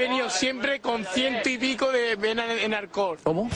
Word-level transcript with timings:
venido 0.00 0.30
siempre 0.30 0.80
con 0.80 1.04
ciento 1.04 1.50
y 1.50 1.58
pico 1.58 1.92
de 1.92 2.16
vena 2.16 2.44
en 2.54 2.72
alcohol. 2.72 3.18
¿Cómo? 3.22 3.50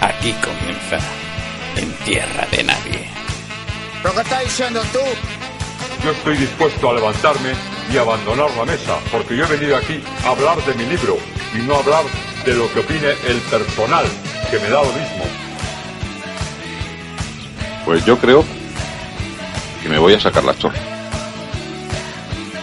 Aquí 0.00 0.32
comienza 0.32 0.98
En 1.76 1.92
Tierra 2.04 2.46
de 2.50 2.64
Nadie. 2.64 3.10
¿Pero 4.02 4.14
qué 4.14 4.20
estás 4.22 4.44
diciendo 4.44 4.80
tú? 4.90 5.00
Yo 6.02 6.12
estoy 6.12 6.38
dispuesto 6.38 6.90
a 6.90 6.94
levantarme 6.94 7.52
y 7.92 7.98
abandonar 7.98 8.50
la 8.56 8.64
mesa, 8.64 8.96
porque 9.12 9.36
yo 9.36 9.44
he 9.44 9.48
venido 9.48 9.76
aquí 9.76 10.02
a 10.24 10.28
hablar 10.30 10.64
de 10.64 10.74
mi 10.74 10.86
libro 10.86 11.18
y 11.54 11.58
no 11.58 11.74
a 11.74 11.78
hablar 11.80 12.04
de 12.46 12.54
lo 12.54 12.72
que 12.72 12.80
opine 12.80 13.10
el 13.28 13.38
personal, 13.50 14.06
que 14.50 14.58
me 14.60 14.70
da 14.70 14.82
lo 14.82 14.92
mismo. 14.92 15.24
Pues 17.84 18.02
yo 18.06 18.18
creo 18.18 18.46
que 19.82 19.90
me 19.90 19.98
voy 19.98 20.14
a 20.14 20.20
sacar 20.20 20.44
la 20.44 20.56
chorra. 20.56 20.89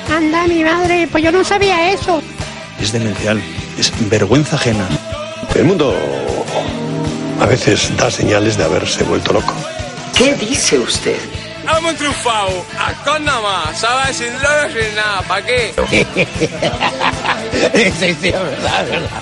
Anda, 0.10 0.48
mi 0.48 0.64
madre, 0.64 1.08
pues 1.12 1.24
yo 1.24 1.32
no 1.32 1.44
sabía 1.44 1.92
eso. 1.92 2.22
Es 2.80 2.92
demencial, 2.92 3.40
es 3.78 3.92
vergüenza 4.10 4.56
ajena. 4.56 4.88
El 5.56 5.66
mundo 5.66 5.96
a 7.40 7.46
veces 7.46 7.96
da 7.98 8.10
señales 8.10 8.58
de 8.58 8.64
haberse 8.64 9.04
vuelto 9.04 9.34
loco. 9.34 9.54
¿Qué 10.16 10.34
dice 10.36 10.80
usted? 10.80 11.18
Hemos 11.78 11.96
triunfado, 11.96 12.66
nada 13.22 13.42
más, 13.42 13.78
¿sabes? 13.80 14.16
Sin 14.18 14.36
drogas, 14.40 14.72
sin 14.72 14.96
nada, 14.96 15.22
¿para 15.24 15.46
qué? 15.46 15.74
sí, 18.00 18.16
sí, 18.22 18.30
es 18.30 18.34
verdad, 18.34 18.84
es 18.84 18.90
verdad. 18.90 19.22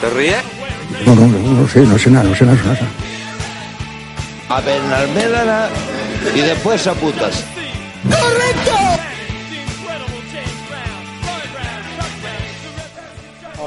¿Te 0.00 0.10
ríes? 0.10 0.36
No, 1.04 1.14
no, 1.14 1.26
no, 1.26 1.38
no 1.38 1.68
sé, 1.68 1.80
no 1.80 1.98
sé 1.98 2.10
nada, 2.10 2.24
no 2.24 2.36
sé 2.36 2.44
nada, 2.44 2.56
no 2.64 2.74
sé 2.74 2.82
nada. 2.82 3.04
A 4.48 4.60
y 6.34 6.40
después 6.40 6.86
a 6.86 6.94
putas. 6.94 7.44
Hola 8.06 9.03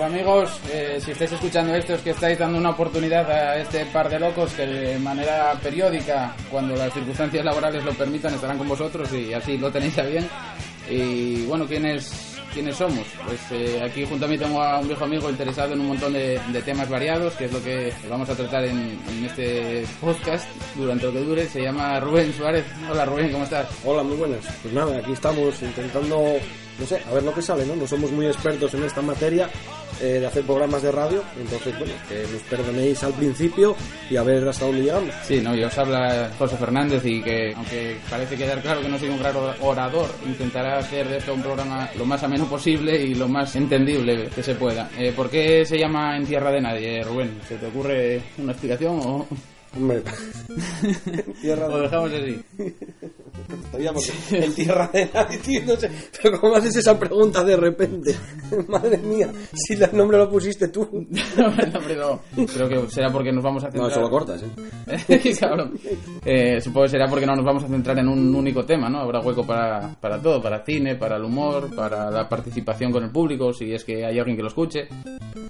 amigos, 0.07 0.59
eh, 0.71 0.99
si 1.03 1.11
estáis 1.11 1.33
escuchando 1.33 1.75
esto 1.75 1.93
es 1.93 2.01
que 2.01 2.11
estáis 2.11 2.39
dando 2.39 2.57
una 2.57 2.71
oportunidad 2.71 3.29
a 3.29 3.57
este 3.57 3.85
par 3.87 4.09
de 4.09 4.19
locos 4.19 4.53
que 4.53 4.65
de 4.65 4.99
manera 4.99 5.53
periódica, 5.61 6.33
cuando 6.49 6.75
las 6.75 6.93
circunstancias 6.93 7.43
laborales 7.43 7.83
lo 7.83 7.93
permitan, 7.93 8.33
estarán 8.33 8.57
con 8.57 8.67
vosotros 8.69 9.11
y 9.13 9.33
así 9.33 9.57
lo 9.57 9.69
tenéis 9.71 9.97
a 9.99 10.03
bien. 10.03 10.27
Y 10.89 11.45
bueno, 11.45 11.65
¿quiénes, 11.67 12.39
quiénes 12.53 12.77
somos? 12.77 13.05
Pues 13.25 13.39
eh, 13.51 13.81
aquí 13.83 14.05
junto 14.05 14.25
a 14.25 14.29
mí 14.29 14.37
tengo 14.37 14.61
a 14.61 14.79
un 14.79 14.87
viejo 14.87 15.03
amigo 15.03 15.29
interesado 15.29 15.73
en 15.73 15.81
un 15.81 15.87
montón 15.87 16.13
de, 16.13 16.39
de 16.53 16.61
temas 16.61 16.87
variados, 16.87 17.33
que 17.33 17.45
es 17.45 17.51
lo 17.51 17.61
que 17.61 17.91
vamos 18.09 18.29
a 18.29 18.35
tratar 18.35 18.63
en, 18.63 18.97
en 19.09 19.25
este 19.25 19.85
podcast 19.99 20.47
durante 20.75 21.05
lo 21.07 21.11
que 21.11 21.19
dure. 21.19 21.45
Se 21.45 21.61
llama 21.61 21.99
Rubén 21.99 22.33
Suárez. 22.33 22.65
Hola 22.89 23.03
Rubén, 23.03 23.31
¿cómo 23.33 23.43
estás? 23.43 23.67
Hola, 23.83 24.03
muy 24.03 24.15
buenas. 24.15 24.45
Pues 24.61 24.73
nada, 24.73 24.97
aquí 24.97 25.11
estamos 25.11 25.61
intentando, 25.61 26.37
no 26.79 26.85
sé, 26.85 27.01
a 27.09 27.13
ver 27.13 27.23
lo 27.23 27.33
que 27.33 27.41
sale, 27.41 27.65
¿no? 27.65 27.75
No 27.75 27.87
somos 27.87 28.11
muy 28.11 28.25
expertos 28.27 28.73
en 28.73 28.83
esta 28.83 29.01
materia 29.01 29.49
eh, 30.01 30.19
de 30.19 30.25
hacer 30.25 30.43
programas 30.43 30.81
de 30.81 30.91
radio, 30.91 31.23
entonces, 31.39 31.77
bueno, 31.77 31.93
que 32.07 32.21
nos 32.31 32.41
perdonéis 32.43 33.03
al 33.03 33.13
principio 33.13 33.75
y 34.09 34.15
a 34.15 34.23
ver 34.23 34.47
hasta 34.47 34.65
dónde 34.65 34.83
llegamos. 34.83 35.13
Sí, 35.23 35.41
no, 35.41 35.55
y 35.55 35.63
os 35.63 35.77
habla 35.77 36.31
José 36.37 36.55
Fernández 36.57 37.03
y 37.05 37.21
que, 37.21 37.53
aunque 37.55 37.97
parece 38.09 38.35
quedar 38.37 38.61
claro 38.61 38.81
que 38.81 38.89
no 38.89 38.99
soy 38.99 39.09
un 39.09 39.19
gran 39.19 39.35
orador, 39.61 40.07
intentará 40.25 40.77
hacer 40.77 41.07
de 41.07 41.17
esto 41.17 41.33
un 41.33 41.41
programa 41.41 41.89
lo 41.97 42.05
más 42.05 42.21
ameno 42.23 42.45
posible 42.47 43.01
y 43.01 43.15
lo 43.15 43.27
más 43.27 43.55
entendible 43.55 44.29
que 44.33 44.43
se 44.43 44.55
pueda. 44.55 44.89
Eh, 44.97 45.13
¿Por 45.15 45.29
qué 45.29 45.65
se 45.65 45.77
llama 45.77 46.15
En 46.15 46.25
Tierra 46.25 46.51
de 46.51 46.61
Nadie, 46.61 47.03
Rubén? 47.03 47.39
¿Se 47.47 47.55
te 47.55 47.65
ocurre 47.67 48.21
una 48.37 48.51
explicación 48.51 48.99
o, 49.03 49.27
Hombre, 49.75 50.01
tierra 51.41 51.67
de... 51.67 51.81
dejamos 51.81 52.11
así? 52.11 52.43
Estaríamos 53.65 54.31
en 54.31 54.53
tierra 54.53 54.89
de 54.93 55.09
nadie, 55.13 55.37
tío, 55.39 55.61
no 55.65 55.75
sé. 55.75 55.89
Pero 56.21 56.39
¿cómo 56.41 56.55
haces 56.55 56.75
esa 56.77 56.97
pregunta 56.99 57.43
de 57.43 57.55
repente? 57.57 58.15
Madre 58.67 58.97
mía, 58.97 59.29
si 59.53 59.73
el 59.73 59.89
nombre 59.95 60.17
lo 60.17 60.29
pusiste 60.29 60.67
tú. 60.69 60.87
No, 61.97 62.19
no, 62.35 62.45
creo 62.45 62.67
que 62.69 62.89
será 62.89 63.11
porque 63.11 63.31
nos 63.31 63.43
vamos 63.43 63.63
a 63.63 63.67
centrar... 63.71 63.83
No, 63.85 63.89
eso 63.89 64.01
lo 64.01 64.09
cortas, 64.09 64.43
¿eh? 64.43 65.35
Cabrón. 65.39 65.73
Eh, 66.25 66.59
supongo 66.61 66.83
que 66.85 66.89
será 66.91 67.07
porque 67.07 67.25
no 67.25 67.35
nos 67.35 67.45
vamos 67.45 67.63
a 67.63 67.67
centrar 67.67 67.97
en 67.99 68.07
un 68.07 68.33
único 68.35 68.65
tema, 68.65 68.89
¿no? 68.89 68.99
Habrá 68.99 69.19
hueco 69.21 69.45
para, 69.45 69.95
para 69.99 70.21
todo, 70.21 70.41
para 70.41 70.63
cine, 70.65 70.95
para 70.95 71.17
el 71.17 71.23
humor, 71.23 71.73
para 71.75 72.09
la 72.11 72.27
participación 72.29 72.91
con 72.91 73.03
el 73.03 73.11
público, 73.11 73.53
si 73.53 73.73
es 73.73 73.83
que 73.83 74.05
hay 74.05 74.17
alguien 74.19 74.35
que 74.37 74.43
lo 74.43 74.49
escuche. 74.49 74.87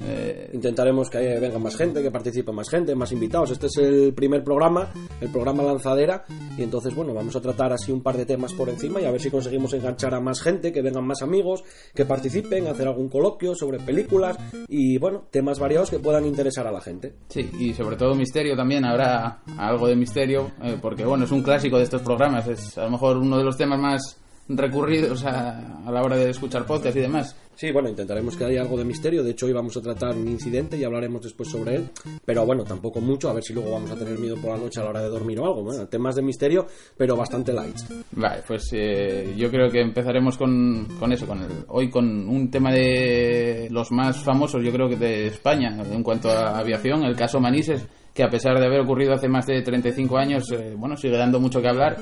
Eh, 0.08 0.50
Intentaremos 0.54 1.10
que 1.10 1.18
haya- 1.18 1.40
venga 1.40 1.60
más 1.60 1.76
gente, 1.76 2.02
que 2.02 2.12
participe 2.12 2.52
más 2.52 2.70
gente, 2.70 2.96
más 2.96 3.12
invitados. 3.12 3.52
Este 3.52 3.68
es 3.68 3.78
el 3.78 4.14
primer 4.14 4.44
programa, 4.44 4.90
el 5.22 5.30
programa 5.30 5.64
lanzadera. 5.64 6.24
Y 6.58 6.64
entonces, 6.64 6.94
bueno, 6.96 7.14
vamos 7.14 7.36
a 7.36 7.42
tratar 7.42 7.74
así 7.78 7.92
un 7.92 8.02
par 8.02 8.18
de 8.18 8.26
temas 8.26 8.54
por 8.54 8.70
encima 8.70 9.00
y 9.00 9.06
a 9.06 9.12
ver 9.12 9.22
si 9.22 9.30
conseguimos 9.30 9.74
enganchar 9.74 10.14
a 10.14 10.20
más 10.20 10.42
gente, 10.42 10.74
que 10.74 10.82
vengan 10.82 11.06
más 11.06 11.22
amigos, 11.22 11.64
que 11.94 12.06
participen, 12.06 12.68
hacer 12.68 12.88
algún 12.88 13.10
coloquio 13.10 13.56
sobre 13.56 13.80
películas 13.80 14.38
y, 14.68 14.98
bueno, 14.98 15.26
temas 15.32 15.60
variados 15.60 15.90
que 15.90 16.00
puedan 16.00 16.26
interesar 16.26 16.68
a 16.68 16.72
la 16.72 16.82
gente. 16.82 17.14
Sí, 17.30 17.50
y 17.60 17.74
sobre 17.74 17.96
todo 17.96 18.16
misterio 18.16 18.56
también, 18.56 18.86
habrá 18.86 19.42
algo 19.58 19.88
de 19.88 19.96
misterio, 19.96 20.52
eh, 20.64 20.78
porque 20.82 21.06
bueno, 21.06 21.26
es 21.26 21.32
un 21.32 21.44
clásico 21.44 21.78
de 21.78 21.84
estos 21.84 22.02
programas, 22.02 22.48
es 22.48 22.78
a 22.78 22.84
lo 22.84 22.92
mejor 22.92 23.18
uno 23.18 23.38
de 23.38 23.44
los 23.44 23.58
temas 23.58 23.80
más 23.80 24.18
recurridos 24.50 25.26
a, 25.26 25.86
a 25.86 25.92
la 25.92 26.02
hora 26.02 26.18
de 26.18 26.30
escuchar 26.30 26.66
podcast 26.66 26.96
y 26.96 27.02
demás. 27.02 27.36
Sí, 27.58 27.72
bueno, 27.72 27.90
intentaremos 27.90 28.38
que 28.38 28.46
haya 28.46 28.62
algo 28.62 28.78
de 28.78 28.86
misterio. 28.86 29.24
De 29.24 29.32
hecho, 29.32 29.48
hoy 29.48 29.52
vamos 29.52 29.76
a 29.76 29.82
tratar 29.82 30.16
un 30.16 30.28
incidente 30.28 30.78
y 30.78 30.84
hablaremos 30.84 31.24
después 31.24 31.50
sobre 31.50 31.78
él. 31.78 31.90
Pero 32.24 32.46
bueno, 32.46 32.64
tampoco 32.64 33.02
mucho. 33.02 33.32
A 33.32 33.34
ver 33.34 33.44
si 33.44 33.52
luego 33.52 33.72
vamos 33.72 33.90
a 33.90 33.96
tener 33.96 34.20
miedo 34.20 34.36
por 34.38 34.52
la 34.52 34.58
noche 34.58 34.80
a 34.80 34.84
la 34.84 34.92
hora 34.92 35.02
de 35.02 35.10
dormir 35.10 35.40
o 35.40 35.46
algo. 35.46 35.64
Bueno, 35.64 35.88
temas 35.88 36.16
de 36.16 36.22
misterio, 36.22 36.68
pero 36.96 37.16
bastante 37.16 37.52
light. 37.52 37.78
Vale, 38.12 38.44
pues 38.48 38.70
eh, 38.74 39.34
yo 39.36 39.50
creo 39.50 39.72
que 39.72 39.82
empezaremos 39.82 40.38
con, 40.38 40.86
con 41.00 41.12
eso, 41.12 41.26
con 41.26 41.42
el, 41.42 41.50
hoy 41.70 41.90
con 41.90 42.06
un 42.30 42.52
tema 42.52 42.72
de 42.72 43.70
los 43.72 43.92
más 43.92 44.18
famosos, 44.18 44.64
yo 44.64 44.72
creo 44.72 44.88
que 44.88 44.96
de 44.96 45.26
España, 45.26 45.84
en 45.92 46.04
cuanto 46.04 46.30
a 46.30 46.60
aviación, 46.60 47.04
el 47.06 47.16
caso 47.16 47.40
Manises, 47.40 47.88
que 48.18 48.24
a 48.24 48.30
pesar 48.30 48.60
de 48.60 48.66
haber 48.66 48.80
ocurrido 48.80 49.14
hace 49.14 49.30
más 49.30 49.46
de 49.46 49.62
35 49.62 50.18
años, 50.18 50.52
eh, 50.52 50.74
bueno, 50.76 50.98
sigue 50.98 51.16
dando 51.16 51.40
mucho 51.40 51.62
que 51.62 51.70
hablar. 51.70 51.98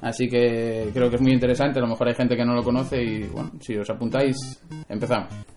Así 0.00 0.28
que 0.28 0.90
creo 0.94 1.10
que 1.10 1.16
es 1.16 1.22
muy 1.22 1.32
interesante, 1.32 1.80
a 1.80 1.82
lo 1.82 1.88
mejor 1.88 2.06
hay 2.06 2.14
gente 2.14 2.36
que 2.36 2.44
no 2.44 2.54
lo 2.54 2.62
conoce 2.62 3.02
y 3.02 3.24
bueno, 3.24 3.50
si 3.58 3.76
os 3.76 3.90
apuntáis, 3.90 4.36
empezamos. 4.88 5.55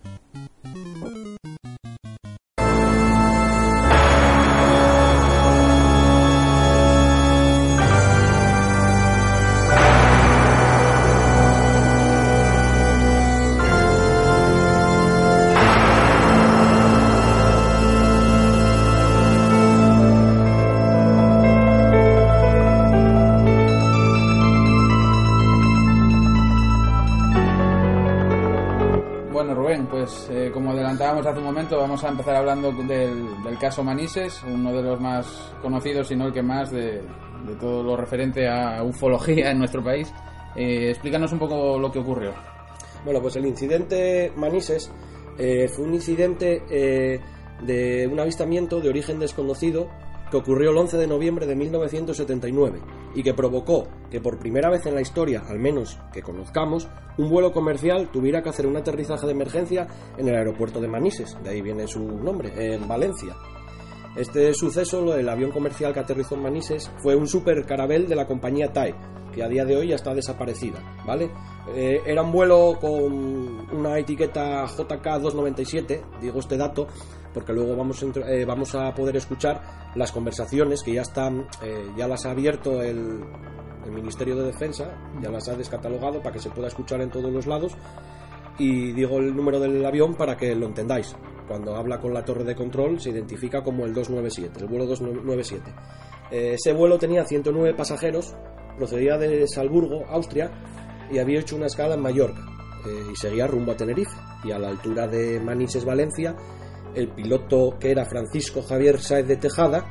Vamos 31.90 32.04
a 32.04 32.08
empezar 32.08 32.36
hablando 32.36 32.70
del, 32.70 33.58
caso 33.58 33.82
Manises, 33.82 34.44
uno 34.44 34.72
de 34.72 34.80
los 34.80 35.00
más 35.00 35.26
conocidos, 35.60 36.06
si 36.06 36.14
no 36.14 36.28
el 36.28 36.32
que 36.32 36.40
más, 36.40 36.70
de, 36.70 37.02
de 37.44 37.56
todo 37.58 37.82
lo 37.82 37.96
referente 37.96 38.46
a 38.48 38.80
ufología 38.84 39.50
en 39.50 39.58
nuestro 39.58 39.82
país. 39.82 40.14
Eh, 40.54 40.90
explícanos 40.90 41.32
un 41.32 41.40
poco 41.40 41.80
lo 41.80 41.90
que 41.90 41.98
ocurrió. 41.98 42.32
Bueno, 43.04 43.20
pues 43.20 43.34
el 43.34 43.44
incidente 43.44 44.32
Manises 44.36 44.88
eh, 45.36 45.66
fue 45.66 45.84
un 45.84 45.94
incidente 45.94 46.62
eh, 46.70 47.18
de 47.62 48.06
un 48.06 48.20
avistamiento 48.20 48.80
de 48.80 48.88
origen 48.88 49.18
desconocido 49.18 49.88
que 50.30 50.36
ocurrió 50.36 50.70
el 50.70 50.76
11 50.76 50.96
de 50.96 51.08
noviembre 51.08 51.44
de 51.44 51.56
1979 51.56 52.78
y 53.14 53.22
que 53.22 53.34
provocó 53.34 53.88
que 54.10 54.20
por 54.20 54.38
primera 54.38 54.70
vez 54.70 54.86
en 54.86 54.94
la 54.94 55.00
historia, 55.00 55.42
al 55.48 55.58
menos 55.58 55.98
que 56.12 56.22
conozcamos, 56.22 56.88
un 57.18 57.28
vuelo 57.28 57.52
comercial 57.52 58.10
tuviera 58.12 58.42
que 58.42 58.48
hacer 58.48 58.66
un 58.66 58.76
aterrizaje 58.76 59.26
de 59.26 59.32
emergencia 59.32 59.86
en 60.16 60.28
el 60.28 60.34
aeropuerto 60.34 60.80
de 60.80 60.88
Manises, 60.88 61.36
de 61.42 61.50
ahí 61.50 61.62
viene 61.62 61.86
su 61.86 62.00
nombre, 62.00 62.74
en 62.74 62.86
Valencia. 62.86 63.36
Este 64.16 64.52
suceso, 64.54 65.14
el 65.14 65.28
avión 65.28 65.52
comercial 65.52 65.94
que 65.94 66.00
aterrizó 66.00 66.34
en 66.34 66.42
Manises, 66.42 66.90
fue 67.02 67.14
un 67.14 67.28
super 67.28 67.64
carabel 67.64 68.08
de 68.08 68.16
la 68.16 68.26
compañía 68.26 68.72
TAE, 68.72 68.94
que 69.32 69.42
a 69.42 69.48
día 69.48 69.64
de 69.64 69.76
hoy 69.76 69.88
ya 69.88 69.94
está 69.94 70.14
desaparecida, 70.14 70.80
¿vale? 71.06 71.30
Eh, 71.74 72.00
era 72.04 72.22
un 72.22 72.32
vuelo 72.32 72.76
con 72.80 73.72
una 73.72 73.98
etiqueta 73.98 74.66
JK297, 74.66 76.20
digo 76.20 76.40
este 76.40 76.56
dato, 76.56 76.88
porque 77.32 77.52
luego 77.52 77.76
vamos 77.76 78.02
eh, 78.02 78.44
vamos 78.44 78.74
a 78.74 78.94
poder 78.94 79.16
escuchar 79.16 79.62
las 79.94 80.12
conversaciones 80.12 80.82
que 80.82 80.94
ya 80.94 81.02
están, 81.02 81.46
eh, 81.62 81.90
ya 81.96 82.08
las 82.08 82.26
ha 82.26 82.30
abierto 82.30 82.82
el, 82.82 83.20
el 83.84 83.92
Ministerio 83.92 84.36
de 84.36 84.46
Defensa, 84.46 84.90
ya 85.20 85.30
las 85.30 85.48
ha 85.48 85.56
descatalogado 85.56 86.20
para 86.20 86.34
que 86.34 86.40
se 86.40 86.50
pueda 86.50 86.68
escuchar 86.68 87.00
en 87.00 87.10
todos 87.10 87.32
los 87.32 87.46
lados. 87.46 87.76
Y 88.58 88.92
digo 88.92 89.18
el 89.18 89.34
número 89.34 89.58
del 89.58 89.84
avión 89.84 90.14
para 90.14 90.36
que 90.36 90.54
lo 90.54 90.66
entendáis. 90.66 91.16
Cuando 91.48 91.74
habla 91.74 91.98
con 91.98 92.14
la 92.14 92.24
torre 92.24 92.44
de 92.44 92.54
control 92.54 93.00
se 93.00 93.10
identifica 93.10 93.62
como 93.62 93.84
el 93.84 93.94
297, 93.94 94.60
el 94.60 94.66
vuelo 94.66 94.86
297. 94.86 95.74
Eh, 96.30 96.54
ese 96.54 96.72
vuelo 96.72 96.98
tenía 96.98 97.24
109 97.24 97.74
pasajeros, 97.74 98.34
procedía 98.76 99.18
de 99.18 99.48
Salzburgo, 99.48 100.06
Austria, 100.08 100.50
y 101.10 101.18
había 101.18 101.40
hecho 101.40 101.56
una 101.56 101.66
escala 101.66 101.94
en 101.94 102.02
Mallorca 102.02 102.40
eh, 102.86 103.10
y 103.12 103.16
seguía 103.16 103.46
rumbo 103.46 103.72
a 103.72 103.76
Tenerife. 103.76 104.16
Y 104.44 104.52
a 104.52 104.58
la 104.58 104.68
altura 104.68 105.08
de 105.08 105.40
Manises, 105.40 105.84
Valencia, 105.84 106.36
el 106.94 107.08
piloto 107.08 107.76
que 107.78 107.90
era 107.90 108.04
Francisco 108.04 108.62
Javier 108.62 109.00
Sáez 109.00 109.26
de 109.26 109.36
Tejada 109.36 109.86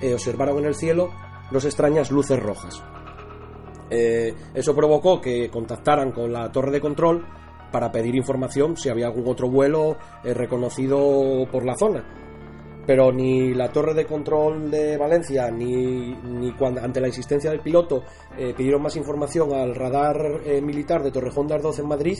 eh, 0.00 0.14
observaron 0.14 0.58
en 0.58 0.66
el 0.66 0.74
cielo 0.74 1.10
dos 1.50 1.64
extrañas 1.64 2.10
luces 2.10 2.40
rojas. 2.40 2.82
Eh, 3.90 4.34
eso 4.54 4.74
provocó 4.74 5.20
que 5.20 5.50
contactaran 5.50 6.12
con 6.12 6.32
la 6.32 6.50
torre 6.50 6.70
de 6.70 6.80
control 6.80 7.26
para 7.72 7.90
pedir 7.90 8.14
información 8.14 8.76
si 8.76 8.88
había 8.88 9.06
algún 9.06 9.28
otro 9.28 9.48
vuelo 9.50 9.96
eh, 10.24 10.32
reconocido 10.32 11.46
por 11.50 11.66
la 11.66 11.76
zona. 11.76 12.04
Pero 12.86 13.12
ni 13.12 13.52
la 13.52 13.68
torre 13.68 13.94
de 13.94 14.06
control 14.06 14.70
de 14.70 14.96
Valencia 14.96 15.50
ni, 15.50 16.14
ni 16.14 16.54
ante 16.82 17.00
la 17.00 17.08
existencia 17.08 17.50
del 17.50 17.60
piloto 17.60 18.02
pidieron 18.56 18.82
más 18.82 18.96
información 18.96 19.52
al 19.52 19.74
radar 19.74 20.40
militar 20.62 21.02
de 21.02 21.12
Torrejón 21.12 21.46
de 21.46 21.54
Ardoz 21.54 21.78
en 21.78 21.86
Madrid, 21.86 22.18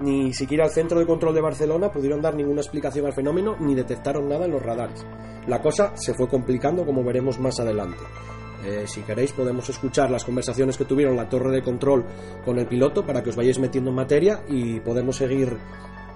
ni 0.00 0.32
siquiera 0.32 0.64
al 0.64 0.70
centro 0.70 0.98
de 0.98 1.06
control 1.06 1.34
de 1.34 1.40
Barcelona 1.40 1.90
pudieron 1.90 2.20
dar 2.20 2.34
ninguna 2.34 2.60
explicación 2.60 3.06
al 3.06 3.12
fenómeno 3.12 3.56
ni 3.58 3.74
detectaron 3.74 4.28
nada 4.28 4.44
en 4.44 4.52
los 4.52 4.62
radares. 4.62 5.04
La 5.46 5.60
cosa 5.60 5.96
se 5.96 6.14
fue 6.14 6.28
complicando 6.28 6.84
como 6.84 7.02
veremos 7.02 7.38
más 7.38 7.58
adelante. 7.58 7.98
Eh, 8.64 8.84
si 8.86 9.02
queréis 9.02 9.32
podemos 9.32 9.68
escuchar 9.68 10.10
las 10.10 10.24
conversaciones 10.24 10.76
que 10.76 10.84
tuvieron 10.84 11.16
la 11.16 11.28
torre 11.28 11.50
de 11.52 11.62
control 11.62 12.04
con 12.44 12.58
el 12.58 12.66
piloto 12.66 13.06
para 13.06 13.22
que 13.22 13.30
os 13.30 13.36
vayáis 13.36 13.58
metiendo 13.58 13.90
en 13.90 13.96
materia 13.96 14.42
y 14.48 14.80
podemos 14.80 15.16
seguir 15.16 15.56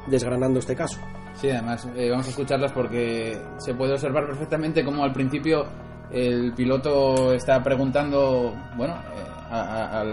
desgranando 0.06 0.58
este 0.58 0.74
caso. 0.74 1.00
Sí, 1.34 1.48
además 1.50 1.88
eh, 1.96 2.10
vamos 2.10 2.26
a 2.26 2.30
escucharlas 2.30 2.72
porque 2.72 3.38
se 3.58 3.74
puede 3.74 3.92
observar 3.92 4.26
perfectamente 4.26 4.84
como 4.84 5.04
al 5.04 5.12
principio 5.12 5.64
el 6.10 6.52
piloto 6.52 7.32
está 7.32 7.62
preguntando, 7.62 8.54
bueno, 8.76 8.94
eh, 8.94 9.32
a 9.50 10.04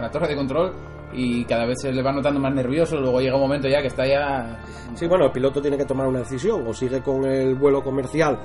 la 0.00 0.10
torre 0.10 0.28
de 0.28 0.36
control 0.36 0.72
y 1.16 1.44
cada 1.46 1.64
vez 1.64 1.78
se 1.80 1.90
le 1.90 2.02
va 2.02 2.12
notando 2.12 2.38
más 2.38 2.54
nervioso, 2.54 3.00
luego 3.00 3.20
llega 3.20 3.34
un 3.34 3.42
momento 3.42 3.68
ya 3.68 3.80
que 3.80 3.88
está 3.88 4.06
ya... 4.06 4.62
Sí, 4.94 5.06
bueno, 5.06 5.24
el 5.24 5.32
piloto 5.32 5.60
tiene 5.60 5.78
que 5.78 5.86
tomar 5.86 6.06
una 6.06 6.20
decisión, 6.20 6.66
o 6.66 6.72
sigue 6.72 7.02
con 7.02 7.24
el 7.24 7.54
vuelo 7.54 7.82
comercial 7.82 8.38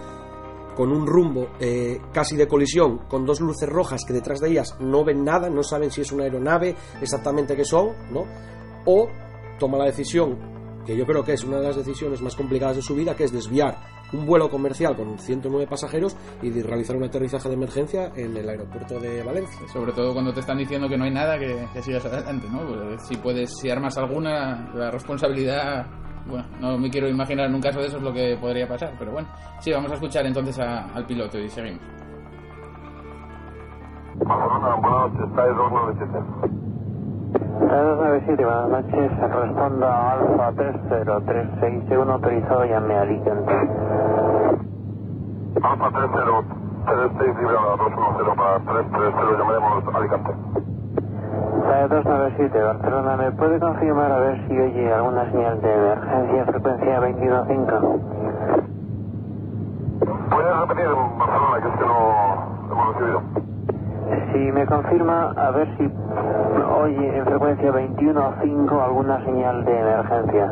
con 0.76 0.92
un 0.92 1.06
rumbo 1.06 1.50
eh, 1.60 2.00
casi 2.14 2.38
de 2.38 2.48
colisión, 2.48 3.00
con 3.10 3.26
dos 3.26 3.42
luces 3.42 3.68
rojas 3.68 4.06
que 4.06 4.14
detrás 4.14 4.40
de 4.40 4.50
ellas 4.50 4.78
no 4.80 5.04
ven 5.04 5.24
nada, 5.24 5.50
no 5.50 5.64
saben 5.64 5.92
si 5.92 6.02
es 6.02 6.12
una 6.12 6.24
aeronave, 6.24 6.76
exactamente 7.02 7.56
qué 7.56 7.66
son, 7.66 7.90
¿no? 8.12 8.26
O 8.86 9.10
toma 9.60 9.78
la 9.78 9.86
decisión, 9.86 10.38
que 10.86 10.96
yo 10.96 11.06
creo 11.06 11.24
que 11.24 11.34
es 11.34 11.44
una 11.44 11.60
de 11.60 11.68
las 11.68 11.76
decisiones 11.76 12.22
más 12.22 12.36
complicadas 12.36 12.78
de 12.78 12.82
su 12.82 12.96
vida, 12.96 13.16
que 13.16 13.26
es 13.26 13.32
desviar 13.32 13.78
un 14.14 14.26
vuelo 14.26 14.50
comercial 14.50 14.96
con 14.96 15.18
109 15.18 15.68
pasajeros 15.68 16.16
y 16.42 16.50
de 16.50 16.64
realizar 16.64 16.96
un 16.96 17.04
aterrizaje 17.04 17.50
de 17.50 17.56
emergencia 17.56 18.12
en 18.16 18.36
el 18.36 18.48
aeropuerto 18.48 19.00
de 19.00 19.24
Valencia. 19.24 19.68
Sobre 19.68 19.92
todo 19.94 20.14
cuando 20.14 20.34
te 20.34 20.42
están 20.42 20.58
diciendo 20.58 20.88
que 20.88 20.98
no 20.98 21.06
hay 21.06 21.12
nada 21.12 21.38
que, 21.38 21.68
sigas 21.82 22.06
adelante, 22.06 22.48
¿no? 22.50 22.68
Pues, 22.68 23.08
si 23.08 23.16
puedes, 23.18 23.58
si 23.58 23.70
armas 23.70 23.98
alguna, 23.98 24.72
la 24.74 24.92
responsabilidad 24.92 25.86
bueno, 26.26 26.46
no 26.60 26.78
me 26.78 26.90
quiero 26.90 27.08
imaginar 27.08 27.48
en 27.48 27.56
un 27.56 27.62
caso 27.62 27.80
de 27.80 27.88
eso 27.88 27.98
es 27.98 28.04
lo 28.04 28.14
que 28.14 28.38
podría 28.40 28.68
pasar, 28.68 28.94
pero 28.98 29.12
bueno, 29.12 29.28
sí, 29.60 29.72
vamos 29.72 29.92
a 29.92 29.96
escuchar 29.96 30.26
entonces 30.26 30.58
al 30.60 31.06
piloto 31.06 31.40
y 31.40 31.50
seguimos. 31.50 31.82
3297, 37.72 38.44
buenas 38.44 38.70
noches. 38.70 39.12
Respondo 39.32 39.88
a 39.88 40.12
Alfa 40.12 40.52
30361, 40.52 42.12
autorizado 42.12 42.66
ya 42.66 42.82
me 42.82 42.98
Alicante. 42.98 43.54
Alfa 45.64 45.92
3036, 45.92 47.38
librada 47.38 47.78
210 47.78 48.36
para 48.36 48.60
330, 48.60 49.38
llamaremos 49.40 49.96
Alicante. 49.96 50.32
297, 51.62 52.62
Barcelona, 52.62 53.16
¿me 53.16 53.32
puede 53.32 53.60
confirmar 53.60 54.12
a 54.12 54.20
ver 54.20 54.48
si 54.48 54.60
oye 54.60 54.94
alguna 54.94 55.32
señal 55.32 55.62
de 55.62 55.74
emergencia 55.74 56.46
frecuencia 56.48 57.00
225? 57.00 58.00
¿Puedes 60.30 60.60
repetir 60.60 60.86
en 60.86 61.20
Barcelona 61.20 61.62
que 61.62 61.68
es 61.70 61.76
que 61.76 61.86
no 61.86 61.98
hemos 62.70 62.88
recibido? 62.96 63.51
Si 64.32 64.52
me 64.52 64.66
confirma, 64.66 65.32
a 65.38 65.52
ver 65.52 65.68
si 65.78 65.84
oye 65.84 67.18
en 67.18 67.26
frecuencia 67.26 67.72
21.5 67.72 68.84
alguna 68.84 69.24
señal 69.24 69.64
de 69.64 69.80
emergencia. 69.80 70.52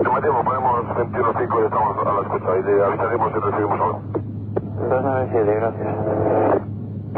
Llamaríamos, 0.00 0.44
ponemos 0.44 0.84
21.5 0.96 1.62
y 1.62 1.64
estamos 1.64 2.06
a 2.06 2.12
la 2.12 2.20
escucha 2.22 2.56
y 2.58 2.62
le 2.62 2.84
avisaremos 2.84 3.32
si 3.32 3.38
recibimos 3.38 3.80
algo. 3.80 4.00
297, 4.88 5.54
gracias. 5.54 5.96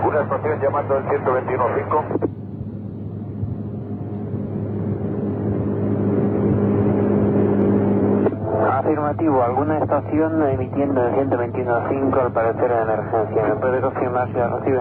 Una 0.05 0.21
estación 0.21 0.61
llamando 0.61 0.97
el 0.97 1.05
121.5. 1.05 2.42
Afirmativo, 8.93 9.43
alguna 9.43 9.79
estación 9.79 10.43
emitiendo 10.51 11.03
el 11.03 11.15
121.5 11.15 12.21
al 12.21 12.31
parecer 12.31 12.71
en 12.71 12.83
emergencia. 12.83 13.43
¿Me 13.43 13.57
puede 13.57 13.81
confirmar 13.81 14.29
si 14.29 14.35
la 14.35 14.49
recibe? 14.49 14.81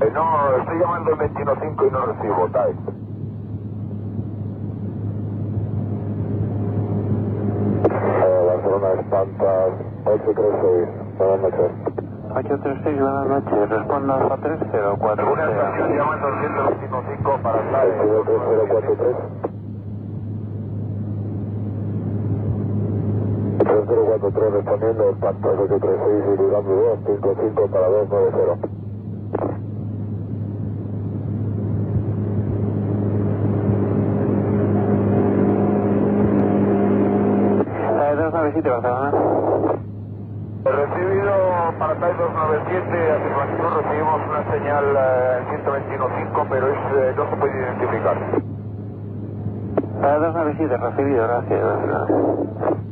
Eh, 0.00 0.10
no, 0.14 0.56
estoy 0.56 0.78
llamando 0.78 1.10
el 1.10 1.18
21.5 1.18 1.86
y 1.86 1.90
no 1.90 2.06
recibo, 2.06 2.48
TAE. 2.48 2.74
Barcelona, 8.46 8.88
Espantas, 8.98 9.72
836, 10.06 10.88
buenas 11.18 11.40
noches. 11.42 11.70
836, 12.34 12.98
buenas 12.98 13.26
noches. 13.28 13.68
Respondo 13.68 14.14
a 14.14 14.36
3043. 14.38 15.28
Una 15.28 15.50
estación 15.50 15.96
llamando 15.98 16.28
el 16.28 16.34
121.5 16.34 17.42
para 17.42 17.60
TAE. 17.72 17.92
3043. 18.24 19.51
3043 23.92 24.52
respondiendo, 24.52 25.10
Espantas 25.10 25.52
836 25.58 26.24
y 26.32 26.36
durando 26.36 26.72
255 26.72 27.68
para 27.68 27.88
290. 27.88 28.68
TAE 37.98 38.16
297, 38.16 38.70
Barcelona. 38.70 39.10
Recibido 40.64 41.32
para 41.78 41.94
TAI 42.00 42.14
297, 42.16 43.12
afirmativo, 43.12 43.70
recibimos 43.76 44.20
una 44.24 44.42
señal 44.52 44.84
eh, 44.96 45.38
en 45.38 45.64
121.5, 45.64 46.46
pero 46.48 46.68
es, 46.68 46.78
eh, 46.96 47.14
no 47.16 47.30
se 47.30 47.36
puede 47.36 47.58
identificar. 47.60 48.16
TAE 50.00 50.18
297, 50.18 50.76
recibido, 50.78 51.22
gracias. 51.28 52.91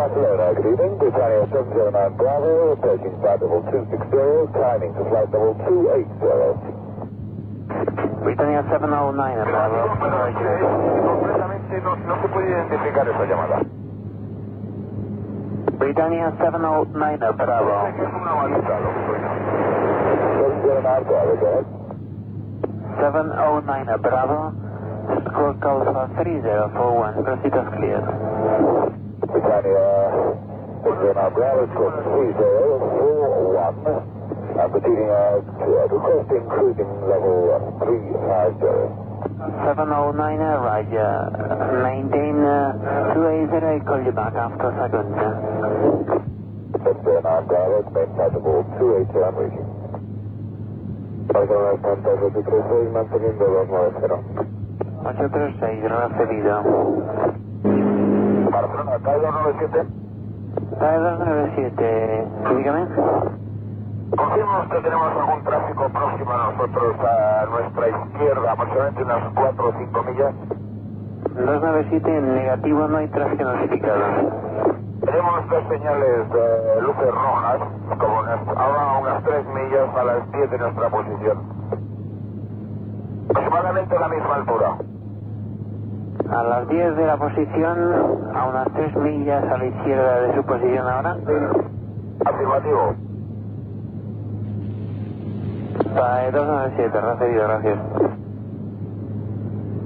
Barcelona, 0.00 0.56
good 0.56 0.80
evening, 0.80 0.96
Britannia 0.96 1.44
709 1.52 2.16
Bravo, 2.16 2.72
approaching 2.72 3.12
flight 3.20 3.36
level 3.44 3.60
260, 3.68 4.00
climbing 4.56 4.96
to 4.96 5.04
flight 5.12 5.28
level 5.28 5.52
280. 5.68 6.08
Britannia 8.24 8.64
709, 8.64 9.44
Bravo. 9.44 9.92
Completamente 10.00 11.84
no, 11.84 12.00
no 12.00 12.16
se 12.16 12.28
puede 12.32 12.48
identificar 12.48 13.04
esa 13.12 13.24
llamada. 13.28 13.60
Britannia 15.76 16.32
709, 16.32 17.36
Bravo. 17.36 17.92
Es 17.92 18.00
una 18.00 18.32
baliza 18.40 18.80
lo 18.80 18.88
que 18.96 19.04
suena. 19.04 19.36
709 20.64 21.04
Bravo, 21.04 21.36
go 21.36 21.44
ahead. 21.44 21.68
709, 23.04 24.00
Bravo. 24.00 24.56
Squawk 25.28 25.60
Alpha 25.60 26.08
3041, 26.16 27.20
proceed 27.22 27.52
as 27.52 27.68
cleared. 27.76 29.09
Britannia 29.20 29.88
709 30.80 31.34
Bravo, 31.36 31.62
squawk 31.76 31.94
3041. 32.08 34.00
I'm 34.60 34.70
proceeding 34.72 35.10
uh, 35.12 35.44
to, 35.60 35.68
uh, 35.68 35.92
requesting 35.92 36.44
cruising 36.48 36.90
level 37.04 37.52
350. 37.84 38.64
709, 39.68 40.40
Roger. 40.64 41.12
Maintain 41.84 42.36
uh, 42.40 43.12
280, 43.12 43.60
I'll 43.60 43.84
call 43.84 44.00
you 44.04 44.12
back 44.12 44.34
after 44.34 44.68
a 44.68 44.74
second. 44.80 45.12
709 46.80 47.44
Bravo, 47.44 47.84
main 47.92 48.08
level 48.16 48.64
280, 48.80 49.20
I'm 49.20 49.36
reaching. 49.36 49.68
Santa 51.30 52.10
836, 52.10 52.92
manteniendo 52.92 53.44
290. 53.44 54.48
836, 55.04 55.84
recibido. 55.88 56.56
Barcelona, 58.70 58.98
Cairo 59.02 59.32
97. 59.32 59.86
TAE 60.78 60.98
297, 60.98 62.28
dígame. 62.56 62.86
Confirmo 64.16 64.68
que 64.70 64.80
tenemos 64.80 65.12
algún 65.16 65.42
tráfico 65.44 65.88
próximo 65.88 66.32
a 66.32 66.52
nosotros, 66.52 66.96
a 67.00 67.46
nuestra 67.46 67.88
izquierda, 67.88 68.52
aproximadamente 68.52 69.02
unas 69.02 69.34
4 69.34 69.68
o 69.68 69.72
5 69.72 70.02
millas. 70.04 70.34
297, 71.34 72.16
en 72.16 72.34
negativo 72.34 72.88
no 72.88 72.96
hay 72.98 73.08
tráfico 73.08 73.42
notificado. 73.42 74.04
Tenemos 75.04 75.48
dos 75.48 75.64
señales 75.68 76.30
de 76.30 76.82
luces 76.82 77.10
rojas, 77.10 77.60
como 77.98 78.18
unas, 78.20 78.48
ahora 78.56 78.98
unas 79.00 79.24
3 79.24 79.46
millas 79.46 79.96
a 79.96 80.04
las 80.04 80.32
10 80.32 80.50
de 80.50 80.58
nuestra 80.58 80.90
posición. 80.90 81.38
Aproximadamente 83.30 83.96
a 83.96 84.00
la 84.00 84.08
misma 84.08 84.34
altura. 84.36 84.76
A 86.30 86.42
las 86.44 86.68
10 86.68 86.96
de 86.96 87.06
la 87.06 87.16
posición, 87.16 87.78
a 88.34 88.46
unas 88.46 88.72
3 88.72 88.96
millas 88.96 89.42
a 89.44 89.58
la 89.58 89.66
izquierda 89.66 90.20
de 90.20 90.34
su 90.36 90.44
posición 90.44 90.86
ahora. 90.88 91.16
Afirmativo. 92.24 92.94
TAE 95.94 96.30
297, 96.30 97.00
recibido, 97.00 97.42
gracias. 97.48 97.78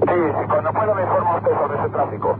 Sí, 0.01 0.13
sí, 0.13 0.47
cuando 0.49 0.71
pueda 0.71 0.93
me 0.95 1.01
informa 1.01 1.35
usted 1.37 1.51
sobre 1.51 1.79
ese 1.79 1.89
tráfico. 1.89 2.37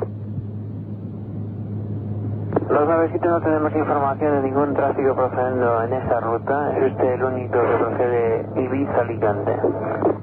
Los 2.69 2.87
97 2.89 3.27
no 3.27 3.41
tenemos 3.41 3.75
información 3.75 4.31
de 4.35 4.41
ningún 4.43 4.73
tráfico 4.73 5.15
procediendo 5.15 5.83
en 5.83 5.93
esa 5.93 6.19
ruta. 6.19 6.77
Es 6.77 6.91
usted 6.91 7.13
el 7.13 7.23
único 7.23 7.53
que 7.59 7.77
procede 7.77 8.45
Ibiza-Alicante. 8.55 10.14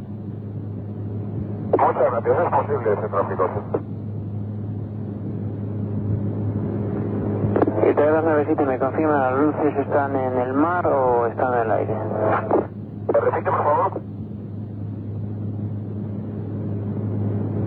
Muchas 1.83 2.11
gracias, 2.13 2.39
es 2.45 2.51
posible 2.51 2.93
ese 2.93 3.09
tráfico. 3.09 3.45
Y 7.89 7.95
TAE 7.95 8.11
297, 8.11 8.67
¿me 8.67 8.79
confirma 8.79 9.31
las 9.31 9.39
luces 9.39 9.77
están 9.79 10.17
en 10.17 10.39
el 10.39 10.53
mar 10.55 10.87
o 10.87 11.27
están 11.27 11.55
en 11.55 11.61
el 11.61 11.73
aire? 11.73 11.95
¿Me 11.95 13.21
repite, 13.21 13.51
por 13.51 13.65
favor? 13.65 14.03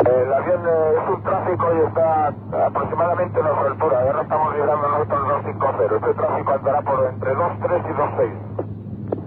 El 0.06 0.34
avión 0.34 0.62
eh, 0.68 0.94
es 1.04 1.10
un 1.10 1.24
tráfico 1.24 1.66
y 1.76 1.88
está 1.88 2.28
aproximadamente 2.68 3.40
a 3.40 3.44
nuestra 3.44 3.68
altura. 3.68 4.00
Ahora 4.02 4.22
estamos 4.22 4.54
llegando 4.54 4.88
nosotros 4.90 5.28
250. 5.28 5.96
Este 5.96 6.14
tráfico 6.14 6.54
andará 6.54 6.82
por 6.82 7.06
entre 7.06 7.36
23 7.36 7.84
y 7.84 7.94
26. 7.94 8.34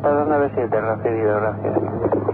TAE 0.02 0.12
297, 0.14 0.80
recibido, 0.80 1.40
gracias. 1.40 2.27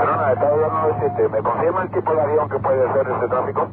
Barcelona, 0.00 0.32
está 0.32 0.48
297. 0.48 1.28
¿Me 1.28 1.42
confirma 1.42 1.82
el 1.82 1.90
tipo 1.90 2.14
de 2.14 2.20
avión 2.22 2.48
que 2.48 2.58
puede 2.58 2.92
ser 2.92 3.06
este 3.10 3.28
tráfico? 3.28 3.68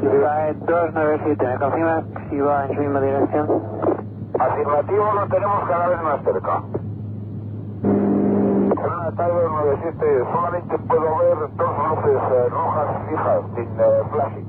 TAE 0.00 0.54
297, 0.54 1.46
¿me 1.46 1.58
confirma 1.58 2.02
si 2.28 2.40
va 2.40 2.66
en 2.66 2.74
su 2.74 2.80
misma 2.80 3.00
dirección? 3.00 3.46
Afirmativo, 4.40 5.12
lo 5.12 5.28
tenemos 5.28 5.68
cada 5.68 5.88
vez 5.88 6.02
más 6.02 6.22
cerca. 6.24 6.62
Barcelona, 8.74 9.08
está 9.08 9.28
297. 9.28 10.24
Solamente 10.32 10.78
puedo 10.78 11.18
ver 11.18 11.38
dos 11.56 11.70
luces 11.90 12.22
eh, 12.32 12.48
rojas 12.50 12.88
fijas, 13.08 13.40
sin 13.54 13.68
eh, 13.78 14.02
flashing. 14.10 14.48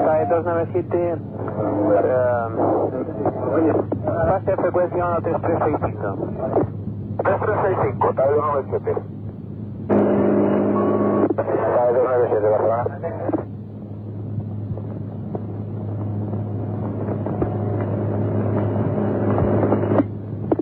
TAE 0.00 0.24
297, 0.32 1.20
eh, 1.92 2.88
pase 3.48 4.52
a 4.52 4.56
frecuencia 4.56 5.20
13365. 5.22 6.28
3365, 7.18 8.10
está 8.10 8.26
297. 8.26 9.00
Está 11.30 11.42
297, 11.92 12.48
Barcelona. 12.48 12.84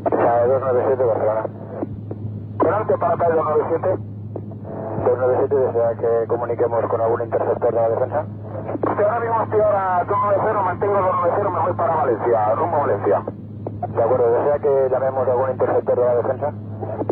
Está 0.05 0.47
297, 0.47 1.05
Barcelona. 1.05 1.45
Delante 2.63 2.99
para 2.99 3.15
acá 3.15 3.29
297. 3.29 3.99
297 5.05 5.55
desea 5.55 5.95
que 5.97 6.27
comuniquemos 6.29 6.87
con 6.87 7.01
algún 7.01 7.23
interceptor 7.23 7.75
de 7.75 7.81
la 7.81 7.89
defensa. 7.89 8.27
Sí, 8.77 9.03
ahora 9.03 9.21
mismo 9.21 9.43
estoy 9.43 9.61
ahora 9.61 10.05
290, 10.05 10.63
mantengo 10.63 10.95
290, 10.95 11.51
me 11.51 11.61
voy 11.61 11.73
para 11.73 11.95
Valencia, 11.97 12.55
rumbo 12.57 12.77
a 12.77 12.81
Valencia. 12.81 13.23
De 13.89 14.03
acuerdo, 14.03 14.31
¿desea 14.33 14.59
que 14.59 14.89
llamemos 14.91 15.29
a 15.29 15.33
algún 15.33 15.51
interceptor 15.51 15.97
de 15.97 16.05
la 16.05 16.15
defensa? 16.17 16.53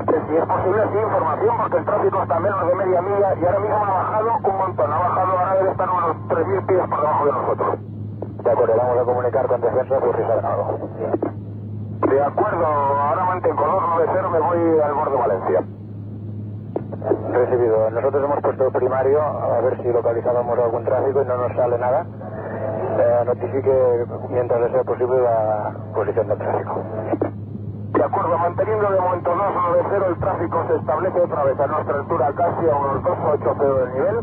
Que 0.05 0.17
si 0.29 0.37
es 0.37 0.45
posible, 0.45 0.83
sí, 0.93 0.99
información, 0.99 1.57
porque 1.57 1.77
el 1.79 1.85
tráfico 1.85 2.23
está 2.23 2.41
menos 2.41 2.67
de 2.67 2.75
media 2.75 3.03
milla 3.03 3.35
y 3.35 3.45
ahora 3.45 3.59
mismo 3.61 3.77
ha 3.77 3.91
bajado 3.91 4.29
un 4.45 4.57
montón. 4.59 4.93
Ha 4.93 4.99
bajado, 4.99 5.39
ahora 5.39 5.55
debe 5.57 5.71
estar 5.71 5.89
unos 5.91 6.17
3.000 6.29 6.67
pies 6.67 6.89
por 6.89 7.01
debajo 7.01 7.25
de 7.25 7.33
nosotros. 7.33 7.79
De 8.45 8.51
acuerdo, 8.51 8.75
vamos 8.77 8.99
a 8.99 9.05
comunicar 9.05 9.47
con 9.47 9.61
defensa 9.61 10.01
por 10.01 10.17
si 10.17 10.23
saben 10.23 10.45
algo. 10.45 10.79
De 12.09 12.23
acuerdo, 12.23 12.67
ahora 12.67 13.25
mantengo 13.25 13.65
290, 13.65 14.29
me 14.29 14.41
voy 14.41 14.81
al 14.81 14.95
borde 14.95 15.13
de 15.13 15.19
Valencia. 15.19 15.61
Recibido. 17.35 17.91
Nosotros 17.91 18.25
hemos 18.25 18.41
puesto 18.41 18.71
primario 18.71 19.21
a 19.21 19.61
ver 19.61 19.77
si 19.83 19.93
localizábamos 19.93 20.57
algún 20.57 20.85
tráfico 20.85 21.21
y 21.21 21.27
no 21.27 21.37
nos 21.37 21.57
sale 21.57 21.77
nada. 21.79 22.07
Eh, 22.07 23.25
notifique 23.27 24.07
mientras 24.31 24.61
le 24.61 24.71
sea 24.71 24.85
posible 24.85 25.21
la 25.21 25.75
posición 25.93 26.29
del 26.29 26.39
tráfico. 26.39 26.81
De 27.93 28.05
acuerdo, 28.05 28.39
manteniendo 28.39 28.89
de 28.89 29.01
momento 29.01 29.31
290, 29.31 30.07
el 30.07 30.17
tráfico 30.21 30.65
se 30.69 30.77
establece 30.77 31.21
otra 31.21 31.45
vez 31.45 31.59
a 31.59 31.67
nuestra 31.67 31.95
altura, 31.97 32.33
casi 32.37 32.71
a 32.71 32.77
unos 32.77 33.03
280 33.03 33.65
del 33.65 33.93
nivel. 33.95 34.17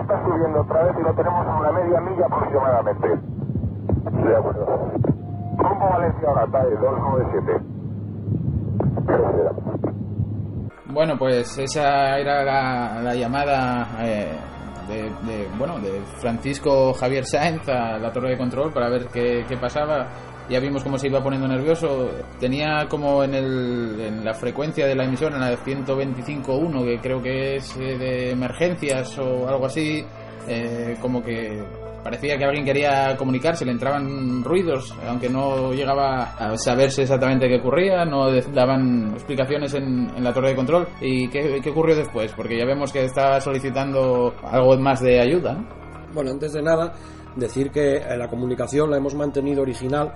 Está 0.00 0.24
subiendo 0.24 0.60
otra 0.62 0.84
vez 0.84 0.96
y 0.98 1.02
lo 1.02 1.12
tenemos 1.12 1.46
a 1.46 1.56
una 1.60 1.72
media 1.72 2.00
milla 2.00 2.26
aproximadamente. 2.26 3.08
De 4.24 4.36
acuerdo. 4.36 4.66
Rumbo 5.58 5.88
Valencia 5.90 6.28
ahora, 6.28 6.46
TAE 6.46 6.76
297. 6.76 7.74
Bueno, 10.94 11.18
pues 11.18 11.58
esa 11.58 12.16
era 12.16 12.44
la, 12.44 13.02
la 13.02 13.14
llamada 13.16 13.98
eh, 14.00 14.30
de, 14.86 15.48
bueno, 15.58 15.80
de 15.80 16.00
Francisco 16.20 16.94
Javier 16.94 17.26
Sáenz 17.26 17.68
a 17.68 17.98
la 17.98 18.12
torre 18.12 18.30
de 18.30 18.38
control 18.38 18.72
para 18.72 18.88
ver 18.88 19.08
qué, 19.12 19.44
qué 19.48 19.56
pasaba. 19.56 20.08
Ya 20.48 20.60
vimos 20.60 20.84
cómo 20.84 20.96
se 20.96 21.08
iba 21.08 21.20
poniendo 21.20 21.48
nervioso. 21.48 22.12
Tenía 22.38 22.86
como 22.88 23.24
en, 23.24 23.34
el, 23.34 24.00
en 24.00 24.24
la 24.24 24.34
frecuencia 24.34 24.86
de 24.86 24.94
la 24.94 25.04
emisión, 25.04 25.34
en 25.34 25.40
la 25.40 25.50
de 25.50 25.58
125.1, 25.58 26.84
que 26.84 27.00
creo 27.00 27.20
que 27.20 27.56
es 27.56 27.76
eh, 27.76 27.98
de 27.98 28.30
emergencias 28.30 29.18
o 29.18 29.48
algo 29.48 29.66
así, 29.66 30.04
eh, 30.46 30.96
como 31.00 31.24
que 31.24 31.60
parecía 32.04 32.36
que 32.36 32.44
alguien 32.44 32.64
quería 32.64 33.16
comunicarse, 33.16 33.64
le 33.64 33.72
entraban 33.72 34.44
ruidos, 34.44 34.94
aunque 35.08 35.30
no 35.30 35.72
llegaba 35.72 36.34
a 36.34 36.56
saberse 36.58 37.02
exactamente 37.02 37.48
qué 37.48 37.56
ocurría, 37.56 38.04
no 38.04 38.30
daban 38.52 39.12
explicaciones 39.14 39.72
en, 39.74 40.22
la 40.22 40.32
torre 40.32 40.50
de 40.50 40.56
control. 40.56 40.86
¿Y 41.00 41.28
qué, 41.28 41.60
qué 41.62 41.70
ocurrió 41.70 41.96
después? 41.96 42.32
Porque 42.36 42.58
ya 42.58 42.66
vemos 42.66 42.92
que 42.92 43.04
estaba 43.04 43.40
solicitando 43.40 44.34
algo 44.44 44.76
más 44.78 45.00
de 45.00 45.18
ayuda. 45.18 45.54
¿no? 45.54 45.66
Bueno, 46.12 46.30
antes 46.30 46.52
de 46.52 46.62
nada, 46.62 46.92
decir 47.36 47.70
que 47.70 47.96
eh, 47.96 48.16
la 48.16 48.28
comunicación 48.28 48.90
la 48.90 48.98
hemos 48.98 49.14
mantenido 49.14 49.62
original 49.62 50.12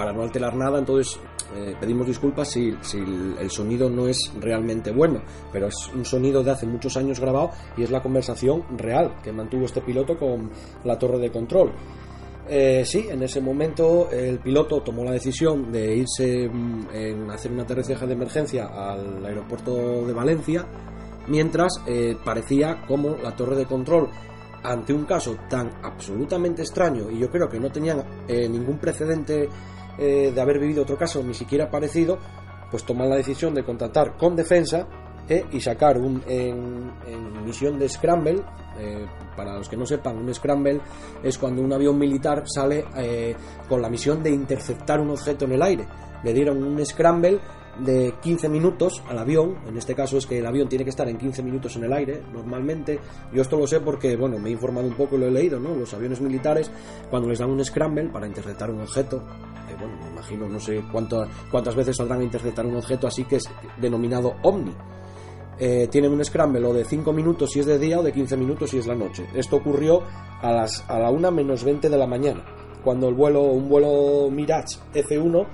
para 0.00 0.14
no 0.14 0.22
alterar 0.22 0.56
nada, 0.56 0.78
entonces 0.78 1.20
eh, 1.54 1.76
pedimos 1.78 2.06
disculpas 2.06 2.48
si, 2.48 2.74
el 3.38 3.50
sonido 3.50 3.90
no 3.90 4.08
es 4.08 4.32
realmente 4.40 4.92
bueno, 4.92 5.20
pero 5.52 5.66
es 5.66 5.90
un 5.94 6.06
sonido 6.06 6.42
de 6.42 6.52
hace 6.52 6.64
muchos 6.64 6.96
años 6.96 7.20
grabado 7.20 7.50
y 7.76 7.82
es 7.82 7.90
la 7.90 8.00
conversación 8.00 8.64
real 8.78 9.16
que 9.22 9.30
mantuvo 9.30 9.66
este 9.66 9.82
piloto 9.82 10.16
con 10.16 10.50
la 10.84 10.98
torre 10.98 11.18
de 11.18 11.30
control. 11.30 11.72
Eh, 12.48 12.82
sí, 12.86 13.08
en 13.10 13.22
ese 13.22 13.42
momento 13.42 14.08
el 14.10 14.38
piloto 14.38 14.80
tomó 14.80 15.04
la 15.04 15.12
decisión 15.12 15.70
de 15.70 15.96
irse 15.96 16.48
mm, 16.48 16.86
en 16.94 17.30
hacer 17.30 17.52
un 17.52 17.60
aterrizaje 17.60 18.06
de 18.06 18.14
emergencia 18.14 18.68
al 18.68 19.22
aeropuerto 19.26 20.06
de 20.06 20.14
Valencia, 20.14 20.64
mientras 21.28 21.78
eh, 21.86 22.16
parecía 22.24 22.86
como 22.88 23.16
la 23.22 23.36
torre 23.36 23.54
de 23.54 23.66
control 23.66 24.08
ante 24.62 24.94
un 24.94 25.04
caso 25.04 25.36
tan 25.50 25.70
absolutamente 25.82 26.62
extraño 26.62 27.10
y 27.10 27.18
yo 27.18 27.30
creo 27.30 27.50
que 27.50 27.60
no 27.60 27.70
tenían 27.70 28.02
ningún 28.28 28.78
precedente 28.78 29.48
eh, 30.00 30.32
de 30.34 30.40
haber 30.40 30.58
vivido 30.58 30.82
otro 30.82 30.96
caso 30.96 31.22
ni 31.22 31.34
siquiera 31.34 31.70
parecido, 31.70 32.18
pues 32.70 32.84
toman 32.84 33.10
la 33.10 33.16
decisión 33.16 33.54
de 33.54 33.62
contactar 33.62 34.16
con 34.16 34.34
defensa 34.34 34.88
eh, 35.28 35.44
y 35.52 35.60
sacar 35.60 35.98
un, 35.98 36.22
en, 36.26 37.44
misión 37.44 37.78
de 37.78 37.86
Scramble. 37.86 38.42
eh, 38.78 39.06
para 39.36 39.58
los 39.58 39.68
que 39.68 39.76
no 39.76 39.84
sepan, 39.84 40.16
un 40.16 40.32
Scramble 40.34 40.80
es 41.22 41.36
cuando 41.36 41.62
un 41.62 41.72
avión 41.72 41.98
militar 41.98 42.44
sale 42.46 42.84
con 43.68 43.80
la 43.80 43.88
misión 43.88 44.22
de 44.22 44.30
interceptar 44.30 45.00
un 45.00 45.10
objeto 45.10 45.44
en 45.44 45.52
el 45.52 45.62
aire. 45.62 45.86
Le 46.24 46.32
dieron 46.32 46.62
un 46.62 46.84
Scramble 46.84 47.40
de 47.78 48.14
15 48.20 48.48
minutos 48.48 49.02
al 49.08 49.18
avión, 49.18 49.56
en 49.66 49.76
este 49.76 49.94
caso 49.94 50.18
es 50.18 50.26
que 50.26 50.38
el 50.38 50.46
avión 50.46 50.68
tiene 50.68 50.84
que 50.84 50.90
estar 50.90 51.08
en 51.08 51.16
15 51.16 51.42
minutos 51.42 51.76
en 51.76 51.84
el 51.84 51.92
aire, 51.92 52.22
normalmente, 52.32 52.98
yo 53.32 53.42
esto 53.42 53.56
lo 53.56 53.66
sé 53.66 53.80
porque, 53.80 54.16
bueno, 54.16 54.38
me 54.38 54.50
he 54.50 54.52
informado 54.52 54.86
un 54.86 54.94
poco 54.94 55.16
y 55.16 55.20
lo 55.20 55.26
he 55.26 55.30
leído, 55.30 55.58
¿no? 55.58 55.74
Los 55.74 55.94
aviones 55.94 56.20
militares, 56.20 56.70
cuando 57.08 57.28
les 57.28 57.38
dan 57.38 57.50
un 57.50 57.64
scramble 57.64 58.08
para 58.08 58.26
interceptar 58.26 58.70
un 58.70 58.80
objeto, 58.80 59.22
bueno, 59.80 59.96
me 60.02 60.10
imagino, 60.10 60.48
no 60.48 60.60
sé 60.60 60.82
cuánto, 60.92 61.26
cuántas 61.50 61.74
veces 61.74 61.96
saldrán 61.96 62.20
a 62.20 62.24
interceptar 62.24 62.66
un 62.66 62.76
objeto, 62.76 63.06
así 63.06 63.24
que 63.24 63.36
es 63.36 63.44
denominado 63.80 64.34
OVNI. 64.42 64.72
Eh, 65.58 65.88
tienen 65.90 66.12
un 66.12 66.24
scramble 66.24 66.64
o 66.66 66.72
de 66.72 66.84
5 66.84 67.12
minutos 67.12 67.50
si 67.50 67.60
es 67.60 67.66
de 67.66 67.78
día 67.78 68.00
o 68.00 68.02
de 68.02 68.12
15 68.12 68.36
minutos 68.36 68.70
si 68.70 68.78
es 68.78 68.86
la 68.86 68.94
noche. 68.94 69.26
Esto 69.34 69.56
ocurrió 69.56 70.02
a, 70.40 70.52
las, 70.52 70.84
a 70.88 70.98
la 70.98 71.10
1 71.10 71.30
menos 71.32 71.64
20 71.64 71.90
de 71.90 71.98
la 71.98 72.06
mañana, 72.06 72.44
cuando 72.82 73.08
el 73.08 73.14
vuelo, 73.14 73.42
un 73.42 73.68
vuelo 73.68 74.30
Mirage 74.30 74.78
F1 74.94 75.46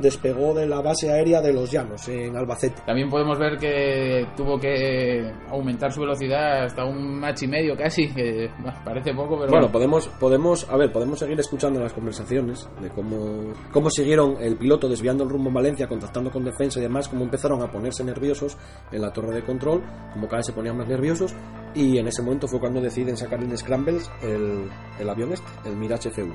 despegó 0.00 0.54
de 0.54 0.66
la 0.66 0.80
base 0.80 1.10
aérea 1.10 1.40
de 1.40 1.52
Los 1.52 1.70
Llanos, 1.70 2.08
en 2.08 2.36
Albacete. 2.36 2.82
También 2.84 3.08
podemos 3.08 3.38
ver 3.38 3.58
que 3.58 4.26
tuvo 4.36 4.58
que 4.58 5.32
aumentar 5.48 5.92
su 5.92 6.00
velocidad 6.00 6.64
hasta 6.64 6.84
un 6.84 7.18
match 7.18 7.42
y 7.42 7.48
medio 7.48 7.76
casi, 7.76 8.12
que 8.12 8.50
parece 8.84 9.14
poco, 9.14 9.38
pero 9.38 9.50
Bueno, 9.50 9.70
podemos, 9.70 10.08
podemos, 10.20 10.68
a 10.70 10.76
ver, 10.76 10.92
podemos 10.92 11.18
seguir 11.18 11.38
escuchando 11.38 11.80
las 11.80 11.92
conversaciones 11.92 12.68
de 12.80 12.90
cómo, 12.90 13.52
cómo 13.72 13.90
siguieron 13.90 14.36
el 14.40 14.56
piloto 14.56 14.88
desviando 14.88 15.24
el 15.24 15.30
rumbo 15.30 15.48
en 15.48 15.54
Valencia, 15.54 15.88
contactando 15.88 16.30
con 16.30 16.44
defensa 16.44 16.78
y 16.78 16.82
demás, 16.82 17.08
cómo 17.08 17.24
empezaron 17.24 17.62
a 17.62 17.70
ponerse 17.70 18.04
nerviosos 18.04 18.56
en 18.92 19.02
la 19.02 19.12
torre 19.12 19.34
de 19.34 19.42
control, 19.42 19.82
como 20.12 20.26
cada 20.26 20.38
vez 20.38 20.46
se 20.46 20.52
ponían 20.52 20.76
más 20.76 20.88
nerviosos, 20.88 21.34
y 21.74 21.98
en 21.98 22.08
ese 22.08 22.22
momento 22.22 22.48
fue 22.48 22.60
cuando 22.60 22.80
deciden 22.80 23.16
sacar 23.16 23.42
en 23.42 23.56
scrambles 23.56 24.10
el, 24.22 24.68
el 24.98 25.08
avión 25.08 25.32
este, 25.32 25.68
el 25.68 25.76
Mirage 25.76 26.10
F1. 26.10 26.34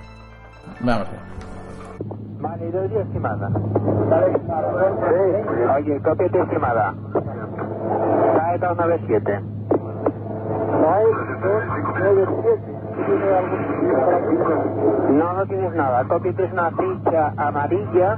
Vamos 0.82 1.08
a 1.08 1.12
ver. 1.12 1.61
Valedoria 2.42 3.02
estimada. 3.02 3.50
Oye, 5.78 6.02
cópiate 6.02 6.40
estimada. 6.42 6.94
Cae 8.18 8.60
297. 8.60 9.42
No, 15.12 15.34
no 15.34 15.46
tienes 15.48 15.74
nada. 15.76 16.04
Cópiate 16.08 16.46
es 16.46 16.52
una 16.54 16.72
ficha 16.72 17.34
amarilla 17.38 18.18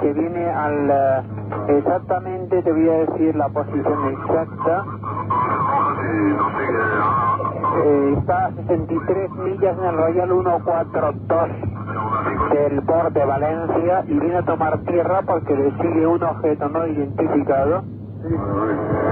que 0.00 0.12
viene 0.12 0.50
al... 0.50 0.90
eh, 0.90 1.22
exactamente, 1.78 2.62
te 2.62 2.72
voy 2.72 2.88
a 2.90 2.98
decir 3.06 3.36
la 3.36 3.48
posición 3.50 4.08
exacta. 4.14 4.84
Eh, 7.84 8.14
está 8.18 8.46
a 8.46 8.52
63 8.54 9.30
millas 9.32 9.78
en 9.78 9.84
el 9.84 9.96
Royal 9.96 10.28
142 10.30 11.50
del 12.56 12.82
port 12.82 13.12
de 13.12 13.24
Valencia 13.24 14.04
y 14.06 14.18
viene 14.18 14.36
a 14.36 14.42
tomar 14.42 14.78
tierra 14.80 15.22
porque 15.26 15.54
le 15.54 15.70
sigue 15.72 16.06
un 16.06 16.22
objeto 16.22 16.68
no 16.68 16.86
identificado 16.86 17.82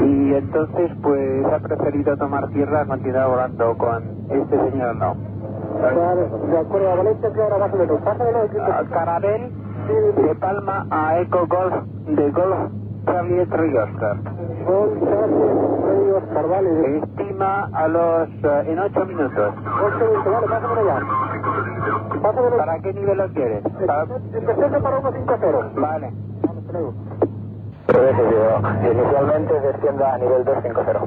y 0.01 0.35
entonces 0.35 0.91
pues 1.03 1.45
ha 1.53 1.59
preferido 1.61 2.17
tomar 2.17 2.49
tierra 2.49 2.81
a 2.83 2.87
continuar 2.87 3.29
volando 3.29 3.77
con 3.77 4.03
este 4.31 4.71
señor 4.71 4.97
no. 4.97 5.17
A 8.61 8.85
Carabel 8.91 9.53
de 10.17 10.35
Palma 10.37 10.87
a 10.91 11.21
Eco 11.21 11.47
Golf 11.47 11.75
de 12.07 12.31
Golf 12.31 12.73
Charlie 13.05 13.47
vale. 16.49 16.99
Estima 16.99 17.69
a 17.73 17.89
los 17.89 18.29
eh, 18.29 18.65
en 18.67 18.79
8 18.79 19.05
minutos. 19.07 19.55
Vale. 20.87 21.34
¿Para 22.59 22.79
qué 22.81 22.93
nivel 22.93 23.19
lo 23.19 23.29
quieres? 23.33 23.63
Para- 23.87 24.03
Empecé 24.05 24.81
para 24.81 24.99
1.5-0. 25.01 25.81
Vale. 25.81 26.13
Inicialmente 28.91 29.61
descienda 29.61 30.15
a 30.15 30.19
nivel 30.19 30.45
250. 30.45 31.03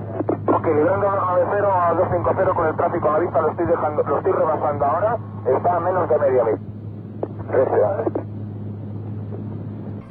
Ok, 0.56 0.66
librando 0.66 1.08
290 1.08 1.90
a 1.90 1.94
250 1.94 2.54
con 2.54 2.68
el 2.68 2.76
tráfico 2.76 3.10
a 3.10 3.14
la 3.14 3.20
vista, 3.20 3.42
lo 3.42 3.50
estoy 3.52 3.66
dejando, 3.68 4.04
lo 4.04 4.18
estoy 4.18 4.32
rebasando 4.32 4.86
ahora, 4.86 5.18
está 5.46 5.76
a 5.76 5.80
menos 5.80 6.10
de 6.10 6.20
media 6.20 6.44
mil. 6.46 6.58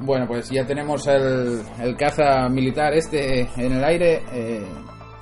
Bueno, 0.01 0.27
pues 0.29 0.51
ya 0.51 0.67
tenemos 0.67 1.07
el, 1.07 1.63
el 1.81 1.97
caza 1.97 2.49
militar 2.49 2.93
este 2.95 3.43
en 3.57 3.73
el 3.73 3.85
aire. 3.85 4.23
Eh, 4.33 4.67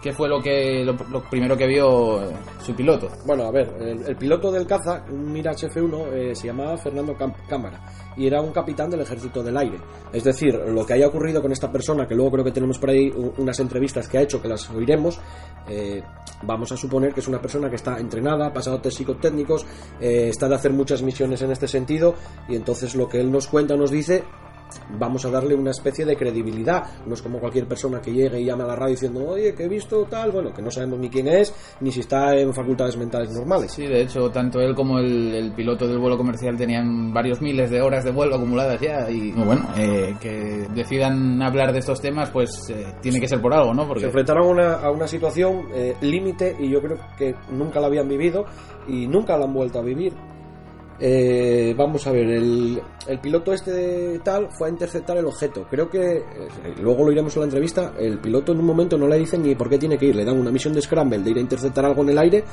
¿Qué 0.05 0.12
fue 0.12 0.29
lo 0.29 0.43
que 0.43 0.85
lo, 0.85 0.95
primero 1.31 1.57
que 1.57 1.67
vio 1.67 2.23
eh, 2.23 2.37
su 2.62 2.75
piloto? 2.75 3.09
Bueno, 3.25 3.45
a 3.45 3.51
ver, 3.51 3.73
el, 4.07 4.14
piloto 4.17 4.53
del 4.53 4.67
caza, 4.67 5.03
un 5.11 5.33
Mirage 5.33 5.67
F1, 5.71 6.12
eh, 6.12 6.35
se 6.35 6.49
llamaba 6.49 6.77
Fernando 6.77 7.17
Cam- 7.17 7.33
Cámara 7.49 7.81
y 8.14 8.27
era 8.27 8.43
un 8.43 8.53
capitán 8.53 8.90
del 8.90 9.01
ejército 9.01 9.43
del 9.43 9.57
aire. 9.57 9.79
Es 10.12 10.23
decir, 10.25 10.57
lo 10.57 10.85
que 10.85 10.93
haya 10.93 11.07
ocurrido 11.07 11.40
con 11.40 11.53
esta 11.53 11.73
persona, 11.73 12.07
que 12.07 12.14
luego 12.14 12.33
creo 12.33 12.45
que 12.45 12.53
tenemos 12.53 12.79
por 12.79 12.90
ahí 12.90 13.11
unas 13.38 13.59
entrevistas 13.61 14.07
que 14.07 14.19
ha 14.19 14.21
hecho, 14.21 14.43
que 14.43 14.49
las 14.49 14.69
oiremos, 14.69 15.19
eh, 15.71 16.03
vamos 16.43 16.71
a 16.71 16.77
suponer 16.77 17.14
que 17.14 17.21
es 17.21 17.29
una 17.29 17.40
persona 17.40 17.71
que 17.71 17.77
está 17.77 17.99
entrenada, 17.99 18.49
ha 18.49 18.53
pasado 18.53 18.83
test 18.83 18.99
psicotécnicos, 18.99 19.64
está 20.01 20.51
de 20.51 20.55
hacer 20.55 20.75
muchas 20.75 21.01
misiones 21.03 21.40
en 21.40 21.51
este 21.51 21.67
sentido 21.67 22.14
y 22.47 22.57
entonces 22.57 22.95
lo 22.95 23.09
que 23.09 23.23
él 23.23 23.33
nos 23.33 23.47
cuenta, 23.47 23.75
nos 23.75 23.90
dice, 23.90 24.23
vamos 24.99 25.25
a 25.25 25.31
darle 25.31 25.55
una 25.55 25.71
especie 25.71 26.05
de 26.05 26.17
credibilidad. 26.17 26.85
No 27.07 27.15
es 27.15 27.23
como 27.23 27.39
cualquier 27.39 27.67
persona 27.67 28.01
que 28.01 28.13
llegue 28.13 28.41
y 28.41 28.45
llame 28.45 28.65
a 28.65 28.67
la 28.67 28.77
radio 28.77 28.93
diciendo, 28.93 29.27
oye, 29.29 29.55
que 29.55 29.65
he 29.65 29.69
visto 29.69 30.05
tal, 30.05 30.31
bueno, 30.31 30.53
que 30.53 30.63
no 30.63 30.71
sabemos 30.71 30.99
ni 30.99 31.09
quién 31.09 31.29
es, 31.29 31.55
ni 31.81 31.91
si 31.91 32.01
está 32.01 32.37
en 32.37 32.53
facultades 32.53 32.97
mentales 32.97 33.31
normales. 33.33 33.73
Sí, 33.73 33.87
de 33.87 34.03
hecho, 34.03 34.31
tanto 34.31 34.61
él 34.61 34.75
como 34.75 34.99
el, 34.99 35.35
el 35.35 35.53
piloto 35.53 35.87
del 35.87 35.99
vuelo 35.99 36.17
comercial 36.17 36.57
tenían 36.57 37.13
varios 37.13 37.41
miles 37.41 37.71
de 37.71 37.81
horas 37.81 38.05
de 38.05 38.11
vuelo 38.11 38.37
acumuladas 38.37 38.81
ya. 38.81 39.11
Y 39.11 39.33
bueno, 39.33 39.67
eh, 39.77 40.15
que 40.21 40.67
decidan 40.75 41.43
hablar 41.43 41.73
de 41.73 41.79
estos 41.79 42.01
temas, 42.01 42.31
pues 42.31 42.71
eh, 42.71 42.95
tiene 43.01 43.21
que 43.21 43.29
ser 43.29 43.41
por 43.41 43.55
algo, 43.55 43.73
¿no? 43.75 43.83
Se 43.83 43.89
Porque 43.89 44.05
enfrentaron 44.07 44.47
a 44.47 44.51
una, 44.51 44.73
a 44.75 44.91
una 44.91 45.07
situación 45.07 45.69
eh, 45.75 45.97
límite 46.01 46.57
y 46.59 46.71
yo 46.71 46.81
creo 46.81 46.99
que 47.17 47.35
nunca 47.51 47.81
la 47.81 47.87
habían 47.87 48.09
vivido 48.09 48.45
y 48.89 49.07
nunca 49.07 49.37
la 49.37 49.45
han 49.45 49.53
vuelto 49.53 49.79
a 49.79 49.83
vivir. 49.83 50.13
Eh, 51.01 51.75
vamos 51.77 52.07
a 52.07 52.13
ver, 52.13 52.31
el, 52.31 52.81
piloto 53.21 53.53
este 53.53 54.21
tal 54.21 54.49
fue 54.51 54.69
a 54.69 54.71
interceptar 54.71 55.17
el 55.17 55.27
objeto. 55.27 55.67
Creo 55.69 55.91
que, 55.91 56.19
eh, 56.19 56.23
luego 56.81 57.05
lo 57.05 57.13
iremos 57.13 57.35
en 57.35 57.41
la 57.41 57.47
entrevista, 57.47 57.95
el 57.99 58.19
piloto 58.21 58.53
en 58.53 58.59
un 58.59 58.67
momento 58.67 58.97
no 58.97 59.09
le 59.09 59.19
dicen 59.19 59.43
ni 59.43 59.55
por 59.55 59.69
qué 59.69 59.79
tiene 59.79 59.99
que 59.99 60.07
ir. 60.07 60.17
Le 60.17 60.25
dan 60.25 60.39
una 60.39 60.51
misión 60.51 60.73
de 60.73 60.83
scramble 60.83 61.19
de 61.19 61.31
ir 61.31 61.37
a 61.39 61.41
interceptar 61.41 61.85
algo 61.85 62.03
en 62.03 62.11
el 62.11 62.19
aire 62.19 62.45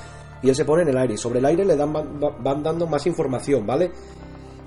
y 0.42 0.50
él 0.50 0.56
se 0.56 0.66
pone 0.66 0.84
en 0.84 0.90
el 0.90 0.98
aire. 0.98 1.14
Y 1.14 1.18
sobre 1.18 1.40
el 1.40 1.46
aire 1.46 1.66
le 1.66 1.76
dan, 1.76 1.94
van, 1.94 2.20
van 2.20 2.64
dando 2.64 2.88
más 2.88 3.06
información, 3.06 3.66
¿vale? 3.66 3.92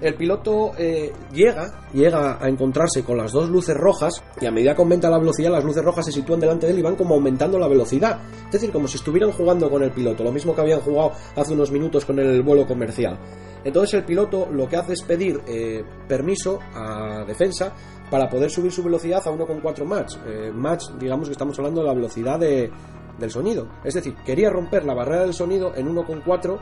El 0.01 0.17
piloto 0.17 0.73
eh, 0.77 1.13
llega, 1.33 1.89
llega 1.93 2.39
a 2.39 2.49
encontrarse 2.49 3.05
con 3.05 3.17
las 3.17 3.33
dos 3.33 3.49
luces 3.49 3.77
rojas 3.77 4.23
y 4.41 4.45
a 4.45 4.51
medida 4.51 4.75
que 4.75 4.83
aumenta 4.83 5.09
la 5.09 5.19
velocidad 5.19 5.53
las 5.53 5.65
luces 5.65 5.85
rojas 5.85 6.05
se 6.05 6.13
sitúan 6.13 6.41
delante 6.41 6.67
de 6.67 6.73
él 6.73 6.81
y 6.81 6.83
van 6.83 6.97
como 6.97 7.15
aumentando 7.15 7.59
la 7.59 7.69
velocidad. 7.69 8.21
Es 8.47 8.53
decir, 8.53 8.73
como 8.73 8.89
si 8.89 8.97
estuvieran 8.97 9.33
jugando 9.33 9.71
con 9.71 9.83
el 9.83 9.93
piloto, 9.93 10.25
lo 10.25 10.33
mismo 10.33 10.55
que 10.55 10.61
habían 10.61 10.81
jugado 10.81 11.13
hace 11.37 11.55
unos 11.55 11.71
minutos 11.71 12.05
con 12.05 12.19
el 12.19 12.43
vuelo 12.43 12.67
comercial. 12.67 13.19
Entonces 13.65 13.95
el 13.95 14.05
piloto 14.05 14.49
lo 14.51 14.69
que 14.69 14.77
hace 14.77 14.93
es 14.93 15.03
pedir 15.03 15.41
eh, 15.47 15.83
permiso 16.07 16.59
a 16.75 17.25
defensa 17.27 17.73
para 18.11 18.29
poder 18.29 18.51
subir 18.51 18.71
su 18.71 18.83
velocidad 18.83 19.23
a 19.27 19.31
1,4 19.31 19.85
Mach. 19.85 20.15
Eh, 20.27 20.51
Mach, 20.55 20.83
digamos 20.99 21.29
que 21.29 21.33
estamos 21.33 21.59
hablando 21.59 21.81
de 21.81 21.87
la 21.89 21.95
velocidad 21.95 22.39
de- 22.39 22.71
del 23.19 23.31
sonido. 23.31 23.69
Es 23.85 23.95
decir, 23.95 24.15
quería 24.25 24.51
romper 24.51 24.85
la 24.85 24.93
barrera 24.95 25.23
del 25.23 25.35
sonido 25.35 25.73
en 25.75 25.89
1,4 25.89 26.59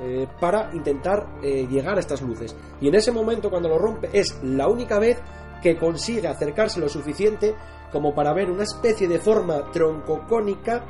eh, 0.00 0.26
para 0.40 0.70
intentar 0.74 1.26
eh, 1.42 1.66
llegar 1.68 1.96
a 1.96 2.00
estas 2.00 2.20
luces. 2.22 2.54
Y 2.80 2.88
en 2.88 2.94
ese 2.94 3.10
momento, 3.12 3.48
cuando 3.50 3.68
lo 3.68 3.78
rompe, 3.78 4.10
es 4.12 4.38
la 4.42 4.68
única 4.68 4.98
vez 4.98 5.18
que 5.62 5.76
consigue 5.78 6.28
acercarse 6.28 6.78
lo 6.80 6.88
suficiente 6.88 7.54
como 7.90 8.14
para 8.14 8.32
ver 8.34 8.50
una 8.50 8.62
especie 8.64 9.08
de 9.08 9.18
forma 9.18 9.70
troncocónica 9.72 10.84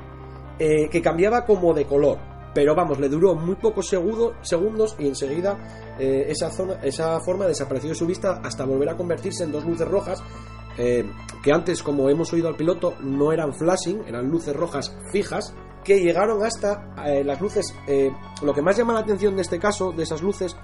que 0.59 1.03
cambiaba 1.03 1.45
como 1.45 1.73
de 1.75 1.85
color. 1.85 2.19
Pero 2.57 2.75
vamos, 2.75 2.99
le 2.99 3.11
duró 3.11 3.35
muy 3.35 3.57
pocos 3.57 3.87
segundo- 3.87 4.33
segundos 4.40 4.97
y 4.99 5.07
enseguida 5.07 5.59
eh, 5.99 6.25
esa, 6.31 6.51
zona, 6.51 6.81
esa 6.83 7.21
forma 7.21 7.47
desapareció 7.47 7.90
de 7.90 7.95
su 7.95 8.07
vista 8.07 8.40
hasta 8.42 8.64
volver 8.64 8.88
a 8.88 8.97
convertirse 8.97 9.45
en 9.45 9.53
dos 9.53 9.66
luces 9.66 9.87
rojas 9.87 10.23
eh, 10.79 11.05
que 11.42 11.53
antes, 11.53 11.83
como 11.83 12.09
hemos 12.09 12.33
oído 12.33 12.49
al 12.49 12.57
piloto, 12.57 12.95
no 13.03 13.31
eran 13.31 13.53
flashing, 13.53 14.05
eran 14.07 14.31
luces 14.31 14.57
rojas 14.57 14.97
fijas, 15.12 15.55
que 15.85 16.01
llegaron 16.01 16.42
hasta 16.42 16.95
eh, 17.07 17.23
las 17.25 17.42
luces. 17.42 17.75
lo 18.42 18.55
que 18.55 18.62
más 18.62 18.75
llama 18.79 18.95
la 18.95 19.01
atención 19.01 19.37
de 19.37 19.42
este 19.42 19.59
caso, 19.59 19.92
de 19.92 20.05
esas 20.05 20.23
luces, 20.23 20.57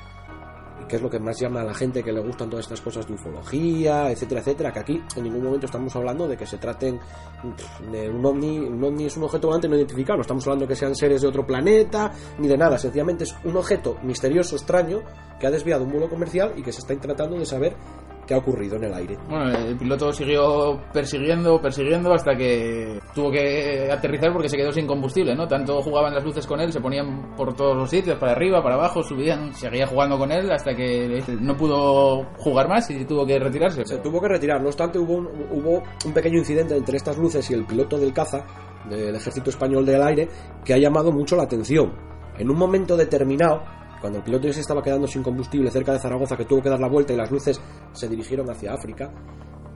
que 0.93 0.97
es 0.97 1.03
lo 1.03 1.09
que 1.09 1.19
más 1.19 1.41
llama 1.41 1.63
a 1.63 1.65
la 1.65 1.73
gente 1.73 2.03
que 2.03 2.13
le 2.13 2.21
gustan 2.21 2.51
todas 2.51 2.67
estas 2.67 2.83
cosas 2.83 3.07
de 3.09 3.15
ufología, 3.15 4.11
etcétera, 4.11 4.43
etcétera, 4.43 4.73
que 4.75 4.81
aquí 4.81 5.03
en 5.17 5.25
ningún 5.25 5.43
momento 5.43 5.65
estamos 5.65 5.97
hablando 5.97 6.29
de 6.29 6.37
que 6.37 6.45
se 6.45 6.59
traten 6.59 7.01
de 7.91 8.11
un 8.11 8.23
ovni, 8.23 8.59
un 8.59 8.85
ovni 8.85 9.07
es 9.07 9.17
un 9.17 9.23
objeto 9.23 9.47
volante 9.47 9.71
no 9.71 9.77
identificado, 9.77 10.19
no 10.19 10.21
estamos 10.21 10.47
hablando 10.47 10.69
que 10.69 10.77
sean 10.77 10.95
seres 10.95 11.23
de 11.23 11.29
otro 11.29 11.47
planeta, 11.47 12.13
ni 12.39 12.47
de 12.47 12.59
nada, 12.59 12.77
sencillamente 12.77 13.25
es 13.25 13.35
un 13.43 13.57
objeto 13.57 13.97
misterioso, 14.03 14.55
extraño, 14.55 15.01
que 15.41 15.47
ha 15.47 15.51
desviado 15.51 15.85
un 15.85 15.93
vuelo 15.93 16.11
comercial 16.11 16.53
y 16.57 16.63
que 16.63 16.73
se 16.73 16.81
está 16.81 16.95
tratando 17.01 17.39
de 17.39 17.47
saber 17.47 17.75
¿Qué 18.27 18.35
ha 18.35 18.39
ocurrido 18.39 18.77
en 18.77 18.85
el 18.85 18.95
aire? 18.95 19.19
Bueno, 19.29 19.51
el 19.51 19.77
piloto 19.77 20.13
siguió 20.13 20.81
persiguiendo, 20.93 21.61
persiguiendo 21.61 22.13
hasta 22.13 22.37
que 22.37 23.01
tuvo 23.13 23.33
que 23.33 23.91
aterrizar 23.91 24.33
porque 24.33 24.49
se 24.49 24.57
quedó 24.57 24.71
sin 24.71 24.87
combustible, 24.87 25.35
¿no? 25.35 25.49
Tanto 25.49 25.83
jugaban 25.83 26.15
las 26.15 26.25
luces 26.25 26.47
con 26.47 26.61
él, 26.61 26.73
se 26.73 26.81
ponían 26.81 27.35
por 27.35 27.55
todos 27.55 27.77
los 27.77 27.91
sitios, 27.91 28.19
para 28.19 28.33
arriba, 28.33 28.63
para 28.63 28.77
abajo, 28.77 29.03
subían, 29.03 29.53
seguía 29.55 29.89
jugando 29.89 30.19
con 30.19 30.31
él 30.31 30.51
hasta 30.53 30.75
que 30.75 31.21
no 31.41 31.57
pudo 31.57 32.25
jugar 32.39 32.69
más 32.69 32.89
y 32.91 33.05
tuvo 33.05 33.27
que 33.27 33.41
retirarse. 33.41 33.85
Se 33.85 33.99
tuvo 33.99 34.21
que 34.21 34.29
retirar, 34.29 34.61
no 34.61 34.69
obstante 34.69 35.01
hubo 35.01 35.15
un, 35.15 35.27
hubo 35.51 35.83
un 36.05 36.13
pequeño 36.13 36.39
incidente 36.39 36.77
entre 36.77 36.97
estas 36.97 37.19
luces 37.19 37.51
y 37.51 37.55
el 37.55 37.65
piloto 37.67 37.99
del 37.99 38.13
caza 38.13 38.45
del 38.89 39.15
ejército 39.15 39.51
español 39.51 39.85
del 39.85 40.03
aire 40.03 40.29
que 40.65 40.75
ha 40.75 40.79
llamado 40.79 41.11
mucho 41.11 41.37
la 41.37 41.45
atención. 41.45 41.93
En 42.39 42.51
un 42.51 42.57
momento 42.57 42.97
determinado, 42.97 43.63
cuando 44.03 44.19
el 44.19 44.25
piloto 44.25 44.49
ya 44.49 44.53
se 44.53 44.61
estaba 44.61 44.83
quedando 44.83 45.07
sin 45.07 45.23
combustible 45.23 45.71
cerca 45.71 45.93
de 45.93 46.01
Zaragoza, 46.01 46.37
que 46.37 46.45
tuvo 46.45 46.61
que 46.61 46.69
dar 46.69 46.81
la 46.81 46.89
vuelta 46.89 47.13
y 47.15 47.17
las 47.17 47.31
luces 47.31 47.59
se 47.93 48.09
dirigieron 48.09 48.51
hacia 48.51 48.75
África, 48.75 49.15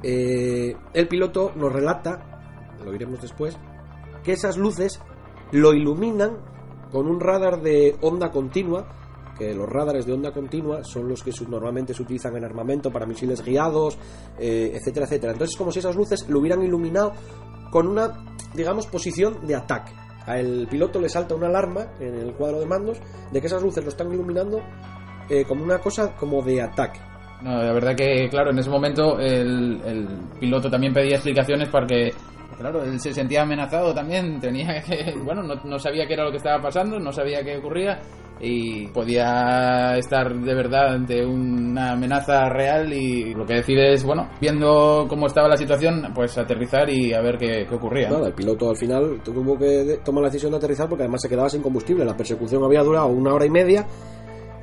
eh, 0.03 0.77
el 0.93 1.09
piloto 1.09 1.53
nos 1.55 1.73
relata, 1.73 2.75
lo 2.85 2.93
iremos 2.93 3.23
después, 3.23 3.57
que 4.25 4.33
esas 4.33 4.57
luces 4.59 5.01
lo 5.53 5.73
iluminan 5.73 6.39
con 6.91 7.07
un 7.07 7.21
radar 7.21 7.63
de 7.63 7.97
onda 8.01 8.33
continua, 8.33 8.89
que 9.39 9.55
los 9.55 9.69
radares 9.69 10.07
de 10.07 10.13
onda 10.13 10.33
continua 10.33 10.83
son 10.83 11.09
los 11.09 11.23
que 11.23 11.31
normalmente 11.49 11.95
se 11.95 12.03
utilizan 12.03 12.37
en 12.37 12.45
armamento 12.45 12.91
para 12.91 13.07
misiles 13.07 13.45
guiados, 13.45 13.97
eh, 14.39 14.73
etcétera, 14.75 15.07
etcétera. 15.07 15.33
Entonces 15.35 15.55
es 15.55 15.59
como 15.59 15.71
si 15.71 15.79
esas 15.79 15.95
luces 15.95 16.29
lo 16.29 16.41
hubieran 16.41 16.63
iluminado 16.63 17.13
con 17.71 17.87
una, 17.87 18.25
digamos, 18.55 18.87
posición 18.87 19.47
de 19.47 19.55
ataque. 19.55 19.93
Al 20.27 20.67
piloto 20.69 21.01
le 21.01 21.09
salta 21.09 21.35
una 21.35 21.47
alarma 21.47 21.87
en 22.01 22.15
el 22.15 22.33
cuadro 22.33 22.61
de 22.61 22.67
mandos 22.67 22.99
de 23.31 23.41
que 23.41 23.47
esas 23.47 23.63
luces 23.63 23.85
lo 23.85 23.91
están 23.91 24.13
iluminando 24.13 24.61
eh, 25.29 25.45
como 25.45 25.65
una 25.65 25.79
cosa 25.79 26.15
como 26.17 26.43
de 26.43 26.63
ataque. 26.63 27.01
No, 27.43 27.63
la 27.63 27.73
verdad 27.73 27.95
que, 27.95 28.29
claro, 28.31 28.51
en 28.51 28.59
ese 28.59 28.71
momento 28.71 29.19
el, 29.19 29.81
el 29.85 30.09
piloto 30.41 30.71
también 30.71 30.93
pedía 30.93 31.17
explicaciones 31.17 31.69
porque, 31.69 32.13
claro, 32.59 32.83
él 32.83 32.99
se 33.01 33.13
sentía 33.13 33.43
amenazado 33.43 33.95
también, 33.95 34.41
tenía 34.41 34.81
que, 34.83 35.15
bueno, 35.25 35.43
no, 35.43 35.79
sabía 35.79 36.07
qué 36.07 36.15
era 36.15 36.25
lo 36.25 36.31
que 36.31 36.39
estaba 36.39 36.61
pasando, 36.61 36.99
no 36.99 37.13
sabía 37.13 37.43
qué 37.43 37.59
ocurría 37.59 38.01
y 38.39 38.87
podía 38.89 39.97
estar 39.97 40.35
de 40.35 40.55
verdad 40.55 40.95
ante 40.95 41.25
una 41.25 41.93
amenaza 41.93 42.49
real 42.51 42.93
y 42.93 43.33
lo 43.35 43.47
que 43.47 43.55
decide 43.55 43.95
es, 43.95 44.05
bueno, 44.05 44.29
viendo 44.41 45.07
cómo 45.09 45.27
estaba 45.27 45.49
la 45.49 45.57
situación, 45.57 46.13
pues 46.15 46.37
aterrizar 46.37 46.89
y 46.91 47.15
a 47.15 47.21
ver 47.23 47.39
qué, 47.39 47.67
qué 47.67 47.75
ocurría. 47.75 48.11
Nada, 48.11 48.29
el 48.29 48.35
piloto 48.35 48.69
al 48.69 48.77
final 48.77 49.21
tuvo 49.25 49.57
que 49.57 50.01
tomar 50.05 50.23
la 50.23 50.29
decisión 50.29 50.53
de 50.53 50.59
aterrizar 50.59 50.89
porque 50.89 51.05
además 51.05 51.23
se 51.23 51.29
quedaba 51.29 51.49
sin 51.49 51.63
combustible. 51.63 52.05
La 52.05 52.17
persecución 52.17 52.63
había 52.63 52.83
durado 52.83 53.07
una 53.07 53.33
hora 53.33 53.47
y 53.47 53.51
media 53.51 53.87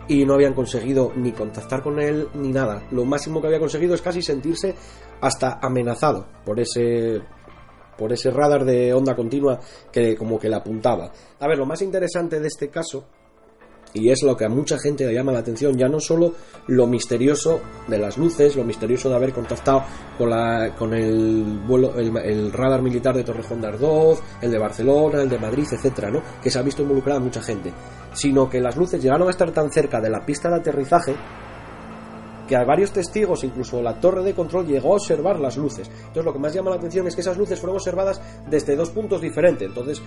y 0.07 0.25
no 0.25 0.33
habían 0.33 0.53
conseguido 0.53 1.11
ni 1.15 1.31
contactar 1.31 1.81
con 1.81 1.99
él 1.99 2.27
ni 2.35 2.49
nada. 2.49 2.83
Lo 2.91 3.05
máximo 3.05 3.41
que 3.41 3.47
había 3.47 3.59
conseguido 3.59 3.95
es 3.95 4.01
casi 4.01 4.21
sentirse 4.21 4.75
hasta 5.21 5.59
amenazado 5.61 6.27
por 6.45 6.59
ese 6.59 7.21
por 7.97 8.13
ese 8.13 8.31
radar 8.31 8.65
de 8.65 8.93
onda 8.93 9.15
continua 9.15 9.59
que 9.91 10.15
como 10.15 10.39
que 10.39 10.49
le 10.49 10.55
apuntaba. 10.55 11.11
A 11.39 11.47
ver, 11.47 11.57
lo 11.57 11.65
más 11.65 11.81
interesante 11.81 12.39
de 12.39 12.47
este 12.47 12.69
caso 12.69 13.05
y 13.93 14.09
es 14.09 14.23
lo 14.23 14.35
que 14.35 14.45
a 14.45 14.49
mucha 14.49 14.77
gente 14.79 15.05
le 15.05 15.13
llama 15.13 15.31
la 15.31 15.39
atención, 15.39 15.77
ya 15.77 15.87
no 15.87 15.99
solo 15.99 16.33
lo 16.67 16.87
misterioso 16.87 17.61
de 17.87 17.99
las 17.99 18.17
luces, 18.17 18.55
lo 18.55 18.63
misterioso 18.63 19.09
de 19.09 19.15
haber 19.15 19.33
contactado 19.33 19.83
con, 20.17 20.29
la, 20.29 20.73
con 20.77 20.93
el, 20.93 21.61
vuelo, 21.67 21.93
el, 21.97 22.15
el 22.17 22.51
radar 22.51 22.81
militar 22.81 23.15
de 23.15 23.23
Torrejón 23.23 23.61
de 23.61 23.67
Ardoz, 23.67 24.21
el 24.41 24.51
de 24.51 24.57
Barcelona, 24.57 25.21
el 25.21 25.29
de 25.29 25.37
Madrid, 25.37 25.67
etcétera, 25.71 26.09
¿no? 26.09 26.23
que 26.41 26.49
se 26.49 26.59
ha 26.59 26.63
visto 26.63 26.81
involucrada 26.81 27.19
mucha 27.19 27.41
gente, 27.41 27.71
sino 28.13 28.49
que 28.49 28.59
las 28.59 28.75
luces 28.75 29.01
llegaron 29.01 29.27
a 29.27 29.31
estar 29.31 29.51
tan 29.51 29.71
cerca 29.71 30.01
de 30.01 30.09
la 30.09 30.25
pista 30.25 30.49
de 30.49 30.55
aterrizaje 30.55 31.15
que 32.47 32.55
a 32.55 32.63
varios 32.63 32.91
testigos, 32.91 33.43
incluso 33.43 33.81
la 33.81 33.99
torre 33.99 34.23
de 34.23 34.33
control, 34.33 34.67
llegó 34.67 34.93
a 34.93 34.97
observar 34.97 35.39
las 35.39 35.57
luces. 35.57 35.89
Entonces 35.89 36.25
lo 36.25 36.33
que 36.33 36.39
más 36.39 36.53
llama 36.53 36.69
la 36.69 36.77
atención 36.77 37.07
es 37.07 37.15
que 37.15 37.21
esas 37.21 37.37
luces 37.37 37.59
fueron 37.59 37.77
observadas 37.77 38.21
desde 38.49 38.75
dos 38.75 38.89
puntos 38.89 39.21
diferentes. 39.21 39.67
Entonces 39.67 40.01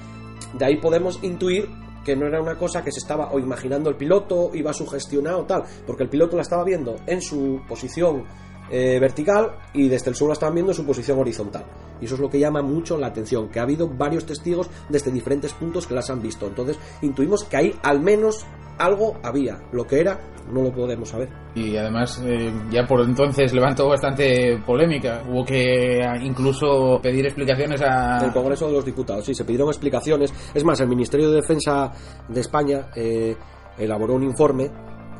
de 0.52 0.64
ahí 0.64 0.76
podemos 0.80 1.18
intuir 1.22 1.68
que 2.04 2.14
no 2.14 2.26
era 2.26 2.40
una 2.40 2.56
cosa 2.56 2.84
que 2.84 2.92
se 2.92 3.00
estaba 3.00 3.32
o 3.32 3.38
imaginando 3.40 3.90
el 3.90 3.96
piloto, 3.96 4.50
iba 4.54 4.72
sugestionado 4.72 5.44
tal, 5.44 5.64
porque 5.86 6.04
el 6.04 6.08
piloto 6.08 6.36
la 6.36 6.42
estaba 6.42 6.62
viendo 6.62 6.94
en 7.06 7.20
su 7.20 7.60
posición 7.68 8.24
eh, 8.70 8.98
vertical 9.00 9.56
y 9.72 9.88
desde 9.88 10.10
el 10.10 10.16
suelo 10.16 10.32
estaban 10.32 10.54
viendo 10.54 10.72
en 10.72 10.76
su 10.76 10.84
posición 10.84 11.18
horizontal. 11.18 11.64
Y 12.00 12.06
eso 12.06 12.14
es 12.14 12.20
lo 12.20 12.28
que 12.28 12.38
llama 12.38 12.62
mucho 12.62 12.96
la 12.98 13.08
atención, 13.08 13.48
que 13.48 13.58
ha 13.58 13.62
habido 13.62 13.88
varios 13.88 14.26
testigos 14.26 14.68
desde 14.88 15.10
diferentes 15.10 15.52
puntos 15.52 15.86
que 15.86 15.94
las 15.94 16.10
han 16.10 16.20
visto. 16.20 16.46
Entonces 16.46 16.78
intuimos 17.02 17.44
que 17.44 17.56
ahí 17.56 17.74
al 17.82 18.00
menos 18.00 18.44
algo 18.78 19.16
había. 19.22 19.58
Lo 19.72 19.86
que 19.86 20.00
era, 20.00 20.18
no 20.52 20.62
lo 20.62 20.72
podemos 20.72 21.08
saber. 21.08 21.28
Y 21.54 21.76
además, 21.76 22.22
eh, 22.24 22.52
ya 22.70 22.86
por 22.86 23.00
entonces 23.00 23.52
levantó 23.52 23.88
bastante 23.88 24.58
polémica. 24.66 25.22
Hubo 25.28 25.44
que 25.44 26.00
eh, 26.00 26.04
incluso 26.22 27.00
pedir 27.02 27.24
explicaciones 27.24 27.80
a. 27.82 28.24
El 28.24 28.32
Congreso 28.32 28.66
de 28.66 28.72
los 28.72 28.84
Diputados, 28.84 29.24
sí, 29.24 29.34
se 29.34 29.44
pidieron 29.44 29.68
explicaciones. 29.68 30.32
Es 30.54 30.64
más, 30.64 30.80
el 30.80 30.88
Ministerio 30.88 31.30
de 31.30 31.36
Defensa 31.36 31.92
de 32.28 32.40
España 32.40 32.88
eh, 32.94 33.36
elaboró 33.78 34.14
un 34.14 34.24
informe 34.24 34.70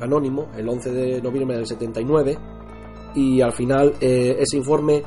anónimo 0.01 0.51
el 0.57 0.69
11 0.69 0.91
de 0.91 1.23
noviembre 1.23 1.57
del 1.57 1.67
79 1.67 2.39
y 3.17 3.41
al 3.41 3.53
final 3.53 3.95
eh, 4.01 4.37
ese 4.39 4.59
informe 4.59 5.03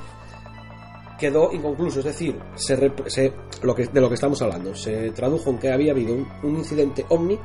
quedó 1.17 1.51
inconcluso, 1.53 1.99
es 1.99 2.05
decir, 2.05 2.37
se, 2.55 2.75
lo 3.61 3.75
que, 3.75 3.85
de 3.85 4.01
lo 4.01 4.07
que 4.07 4.15
estamos 4.15 4.41
hablando, 4.41 4.73
se 4.75 5.11
tradujo 5.11 5.49
en 5.51 5.59
que 5.59 5.71
había 5.71 5.91
habido 5.91 6.13
un, 6.13 6.27
un 6.43 6.57
incidente 6.57 7.05
ovni 7.09 7.35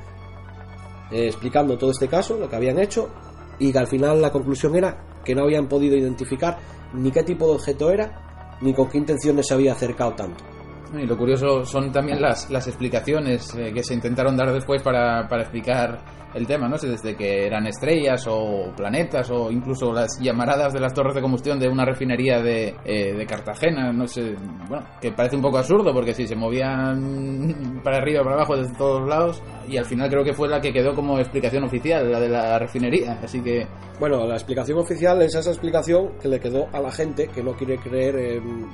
eh, 1.11 1.27
explicando 1.27 1.77
todo 1.77 1.91
este 1.91 2.09
caso, 2.09 2.39
lo 2.39 2.49
que 2.49 2.57
habían 2.57 2.79
hecho, 2.79 3.11
y 3.59 3.73
que 3.73 3.79
al 3.79 3.87
final 3.87 4.23
la 4.23 4.33
conclusión 4.33 4.75
era 4.75 5.21
que 5.25 5.35
no 5.35 5.43
habían 5.43 5.69
podido 5.69 5.97
identificar 5.97 6.59
ni 6.95 7.11
qué 7.11 7.23
tipo 7.23 7.47
de 7.47 7.55
objeto 7.55 7.91
era, 7.91 8.59
ni 8.63 8.73
con 8.73 8.89
qué 8.89 8.99
intenciones 8.99 9.47
se 9.47 9.55
había 9.55 9.73
acercado 9.73 10.15
tanto. 10.15 10.54
Y 10.99 11.07
lo 11.07 11.17
curioso 11.17 11.65
son 11.65 11.91
también 11.93 12.21
las, 12.21 12.51
las 12.51 12.67
explicaciones 12.67 13.55
eh, 13.55 13.73
que 13.73 13.83
se 13.83 13.95
intentaron 13.95 14.37
dar 14.37 14.53
después 14.53 14.83
para, 14.83 15.27
para 15.29 15.43
explicar 15.43 16.01
el 16.35 16.47
tema, 16.47 16.69
¿no? 16.69 16.77
Desde 16.77 17.15
que 17.15 17.47
eran 17.47 17.67
estrellas 17.67 18.27
o 18.29 18.73
planetas 18.77 19.31
o 19.31 19.51
incluso 19.51 19.93
las 19.93 20.19
llamaradas 20.21 20.73
de 20.73 20.81
las 20.81 20.93
torres 20.93 21.15
de 21.15 21.23
combustión 21.23 21.59
de 21.59 21.69
una 21.69 21.85
refinería 21.85 22.43
de, 22.43 22.75
eh, 22.85 23.15
de 23.15 23.27
Cartagena, 23.27 23.93
no 23.93 24.07
sé, 24.07 24.35
bueno, 24.69 24.85
que 25.01 25.13
parece 25.13 25.37
un 25.37 25.43
poco 25.43 25.59
absurdo 25.59 25.93
porque 25.93 26.13
si 26.13 26.27
se 26.27 26.35
movían 26.35 27.81
para 27.85 27.99
arriba, 27.99 28.23
para 28.23 28.37
abajo, 28.37 28.57
desde 28.57 28.77
todos 28.77 29.09
lados, 29.09 29.43
y 29.69 29.77
al 29.77 29.85
final 29.85 30.11
creo 30.11 30.25
que 30.25 30.33
fue 30.33 30.49
la 30.49 30.61
que 30.61 30.73
quedó 30.73 30.95
como 30.95 31.19
explicación 31.19 31.65
oficial, 31.65 32.11
la 32.11 32.21
de 32.21 32.29
la 32.29 32.59
refinería, 32.59 33.21
así 33.23 33.41
que... 33.41 33.67
Bueno, 34.01 34.27
la 34.27 34.35
explicación 34.35 34.79
oficial 34.79 35.23
es 35.23 35.37
esa 35.37 35.51
explicación 35.51 36.19
que 36.21 36.29
le 36.29 36.41
quedó 36.41 36.67
a 36.73 36.81
la 36.81 36.91
gente 36.91 37.29
que 37.29 37.45
no 37.45 37.53
quiere 37.53 37.79
creer 37.79 38.17
en 38.17 38.67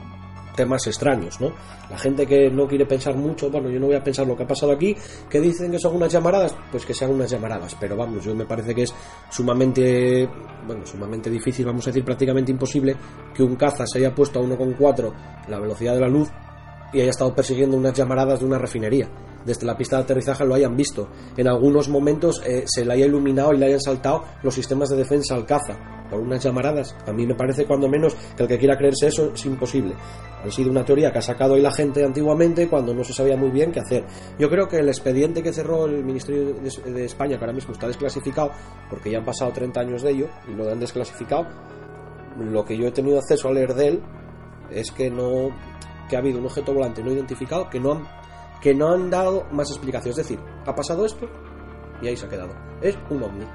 temas 0.60 0.86
extraños, 0.86 1.40
¿no? 1.40 1.52
La 1.88 1.96
gente 1.96 2.26
que 2.26 2.50
no 2.50 2.66
quiere 2.68 2.84
pensar 2.84 3.16
mucho, 3.16 3.50
bueno, 3.50 3.70
yo 3.70 3.80
no 3.80 3.86
voy 3.86 3.96
a 3.96 4.04
pensar 4.04 4.26
lo 4.26 4.36
que 4.36 4.42
ha 4.42 4.46
pasado 4.46 4.72
aquí, 4.72 4.94
que 5.28 5.40
dicen 5.40 5.70
que 5.70 5.78
son 5.78 5.96
unas 5.96 6.12
llamaradas, 6.12 6.54
pues 6.70 6.84
que 6.84 6.92
sean 6.92 7.12
unas 7.12 7.30
llamaradas, 7.30 7.74
pero 7.80 7.96
vamos, 7.96 8.22
yo 8.22 8.34
me 8.34 8.44
parece 8.44 8.74
que 8.74 8.82
es 8.82 8.94
sumamente, 9.30 10.28
bueno, 10.66 10.84
sumamente 10.84 11.30
difícil, 11.30 11.64
vamos 11.64 11.86
a 11.86 11.90
decir 11.90 12.04
prácticamente 12.04 12.52
imposible, 12.52 12.94
que 13.34 13.42
un 13.42 13.56
caza 13.56 13.86
se 13.86 13.98
haya 13.98 14.14
puesto 14.14 14.38
a 14.38 14.42
1,4 14.42 15.12
la 15.48 15.58
velocidad 15.58 15.94
de 15.94 16.00
la 16.00 16.08
luz 16.08 16.28
y 16.92 17.00
haya 17.00 17.10
estado 17.10 17.34
persiguiendo 17.34 17.76
unas 17.76 17.94
llamaradas 17.94 18.40
de 18.40 18.46
una 18.46 18.58
refinería. 18.58 19.08
Desde 19.44 19.66
la 19.66 19.76
pista 19.76 19.96
de 19.96 20.02
aterrizaje 20.02 20.44
lo 20.44 20.54
hayan 20.54 20.76
visto. 20.76 21.08
En 21.36 21.48
algunos 21.48 21.88
momentos 21.88 22.42
eh, 22.44 22.64
se 22.66 22.84
le 22.84 22.92
haya 22.92 23.06
iluminado 23.06 23.54
y 23.54 23.58
le 23.58 23.66
hayan 23.66 23.80
saltado 23.80 24.24
los 24.42 24.54
sistemas 24.54 24.90
de 24.90 24.96
defensa 24.96 25.34
al 25.34 25.46
caza 25.46 25.78
por 26.10 26.20
unas 26.20 26.42
llamaradas. 26.42 26.94
A 27.06 27.12
mí 27.12 27.26
me 27.26 27.34
parece 27.34 27.64
cuando 27.64 27.88
menos 27.88 28.14
que 28.36 28.42
el 28.42 28.48
que 28.48 28.58
quiera 28.58 28.76
creerse 28.76 29.06
eso 29.06 29.32
es 29.32 29.46
imposible. 29.46 29.94
Ha 30.44 30.50
sido 30.50 30.70
una 30.70 30.84
teoría 30.84 31.12
que 31.12 31.18
ha 31.18 31.22
sacado 31.22 31.54
hoy 31.54 31.62
la 31.62 31.72
gente 31.72 32.04
antiguamente 32.04 32.68
cuando 32.68 32.92
no 32.92 33.04
se 33.04 33.14
sabía 33.14 33.36
muy 33.36 33.50
bien 33.50 33.72
qué 33.72 33.80
hacer. 33.80 34.04
Yo 34.38 34.50
creo 34.50 34.68
que 34.68 34.78
el 34.78 34.88
expediente 34.88 35.42
que 35.42 35.52
cerró 35.52 35.86
el 35.86 36.04
Ministerio 36.04 36.54
de, 36.54 37.04
España, 37.04 37.38
que 37.38 37.44
ahora 37.44 37.52
mismo 37.52 37.72
está 37.72 37.86
desclasificado, 37.86 38.50
porque 38.90 39.10
ya 39.10 39.18
han 39.18 39.24
pasado 39.24 39.52
30 39.52 39.80
años 39.80 40.02
de 40.02 40.10
ello 40.10 40.28
y 40.48 40.54
lo 40.54 40.70
han 40.70 40.80
desclasificado, 40.80 41.46
lo 42.38 42.64
que 42.64 42.76
yo 42.76 42.86
he 42.88 42.92
tenido 42.92 43.18
acceso 43.18 43.48
a 43.48 43.52
leer 43.52 43.74
de 43.74 43.88
él 43.88 44.02
es 44.70 44.90
que 44.90 45.10
no 45.10 45.50
que 46.08 46.16
ha 46.16 46.18
habido 46.18 46.40
un 46.40 46.46
objeto 46.46 46.74
volante 46.74 47.04
no 47.04 47.12
identificado 47.12 47.70
que 47.70 47.78
no 47.78 47.92
han, 47.92 48.19
que 48.60 48.74
no 48.74 48.92
han 48.92 49.10
dado 49.10 49.44
más 49.52 49.70
explicaciones. 49.70 50.18
Es 50.18 50.28
decir, 50.28 50.44
ha 50.66 50.74
pasado 50.74 51.04
esto 51.04 51.26
y 52.02 52.08
ahí 52.08 52.16
se 52.16 52.26
ha 52.26 52.28
quedado. 52.28 52.52
Es 52.82 52.98
un 53.10 53.22
ovni. 53.22 53.46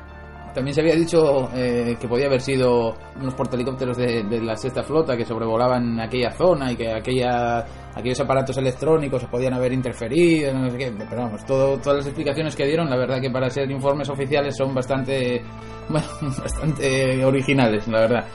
También 0.54 0.74
se 0.74 0.80
había 0.80 0.96
dicho 0.96 1.50
eh, 1.54 1.98
que 2.00 2.08
podía 2.08 2.28
haber 2.28 2.40
sido 2.40 2.96
unos 3.20 3.36
portahelicópteros 3.36 3.98
de, 3.98 4.24
de, 4.24 4.42
la 4.42 4.56
sexta 4.56 4.84
flota 4.84 5.18
que 5.18 5.26
sobrevolaban 5.26 6.00
aquella 6.00 6.32
zona 6.32 6.72
y 6.72 6.78
que 6.78 6.94
aquella, 6.94 7.66
aquellos 7.94 8.22
aparatos 8.22 8.58
electrónicos 8.58 9.22
se 9.22 9.28
podían 9.28 9.54
haber 9.54 9.74
interferido, 9.74 10.54
no 10.54 10.70
sé 10.70 10.78
qué. 10.78 10.94
Pero 10.98 11.24
vamos, 11.24 11.46
todo, 11.46 11.78
todas 11.80 11.98
las 11.98 12.08
explicaciones 12.08 12.56
que 12.56 12.66
dieron, 12.66 12.90
la 12.90 12.96
verdad 12.96 13.20
que 13.20 13.30
para 13.30 13.50
ser 13.50 13.70
informes 13.70 14.10
oficiales 14.10 14.56
son 14.56 14.74
bastante, 14.74 15.44
bueno, 15.90 16.08
bastante 16.22 17.26
originales, 17.26 17.86
la 17.90 18.00
verdad. 18.00 18.26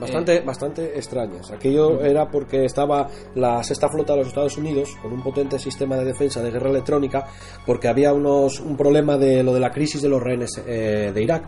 Bastante, 0.00 0.36
eh. 0.36 0.42
bastante 0.44 0.96
extrañas. 0.96 1.50
Aquello 1.50 2.00
era 2.02 2.30
porque 2.30 2.64
estaba 2.64 3.08
la 3.34 3.62
sexta 3.62 3.88
flota 3.88 4.12
de 4.12 4.20
los 4.20 4.28
Estados 4.28 4.56
Unidos 4.56 4.96
con 5.02 5.12
un 5.12 5.22
potente 5.22 5.58
sistema 5.58 5.96
de 5.96 6.04
defensa 6.04 6.42
de 6.42 6.50
guerra 6.50 6.70
electrónica, 6.70 7.26
porque 7.66 7.88
había 7.88 8.12
unos 8.12 8.60
un 8.60 8.76
problema 8.76 9.16
de 9.16 9.42
lo 9.42 9.52
de 9.52 9.60
la 9.60 9.70
crisis 9.70 10.00
de 10.02 10.08
los 10.08 10.22
rehenes 10.22 10.62
eh, 10.66 11.10
de 11.12 11.22
Irak, 11.22 11.44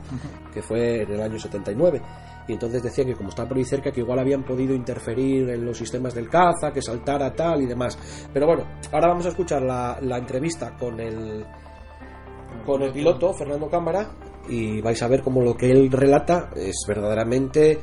que 0.52 0.62
fue 0.62 1.02
en 1.02 1.12
el 1.12 1.20
año 1.20 1.38
79. 1.38 2.02
y 2.48 2.52
entonces 2.54 2.82
decían 2.82 3.06
que 3.06 3.14
como 3.14 3.28
está 3.28 3.46
por 3.46 3.56
ahí 3.56 3.64
cerca 3.64 3.92
que 3.92 4.00
igual 4.00 4.18
habían 4.18 4.42
podido 4.42 4.74
interferir 4.74 5.48
en 5.50 5.64
los 5.64 5.78
sistemas 5.78 6.14
del 6.14 6.28
caza, 6.28 6.72
que 6.72 6.82
saltara 6.82 7.32
tal 7.32 7.62
y 7.62 7.66
demás. 7.66 7.96
Pero 8.32 8.46
bueno, 8.46 8.64
ahora 8.90 9.08
vamos 9.08 9.26
a 9.26 9.28
escuchar 9.28 9.62
la, 9.62 9.98
la 10.00 10.18
entrevista 10.18 10.76
con 10.76 10.98
el 10.98 11.44
con 12.66 12.82
el 12.82 12.92
piloto 12.92 13.32
Fernando 13.32 13.68
Cámara 13.68 14.10
y 14.48 14.80
vais 14.80 15.00
a 15.02 15.08
ver 15.08 15.22
cómo 15.22 15.40
lo 15.40 15.56
que 15.56 15.70
él 15.70 15.90
relata 15.90 16.50
es 16.56 16.84
verdaderamente 16.86 17.78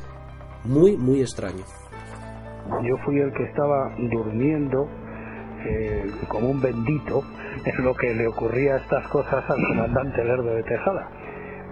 muy 0.67 0.97
muy 0.97 1.21
extraño. 1.21 1.63
Yo 2.83 2.97
fui 3.05 3.19
el 3.19 3.31
que 3.33 3.43
estaba 3.43 3.95
durmiendo 3.97 4.87
eh, 5.65 6.05
como 6.27 6.49
un 6.49 6.61
bendito 6.61 7.23
en 7.65 7.83
lo 7.83 7.95
que 7.95 8.13
le 8.13 8.27
ocurría 8.27 8.77
estas 8.77 9.07
cosas 9.07 9.43
al 9.49 9.63
comandante 9.67 10.23
Lerdo 10.23 10.53
de 10.55 10.63
Tejada. 10.63 11.09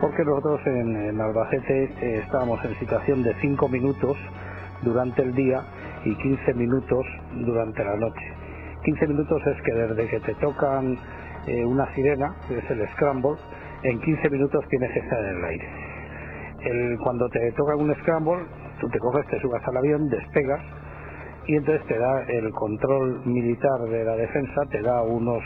Porque 0.02 0.24
nosotros 0.24 0.60
en, 0.66 0.96
en 0.96 1.22
Albacete 1.22 1.84
eh, 1.84 2.22
estábamos 2.24 2.64
en 2.66 2.78
situación 2.80 3.24
de 3.24 3.34
5 3.42 3.70
minutos 3.70 4.18
durante 4.82 5.22
el 5.22 5.34
día 5.34 5.62
y 6.04 6.16
15 6.16 6.54
minutos 6.54 7.06
durante 7.46 7.84
la 7.84 7.96
noche. 7.96 8.34
15 8.84 9.08
minutos 9.08 9.42
es 9.48 9.62
que 9.64 9.74
desde 9.74 10.08
que 10.08 10.20
te 10.20 10.36
tocan 10.36 10.98
eh, 11.48 11.66
una 11.66 11.94
sirena, 11.96 12.36
que 12.48 12.58
es 12.58 12.70
el 12.70 12.88
scramble, 12.90 13.36
en 13.84 14.00
15 14.00 14.30
minutos 14.30 14.66
tienes 14.70 14.92
que 14.92 15.00
estar 15.00 15.20
en 15.20 15.38
el 15.38 15.46
aire. 15.46 16.98
Cuando 17.04 17.30
te 17.30 17.52
tocan 17.52 17.80
un 17.80 17.94
scramble, 18.02 18.44
tú 18.80 18.90
te 18.90 19.00
coges, 19.00 19.26
te 19.28 19.40
subas 19.40 19.62
al 19.68 19.78
avión, 19.78 20.08
despegas 20.10 20.62
y 21.48 21.56
entonces 21.56 21.86
te 21.88 21.98
da 21.98 22.24
el 22.24 22.52
control 22.52 23.26
militar 23.26 23.80
de 23.90 24.04
la 24.04 24.16
defensa, 24.16 24.62
te 24.72 24.82
da 24.82 25.02
unos 25.04 25.44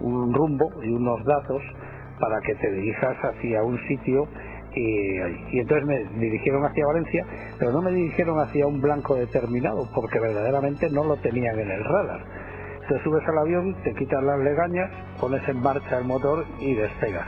un 0.00 0.32
rumbo 0.32 0.70
y 0.82 0.90
unos 0.90 1.24
datos 1.24 1.62
para 2.20 2.40
que 2.40 2.54
te 2.56 2.70
dirijas 2.70 3.16
hacia 3.22 3.62
un 3.62 3.78
sitio 3.86 4.28
y, 4.74 5.18
y, 5.56 5.60
entonces 5.60 5.86
me 5.86 6.04
dirigieron 6.20 6.64
hacia 6.64 6.86
Valencia, 6.86 7.24
pero 7.58 7.72
no 7.72 7.82
me 7.82 7.90
dirigieron 7.90 8.38
hacia 8.38 8.66
un 8.66 8.80
blanco 8.80 9.14
determinado 9.14 9.88
porque 9.94 10.20
verdaderamente 10.20 10.88
no 10.90 11.04
lo 11.04 11.16
tenían 11.16 11.58
en 11.58 11.70
el 11.70 11.84
radar. 11.84 12.20
Te 12.88 13.02
subes 13.02 13.26
al 13.26 13.38
avión, 13.38 13.74
te 13.82 13.94
quitas 13.94 14.22
las 14.22 14.38
legañas, 14.38 14.90
pones 15.20 15.46
en 15.48 15.60
marcha 15.60 15.98
el 15.98 16.04
motor 16.04 16.44
y 16.60 16.74
despegas. 16.74 17.26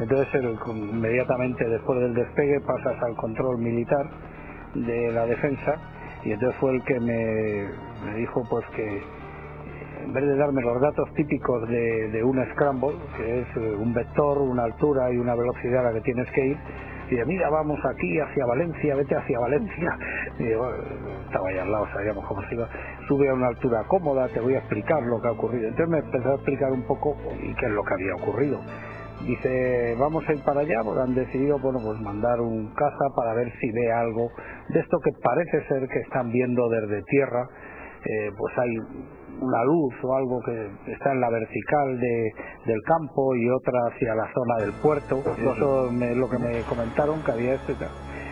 Entonces 0.00 0.34
el, 0.34 0.56
inmediatamente 0.66 1.68
después 1.68 2.00
del 2.00 2.14
despegue 2.14 2.60
pasas 2.60 3.02
al 3.02 3.16
control 3.16 3.58
militar 3.58 4.06
de 4.74 5.12
la 5.12 5.26
defensa 5.26 5.74
y 6.24 6.32
entonces 6.32 6.58
fue 6.60 6.74
el 6.74 6.82
que 6.84 7.00
me, 7.00 7.68
me 8.04 8.14
dijo 8.16 8.42
pues 8.50 8.64
que 8.76 9.02
en 10.04 10.12
vez 10.12 10.24
de 10.24 10.36
darme 10.36 10.62
los 10.62 10.80
datos 10.80 11.12
típicos 11.14 11.68
de, 11.68 12.08
de, 12.10 12.24
un 12.24 12.42
scramble, 12.52 12.96
que 13.16 13.40
es 13.40 13.56
un 13.56 13.92
vector, 13.92 14.38
una 14.38 14.64
altura 14.64 15.12
y 15.12 15.18
una 15.18 15.34
velocidad 15.34 15.86
a 15.86 15.90
la 15.90 15.92
que 15.92 16.00
tienes 16.00 16.30
que 16.30 16.46
ir, 16.46 16.56
y 17.10 17.16
de 17.16 17.24
mira, 17.24 17.48
vamos 17.48 17.78
aquí 17.86 18.20
hacia 18.20 18.44
Valencia, 18.44 18.94
vete 18.94 19.16
hacia 19.16 19.38
Valencia. 19.38 19.98
Y 20.38 20.50
yo, 20.50 20.70
estaba 21.24 21.48
ahí 21.48 21.58
al 21.58 21.72
lado, 21.72 21.86
sabíamos 21.92 22.24
cómo 22.26 22.42
se 22.42 22.54
iba. 22.54 22.68
Sube 23.06 23.30
a 23.30 23.34
una 23.34 23.48
altura 23.48 23.82
cómoda, 23.88 24.28
te 24.28 24.40
voy 24.40 24.54
a 24.54 24.58
explicar 24.58 25.02
lo 25.02 25.20
que 25.20 25.28
ha 25.28 25.32
ocurrido. 25.32 25.68
Entonces 25.68 25.88
me 25.88 25.98
empezó 25.98 26.32
a 26.32 26.34
explicar 26.34 26.70
un 26.70 26.82
poco 26.86 27.16
y 27.40 27.54
qué 27.54 27.66
es 27.66 27.72
lo 27.72 27.82
que 27.82 27.94
había 27.94 28.14
ocurrido. 28.14 28.60
Dice, 29.20 29.96
vamos 29.98 30.24
a 30.28 30.32
ir 30.32 30.42
para 30.44 30.60
allá, 30.60 30.80
porque 30.84 31.00
han 31.00 31.14
decidido, 31.14 31.58
bueno, 31.58 31.80
pues 31.82 32.00
mandar 32.00 32.40
un 32.40 32.72
caza 32.74 33.06
para 33.16 33.34
ver 33.34 33.52
si 33.60 33.70
ve 33.72 33.92
algo 33.92 34.30
de 34.68 34.80
esto 34.80 34.98
que 35.00 35.10
parece 35.22 35.66
ser 35.66 35.88
que 35.88 35.98
están 36.00 36.30
viendo 36.30 36.68
desde 36.68 37.02
tierra. 37.02 37.46
Eh, 38.04 38.30
pues 38.38 38.58
hay 38.58 38.76
una 39.40 39.64
luz 39.64 39.94
o 40.02 40.16
algo 40.16 40.40
que 40.44 40.92
está 40.92 41.12
en 41.12 41.20
la 41.20 41.30
vertical 41.30 41.98
de, 41.98 42.32
del 42.66 42.80
campo 42.82 43.34
y 43.34 43.50
otra 43.50 43.78
hacia 43.90 44.14
la 44.14 44.32
zona 44.32 44.56
del 44.60 44.72
puerto. 44.80 45.16
Eso 45.36 45.90
es 45.90 46.16
lo 46.16 46.28
que 46.28 46.38
me 46.38 46.64
comentaron 46.64 47.22
que 47.22 47.32
había 47.32 47.54
esto 47.54 47.72
y 47.72 47.76
tal. 47.76 47.90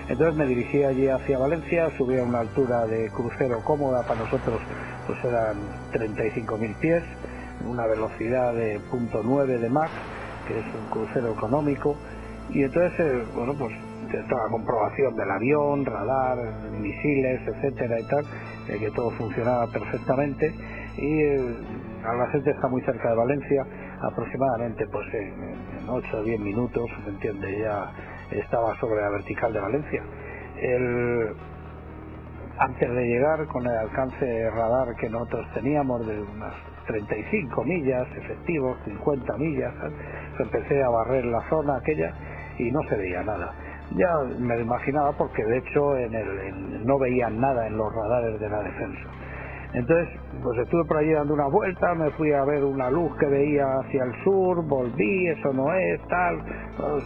Entonces 0.08 0.36
me 0.36 0.46
dirigí 0.46 0.84
allí 0.84 1.08
hacia 1.08 1.38
Valencia, 1.38 1.90
subí 1.98 2.16
a 2.16 2.22
una 2.22 2.38
altura 2.38 2.86
de 2.86 3.10
crucero 3.10 3.56
cómoda 3.64 3.98
para 4.06 4.20
nosotros, 4.20 4.62
pues 5.04 5.18
eran 5.24 5.68
35.000 5.90 6.78
pies, 6.78 7.02
una 7.64 7.86
velocidad 7.88 8.54
de 8.54 8.80
punto 8.88 9.22
.9 9.24 9.58
de 9.58 9.68
Mach, 9.68 9.92
que 10.46 10.58
es 10.58 10.66
un 10.74 10.88
crucero 10.90 11.32
económico, 11.32 11.96
y 12.50 12.62
entonces, 12.62 13.00
eh, 13.00 13.24
bueno, 13.34 13.54
pues 13.58 13.72
toda 14.28 14.44
la 14.44 14.50
comprobación 14.50 15.16
del 15.16 15.30
avión, 15.30 15.84
radar, 15.84 16.38
misiles, 16.80 17.40
etcétera 17.46 17.98
y 17.98 18.04
tal, 18.04 18.78
que 18.78 18.90
todo 18.92 19.10
funcionaba 19.18 19.66
perfectamente 19.66 20.54
y 20.96 21.22
eh, 21.22 21.56
Albacete 22.04 22.50
está 22.50 22.68
muy 22.68 22.80
cerca 22.82 23.10
de 23.10 23.16
Valencia, 23.16 23.66
aproximadamente 24.00 24.86
pues 24.86 25.06
en, 25.14 25.82
en 25.82 25.88
8 25.88 26.16
o 26.18 26.22
10 26.22 26.40
minutos, 26.40 26.84
¿me 27.04 27.12
entiende? 27.12 27.58
Ya 27.60 27.90
estaba 28.30 28.74
sobre 28.80 29.02
la 29.02 29.10
vertical 29.10 29.52
de 29.52 29.60
Valencia. 29.60 30.02
El, 30.60 31.36
antes 32.58 32.88
de 32.88 33.04
llegar 33.04 33.46
con 33.48 33.66
el 33.66 33.76
alcance 33.76 34.50
radar 34.50 34.96
que 34.96 35.10
nosotros 35.10 35.46
teníamos 35.54 36.06
de 36.06 36.20
unas 36.20 36.54
35 36.86 37.64
millas 37.64 38.06
efectivos, 38.16 38.78
50 38.84 39.36
millas, 39.38 39.74
empecé 40.38 40.82
a 40.82 40.88
barrer 40.88 41.24
la 41.24 41.40
zona 41.48 41.76
aquella 41.76 42.12
y 42.58 42.70
no 42.70 42.80
se 42.88 42.96
veía 42.96 43.22
nada. 43.22 43.52
Ya 43.96 44.10
me 44.38 44.56
lo 44.56 44.62
imaginaba 44.62 45.12
porque 45.12 45.44
de 45.44 45.58
hecho 45.58 45.96
en 45.96 46.14
el, 46.14 46.38
en, 46.40 46.86
no 46.86 46.98
veían 46.98 47.40
nada 47.40 47.66
en 47.66 47.76
los 47.76 47.92
radares 47.94 48.40
de 48.40 48.48
la 48.48 48.62
defensa. 48.62 49.08
Entonces, 49.76 50.08
pues 50.42 50.58
estuve 50.58 50.84
por 50.84 50.96
allí 50.96 51.12
dando 51.12 51.34
una 51.34 51.48
vuelta, 51.48 51.94
me 51.94 52.10
fui 52.12 52.32
a 52.32 52.44
ver 52.44 52.64
una 52.64 52.90
luz 52.90 53.14
que 53.18 53.26
veía 53.26 53.66
hacia 53.78 54.04
el 54.04 54.24
sur, 54.24 54.64
volví, 54.66 55.28
eso 55.28 55.52
no 55.52 55.72
es, 55.74 56.00
tal, 56.08 56.40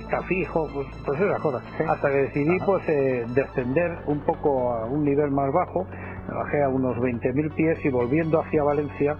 está 0.00 0.22
fijo, 0.22 0.68
pues, 0.72 0.86
pues 1.04 1.20
esas 1.20 1.40
cosas. 1.40 1.62
Hasta 1.88 2.08
que 2.08 2.16
decidí 2.16 2.58
pues 2.64 2.88
eh, 2.88 3.26
descender 3.34 3.98
un 4.06 4.20
poco 4.20 4.72
a 4.72 4.86
un 4.86 5.04
nivel 5.04 5.30
más 5.32 5.52
bajo, 5.52 5.84
me 6.28 6.34
bajé 6.34 6.62
a 6.62 6.68
unos 6.68 6.96
20.000 6.98 7.54
pies 7.54 7.84
y 7.84 7.88
volviendo 7.88 8.40
hacia 8.40 8.62
Valencia, 8.62 9.16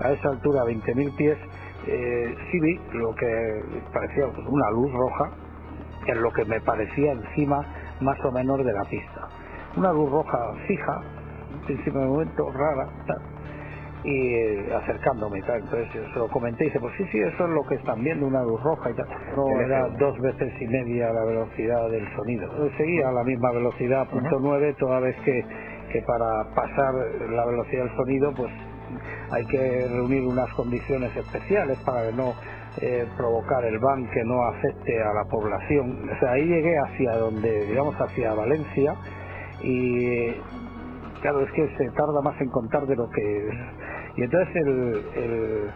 a 0.00 0.12
esa 0.12 0.28
altura, 0.28 0.64
20.000 0.64 1.16
pies, 1.16 1.38
eh, 1.86 2.34
sí 2.50 2.60
vi 2.60 2.80
lo 2.92 3.14
que 3.14 3.62
parecía 3.92 4.26
una 4.26 4.70
luz 4.70 4.92
roja, 4.92 5.30
en 6.06 6.22
lo 6.22 6.30
que 6.32 6.44
me 6.44 6.60
parecía 6.60 7.12
encima 7.12 7.60
más 8.00 8.18
o 8.24 8.32
menos 8.32 8.58
de 8.64 8.72
la 8.72 8.84
pista. 8.84 9.28
Una 9.76 9.92
luz 9.92 10.10
roja 10.10 10.38
fija, 10.66 11.00
principio 11.66 12.00
de 12.00 12.06
momento 12.06 12.50
rara 12.52 12.88
tal, 13.06 13.22
y 14.04 14.34
eh, 14.34 14.74
acercándome 14.74 15.40
tal. 15.42 15.60
entonces 15.60 15.88
se 16.12 16.18
lo 16.18 16.28
comenté 16.28 16.64
y 16.64 16.66
dice 16.66 16.78
pues 16.78 16.94
sí 16.98 17.04
sí 17.10 17.20
eso 17.20 17.44
es 17.44 17.50
lo 17.50 17.62
que 17.62 17.76
están 17.76 18.04
viendo 18.04 18.26
una 18.26 18.42
luz 18.42 18.62
roja 18.62 18.90
y 18.90 18.94
tal 18.94 19.06
no 19.34 19.60
era 19.60 19.88
dos 19.98 20.18
veces 20.20 20.52
y 20.60 20.66
media 20.66 21.10
la 21.10 21.24
velocidad 21.24 21.88
del 21.88 22.06
sonido 22.14 22.50
seguía 22.76 23.08
a 23.08 23.12
la 23.12 23.24
misma 23.24 23.50
velocidad 23.52 24.06
punto 24.10 24.38
nueve 24.42 24.74
toda 24.78 25.00
vez 25.00 25.16
que, 25.24 25.42
que 25.90 26.02
para 26.02 26.44
pasar 26.54 26.94
la 27.30 27.46
velocidad 27.46 27.84
del 27.84 27.96
sonido 27.96 28.32
pues 28.36 28.52
hay 29.30 29.44
que 29.46 29.86
reunir 29.88 30.22
unas 30.22 30.50
condiciones 30.54 31.16
especiales 31.16 31.78
para 31.84 32.10
no 32.12 32.34
eh, 32.80 33.06
provocar 33.16 33.64
el 33.64 33.78
ban 33.78 34.08
que 34.10 34.24
no 34.24 34.42
afecte 34.44 35.02
a 35.02 35.12
la 35.14 35.24
población. 35.30 36.08
O 36.10 36.18
sea 36.18 36.32
ahí 36.32 36.44
llegué 36.44 36.76
hacia 36.78 37.16
donde 37.16 37.66
digamos 37.66 37.94
hacia 38.00 38.34
Valencia 38.34 38.94
y 39.62 40.32
claro, 41.20 41.40
es 41.40 41.52
que 41.52 41.68
se 41.76 41.90
tarda 41.90 42.20
más 42.22 42.38
en 42.40 42.50
contar 42.50 42.86
de 42.86 42.96
lo 42.96 43.08
que 43.08 43.48
es. 43.48 43.54
Y 44.16 44.22
entonces 44.22 44.56
el, 44.56 45.04
eh, 45.16 45.70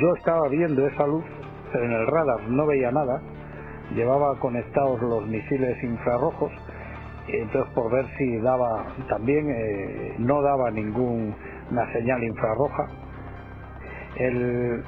yo 0.00 0.14
estaba 0.16 0.48
viendo 0.48 0.86
esa 0.86 1.06
luz, 1.06 1.24
pero 1.72 1.84
en 1.84 1.92
el 1.92 2.06
radar 2.06 2.48
no 2.48 2.66
veía 2.66 2.90
nada, 2.90 3.20
llevaba 3.94 4.38
conectados 4.38 5.00
los 5.02 5.26
misiles 5.26 5.82
infrarrojos, 5.82 6.52
entonces 7.36 7.72
por 7.74 7.90
ver 7.92 8.06
si 8.18 8.38
daba, 8.38 8.86
también 9.08 9.50
eh, 9.50 10.14
no 10.18 10.42
daba 10.42 10.70
ninguna 10.70 11.92
señal 11.92 12.22
infrarroja. 12.22 12.88
El, 14.16 14.82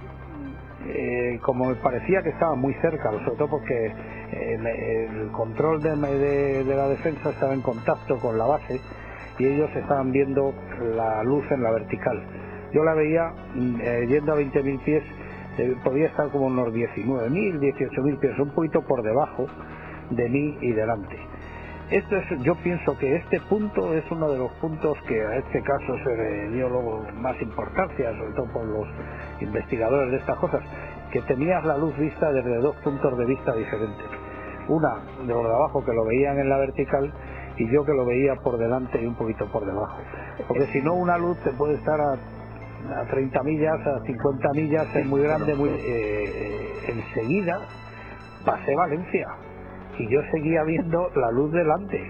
eh, 0.87 1.38
como 1.42 1.66
me 1.66 1.76
parecía 1.76 2.22
que 2.22 2.31
estaba 2.31 2.55
muy 2.55 2.74
cerca, 2.74 3.11
sobre 3.11 3.37
todo 3.37 3.48
porque 3.48 3.92
el, 4.33 4.66
el 4.66 5.31
control 5.33 5.81
de, 5.83 6.64
de, 6.64 6.74
la 6.74 6.88
defensa 6.88 7.31
estaba 7.31 7.55
en 7.55 7.61
contacto 7.62 8.18
con 8.20 8.37
la 8.37 8.46
base 8.46 8.81
y 9.38 9.46
ellos 9.46 9.70
estaban 9.74 10.11
viendo 10.12 10.55
la 10.96 11.22
luz 11.22 11.44
en 11.50 11.62
la 11.62 11.70
vertical. 11.70 12.22
Yo 12.72 12.83
la 12.85 12.94
veía 12.94 13.33
eh, 13.55 14.07
yendo 14.09 14.33
a 14.33 14.37
20.000 14.37 14.85
pies, 14.85 15.02
eh, 15.59 15.74
podía 15.85 16.07
estar 16.07 16.31
como 16.31 16.46
unos 16.46 16.72
19.000, 16.72 17.59
18.000 17.61 18.18
pies, 18.18 18.38
un 18.38 18.50
poquito 18.50 18.83
por 18.83 19.02
debajo 19.02 19.46
de 20.11 20.28
mí 20.28 20.59
y 20.61 20.72
delante. 20.72 21.16
Esto 21.92 22.16
es, 22.16 22.24
yo 22.42 22.55
pienso 22.62 22.96
que 22.96 23.16
este 23.16 23.38
punto 23.50 23.92
es 23.92 24.02
uno 24.11 24.31
de 24.31 24.38
los 24.38 24.50
puntos 24.52 24.96
que 25.07 25.20
a 25.20 25.37
este 25.37 25.61
caso 25.61 25.94
se 26.02 26.48
dio 26.48 26.66
luego 26.70 27.05
más 27.16 27.37
importancia, 27.42 28.11
sobre 28.16 28.33
todo 28.33 28.50
por 28.50 28.64
los 28.64 28.88
investigadores 29.42 30.11
de 30.12 30.16
estas 30.16 30.38
cosas, 30.38 30.62
que 31.12 31.20
tenías 31.20 31.62
la 31.66 31.76
luz 31.76 31.94
vista 31.98 32.33
desde 32.33 32.57
dos 32.61 32.74
puntos 32.76 33.18
de 33.18 33.26
vista 33.26 33.52
diferentes. 33.55 34.07
Una 34.68 34.94
de 35.20 35.35
los 35.35 35.44
de 35.44 35.55
abajo 35.55 35.85
que 35.85 35.92
lo 35.92 36.07
veían 36.07 36.38
en 36.38 36.48
la 36.48 36.57
vertical 36.57 37.12
y 37.59 37.70
yo 37.70 37.85
que 37.85 37.92
lo 37.92 38.07
veía 38.07 38.37
por 38.37 38.57
delante 38.57 38.98
y 38.98 39.05
un 39.05 39.14
poquito 39.14 39.44
por 39.52 39.66
debajo. 39.66 39.98
Porque 40.48 40.68
si 40.68 40.81
no, 40.81 40.94
una 40.94 41.18
luz 41.18 41.37
te 41.44 41.50
puede 41.50 41.74
estar 41.74 42.00
a, 42.00 43.02
a 43.02 43.05
30 43.11 43.42
millas, 43.42 43.87
a 43.87 44.00
50 44.00 44.48
millas, 44.55 44.96
es 44.96 45.05
muy 45.05 45.20
grande, 45.20 45.55
muy 45.55 45.68
eh, 45.68 46.72
enseguida 46.88 47.59
pasé 48.46 48.74
Valencia 48.74 49.28
y 49.98 50.09
yo 50.09 50.20
seguía 50.31 50.62
viendo 50.64 51.11
la 51.14 51.31
luz 51.31 51.52
delante. 51.52 52.00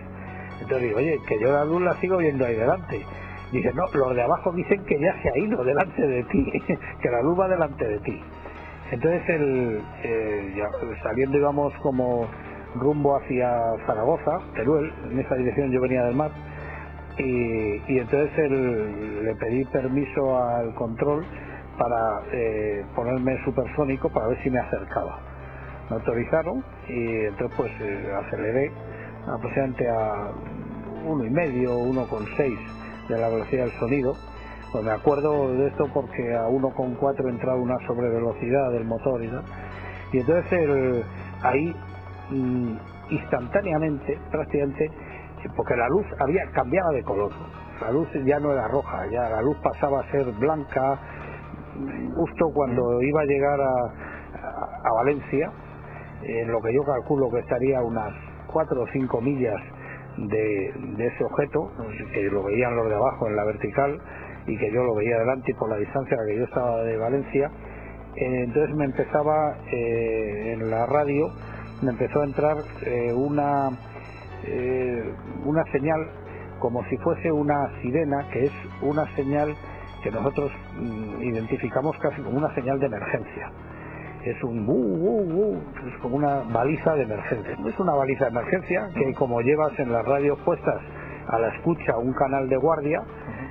Entonces 0.61 0.83
digo, 0.83 0.99
oye, 0.99 1.19
que 1.27 1.41
yo 1.41 1.53
la 1.53 1.65
luz 1.65 1.83
la 1.83 1.95
sigo 2.01 2.19
viendo 2.19 2.45
ahí 2.45 2.55
delante. 2.55 3.05
Dice, 3.51 3.73
no, 3.75 3.85
los 3.93 4.15
de 4.15 4.23
abajo 4.23 4.53
dicen 4.53 4.83
que 4.85 4.99
ya 4.99 5.15
se 5.23 5.29
ha 5.29 5.39
ido 5.39 5.63
delante 5.63 6.07
de 6.07 6.23
ti, 6.25 6.53
que 7.03 7.11
la 7.11 7.23
luz 7.23 7.39
va 7.39 7.49
delante 7.49 7.87
de 7.87 7.99
ti. 7.99 8.21
Entonces, 8.91 9.23
el, 9.29 9.83
eh, 10.05 10.63
saliendo 11.03 11.39
íbamos 11.39 11.73
como 11.83 12.27
rumbo 12.77 13.17
hacia 13.17 13.59
Zaragoza, 13.87 14.39
Teruel, 14.55 14.93
en 15.11 15.19
esa 15.19 15.35
dirección 15.35 15.71
yo 15.71 15.81
venía 15.81 16.05
del 16.05 16.15
mar, 16.15 16.31
y, 17.19 17.93
y 17.93 17.99
entonces 17.99 18.31
el, 18.39 19.25
le 19.25 19.35
pedí 19.37 19.65
permiso 19.67 20.39
al 20.43 20.75
control 20.75 21.25
para 21.79 22.23
eh, 22.33 22.85
ponerme 22.95 23.43
supersónico 23.45 24.09
para 24.11 24.29
ver 24.29 24.43
si 24.43 24.51
me 24.51 24.59
acercaba. 24.59 25.32
Me 25.91 25.97
autorizaron 25.97 26.65
y 26.89 27.27
entonces 27.27 27.57
pues 27.57 27.73
eh, 27.81 28.13
aceleré 28.27 28.73
aproximadamente 29.27 29.89
a 29.89 30.31
uno 31.07 31.25
y 31.25 31.31
medio, 31.31 31.79
uno 31.79 32.07
con 32.09 32.25
seis 32.37 32.59
de 33.09 33.19
la 33.19 33.29
velocidad 33.29 33.65
del 33.65 33.73
sonido. 33.79 34.15
Pues 34.73 34.85
me 34.85 34.93
acuerdo 34.93 35.53
de 35.53 35.67
esto 35.67 35.87
porque 35.93 36.35
a 36.35 36.49
1,4 36.49 37.29
entraba 37.29 37.59
una 37.59 37.77
sobrevelocidad 37.87 38.73
del 38.73 38.85
motor 38.87 39.23
y 39.23 39.29
tal. 39.29 39.45
Y 40.13 40.19
entonces 40.19 40.53
el, 40.53 41.05
ahí 41.43 41.75
mm, 42.31 42.77
instantáneamente, 43.11 44.19
prácticamente, 44.31 44.91
porque 45.57 45.77
la 45.77 45.89
luz 45.89 46.07
había 46.21 46.51
cambiado 46.53 46.91
de 46.93 47.03
color. 47.03 47.33
La 47.81 47.91
luz 47.91 48.09
ya 48.25 48.39
no 48.39 48.53
era 48.53 48.69
roja, 48.69 49.07
ya 49.11 49.29
la 49.29 49.43
luz 49.43 49.57
pasaba 49.63 50.01
a 50.01 50.11
ser 50.11 50.25
blanca. 50.33 50.99
Justo 52.15 52.47
cuando 52.55 53.03
iba 53.03 53.21
a 53.21 53.25
llegar 53.25 53.61
a, 53.61 53.65
a, 53.65 54.89
a 54.89 54.93
Valencia, 54.95 55.51
en 56.25 56.51
lo 56.51 56.61
que 56.61 56.73
yo 56.73 56.83
calculo 56.85 57.31
que 57.31 57.41
estaría 57.41 57.79
a 57.79 57.83
unas 57.83 58.13
4 58.53 58.83
o 58.83 58.87
5 58.87 59.21
millas 59.21 59.61
de, 60.17 60.73
de, 60.97 61.07
ese 61.07 61.25
objeto, 61.25 61.71
que 62.13 62.23
lo 62.25 62.43
veían 62.45 62.77
los 62.77 62.89
de 62.89 62.95
abajo 62.95 63.29
en 63.29 63.37
la 63.37 63.45
vertical 63.45 63.99
y 64.47 64.57
que 64.59 64.71
yo 64.73 64.83
lo 64.85 64.95
veía 64.95 65.19
delante 65.19 65.55
por 65.55 65.71
la 65.71 65.77
distancia 65.77 66.17
a 66.17 66.21
la 66.21 66.27
que 66.27 66.39
yo 66.39 66.45
estaba 66.45 66.83
de 66.83 66.97
Valencia. 66.97 67.51
Eh, 68.17 68.43
entonces 68.45 68.77
me 68.77 68.85
empezaba 68.85 69.57
eh, 69.73 70.53
en 70.53 70.71
la 70.71 70.87
radio, 70.87 71.33
me 71.81 71.93
empezó 71.93 72.21
a 72.21 72.25
entrar 72.25 72.57
eh, 72.85 73.13
una, 73.15 73.71
una 75.45 75.65
señal 75.73 76.01
como 76.59 76.85
si 76.85 76.97
fuese 76.99 77.33
una 77.33 77.81
sirena, 77.81 78.29
que 78.33 78.47
es 78.47 78.53
una 78.83 79.05
señal 79.17 79.55
que 80.03 80.11
nosotros 80.11 80.53
mm, 80.77 81.23
identificamos 81.23 81.97
casi 81.99 82.21
como 82.23 82.39
una 82.39 82.55
señal 82.55 82.79
de 82.79 82.87
emergencia 82.87 83.51
es 84.25 84.43
un 84.45 84.65
bu, 84.67 84.75
bu, 84.75 85.25
bu, 85.25 85.63
es 85.89 85.97
como 86.01 86.17
una 86.17 86.43
baliza 86.53 86.95
de 86.95 87.03
emergencia. 87.03 87.57
Es 87.67 87.79
una 87.79 87.95
baliza 87.95 88.25
de 88.27 88.31
emergencia 88.31 88.89
que 88.95 89.15
como 89.15 89.41
llevas 89.41 89.77
en 89.79 89.93
las 89.93 90.05
radios 90.05 90.39
puestas 90.41 90.81
a 91.29 91.39
la 91.39 91.49
escucha 91.49 91.97
un 91.97 92.13
canal 92.13 92.49
de 92.49 92.57
guardia, 92.57 93.03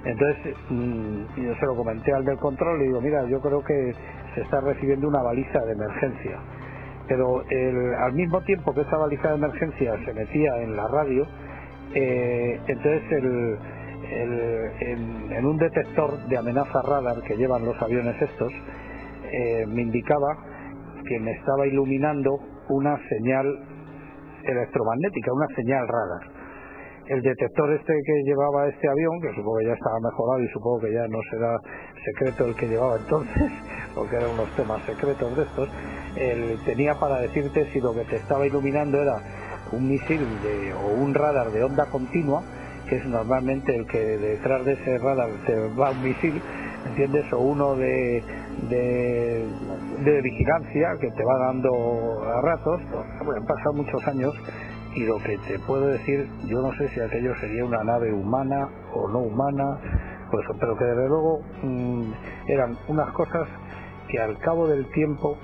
entonces 0.06 0.56
mmm, 0.70 1.24
yo 1.36 1.56
se 1.56 1.66
lo 1.66 1.76
comenté 1.76 2.14
al 2.14 2.26
del 2.26 2.38
control 2.38 2.82
y 2.82 2.86
digo, 2.88 3.02
mira, 3.02 3.26
yo 3.26 3.40
creo 3.42 3.64
que 3.64 3.94
se 4.36 4.42
está 4.42 4.62
recibiendo 4.62 5.08
una 5.08 5.22
baliza 5.22 5.60
de 5.60 5.74
emergencia. 5.74 6.38
Pero 7.08 7.44
el, 7.50 7.94
al 7.96 8.14
mismo 8.14 8.42
tiempo 8.42 8.74
que 8.74 8.82
esa 8.82 8.98
baliza 8.98 9.30
de 9.30 9.36
emergencia 9.36 9.94
se 10.06 10.14
metía 10.14 10.58
en 10.62 10.76
la 10.76 10.88
radio, 10.88 11.26
eh, 11.94 12.60
entonces 12.68 13.04
el, 13.12 13.58
el, 14.12 14.42
en, 14.80 15.32
en, 15.34 15.46
un 15.46 15.58
detector 15.58 16.18
de 16.28 16.38
amenaza 16.38 16.82
radar 16.84 17.22
que 17.24 17.36
llevan 17.36 17.66
los 17.66 17.82
aviones 17.82 18.22
estos, 18.22 18.54
eh, 19.32 19.66
me 19.68 19.82
indicaba 19.82 20.38
que 21.08 21.20
me 21.20 21.32
estaba 21.32 21.68
iluminando 21.68 22.38
una 22.70 22.98
señal 23.10 23.46
electromagnética, 24.44 25.34
una 25.34 25.48
señal 25.56 25.88
radar. 25.88 26.42
El 27.08 27.22
detector 27.22 27.74
este 27.74 27.94
que 28.06 28.24
llevaba 28.24 28.68
este 28.70 28.88
avión, 28.88 29.20
que 29.22 29.30
supongo 29.36 29.58
que 29.58 29.66
ya 29.66 29.74
estaba 29.74 30.00
mejorado 30.00 30.44
y 30.44 30.48
supongo 30.50 30.80
que 30.80 30.94
ya 30.94 31.08
no 31.08 31.20
será 31.30 31.58
secreto 32.06 32.46
el 32.46 32.56
que 32.56 32.68
llevaba 32.68 32.96
entonces, 32.98 33.52
porque 33.96 34.16
eran 34.16 34.32
unos 34.32 34.56
temas 34.56 34.82
secretos 34.86 35.36
de 35.36 35.44
estos, 35.44 35.70
él 36.16 36.60
tenía 36.66 36.94
para 36.96 37.20
decirte 37.20 37.66
si 37.74 37.80
lo 37.82 37.94
que 37.94 38.06
te 38.06 38.16
estaba 38.18 38.46
iluminando 38.46 39.02
era 39.02 39.16
un 39.72 39.88
misil 39.88 40.42
de, 40.42 40.74
o 40.74 40.88
un 41.04 41.14
radar 41.14 41.52
de 41.52 41.64
onda 41.64 41.86
continua, 41.92 42.44
que 42.88 42.98
es 42.98 43.06
normalmente 43.06 43.76
el 43.76 43.86
que 43.88 44.00
detrás 44.00 44.64
de 44.66 44.74
ese 44.74 44.98
radar 45.00 45.30
te 45.46 45.56
va 45.80 45.92
un 45.92 46.02
misil, 46.02 46.42
¿entiendes? 46.86 47.26
O 47.34 47.40
uno 47.40 47.76
de, 47.76 48.24
de, 48.70 50.22
vigilancia 50.22 50.98
que 51.00 51.10
te 51.12 51.24
va 51.24 51.38
dando 51.48 52.24
a 52.24 52.42
ratos. 52.42 52.82
Bueno, 53.24 53.42
han 53.42 53.48
pasado 53.48 53.74
muchos 53.74 54.08
años 54.08 54.34
y 54.96 55.06
lo 55.06 55.18
que 55.20 55.38
te 55.48 55.60
puedo 55.60 55.88
decir, 55.88 56.28
yo 56.46 56.62
no 56.62 56.72
sé 56.74 56.90
si 56.90 57.00
aquello 57.00 57.34
sería 57.40 57.64
una 57.66 57.84
nave 57.84 58.12
humana 58.12 58.68
o 58.94 59.08
no 59.08 59.20
humana, 59.20 59.80
pues, 60.30 60.46
pero 60.60 60.76
que 60.78 60.86
desde 60.86 61.08
luego 61.08 61.40
mmm, 61.64 62.12
eran 62.48 62.78
unas 62.88 63.10
cosas 63.14 63.48
que 64.10 64.20
al 64.20 64.38
cabo 64.40 64.68
del 64.68 64.86
tiempo 64.92 65.38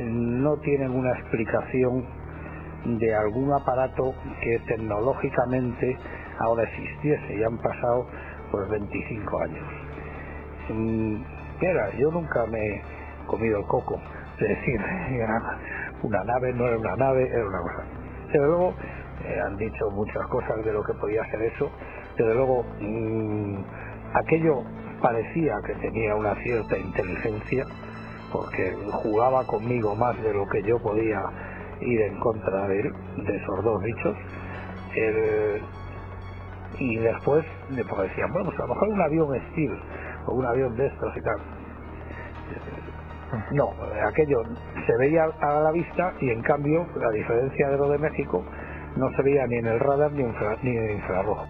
no 0.00 0.56
tienen 0.58 0.92
una 0.92 1.12
explicación 1.12 2.06
de 2.84 3.14
algún 3.14 3.52
aparato 3.52 4.14
que 4.42 4.58
tecnológicamente 4.66 5.98
ahora 6.38 6.62
existiese 6.64 7.34
y 7.34 7.42
han 7.42 7.58
pasado 7.58 8.06
pues 8.50 8.68
25 8.70 9.40
años. 9.42 11.39
Yo 11.98 12.10
nunca 12.10 12.46
me 12.46 12.58
he 12.58 12.82
comido 13.26 13.58
el 13.58 13.66
coco 13.66 14.00
de 14.38 14.48
decir 14.48 14.80
era 15.10 15.58
una 16.02 16.24
nave, 16.24 16.54
no 16.54 16.66
era 16.66 16.78
una 16.78 16.96
nave, 16.96 17.28
era 17.28 17.46
una 17.46 17.60
cosa. 17.60 17.84
Desde 18.26 18.46
luego 18.46 18.74
eh, 19.24 19.40
han 19.44 19.56
dicho 19.58 19.90
muchas 19.90 20.26
cosas 20.28 20.64
de 20.64 20.72
lo 20.72 20.82
que 20.82 20.94
podía 20.94 21.22
ser 21.30 21.42
eso. 21.42 21.70
Desde 22.16 22.34
luego 22.34 22.64
mmm, 22.80 23.56
aquello 24.14 24.62
parecía 25.02 25.54
que 25.66 25.74
tenía 25.74 26.14
una 26.14 26.34
cierta 26.36 26.78
inteligencia 26.78 27.66
porque 28.32 28.74
jugaba 29.02 29.44
conmigo 29.46 29.94
más 29.94 30.16
de 30.22 30.32
lo 30.32 30.46
que 30.48 30.62
yo 30.62 30.78
podía 30.78 31.22
ir 31.80 32.00
en 32.00 32.18
contra 32.20 32.68
de 32.68 32.80
él, 32.80 32.92
de 33.18 33.36
esos 33.36 33.64
dos 33.64 33.82
bichos. 33.82 34.16
El, 34.94 35.60
y 36.78 36.96
después 36.96 37.44
le 37.70 37.84
decían, 37.84 38.32
bueno, 38.32 38.46
pues 38.46 38.58
a 38.60 38.62
lo 38.62 38.74
mejor 38.74 38.88
un 38.88 39.02
avión 39.02 39.40
Steel 39.50 39.78
un 40.30 40.46
avión 40.46 40.76
de 40.76 40.86
estos 40.86 41.16
y 41.16 41.20
tal. 41.22 41.36
No, 43.52 43.70
aquello 44.08 44.42
se 44.86 44.96
veía 44.98 45.24
a 45.24 45.60
la 45.60 45.70
vista 45.70 46.12
y 46.20 46.30
en 46.30 46.42
cambio, 46.42 46.84
la 46.96 47.10
diferencia 47.10 47.68
de 47.68 47.76
lo 47.76 47.88
de 47.88 47.98
México, 47.98 48.44
no 48.96 49.08
se 49.16 49.22
veía 49.22 49.46
ni 49.46 49.56
en 49.56 49.66
el 49.66 49.78
radar 49.78 50.12
ni 50.12 50.22
en, 50.22 50.34
ni 50.62 50.76
en 50.76 50.90
infrarrojo. 50.96 51.46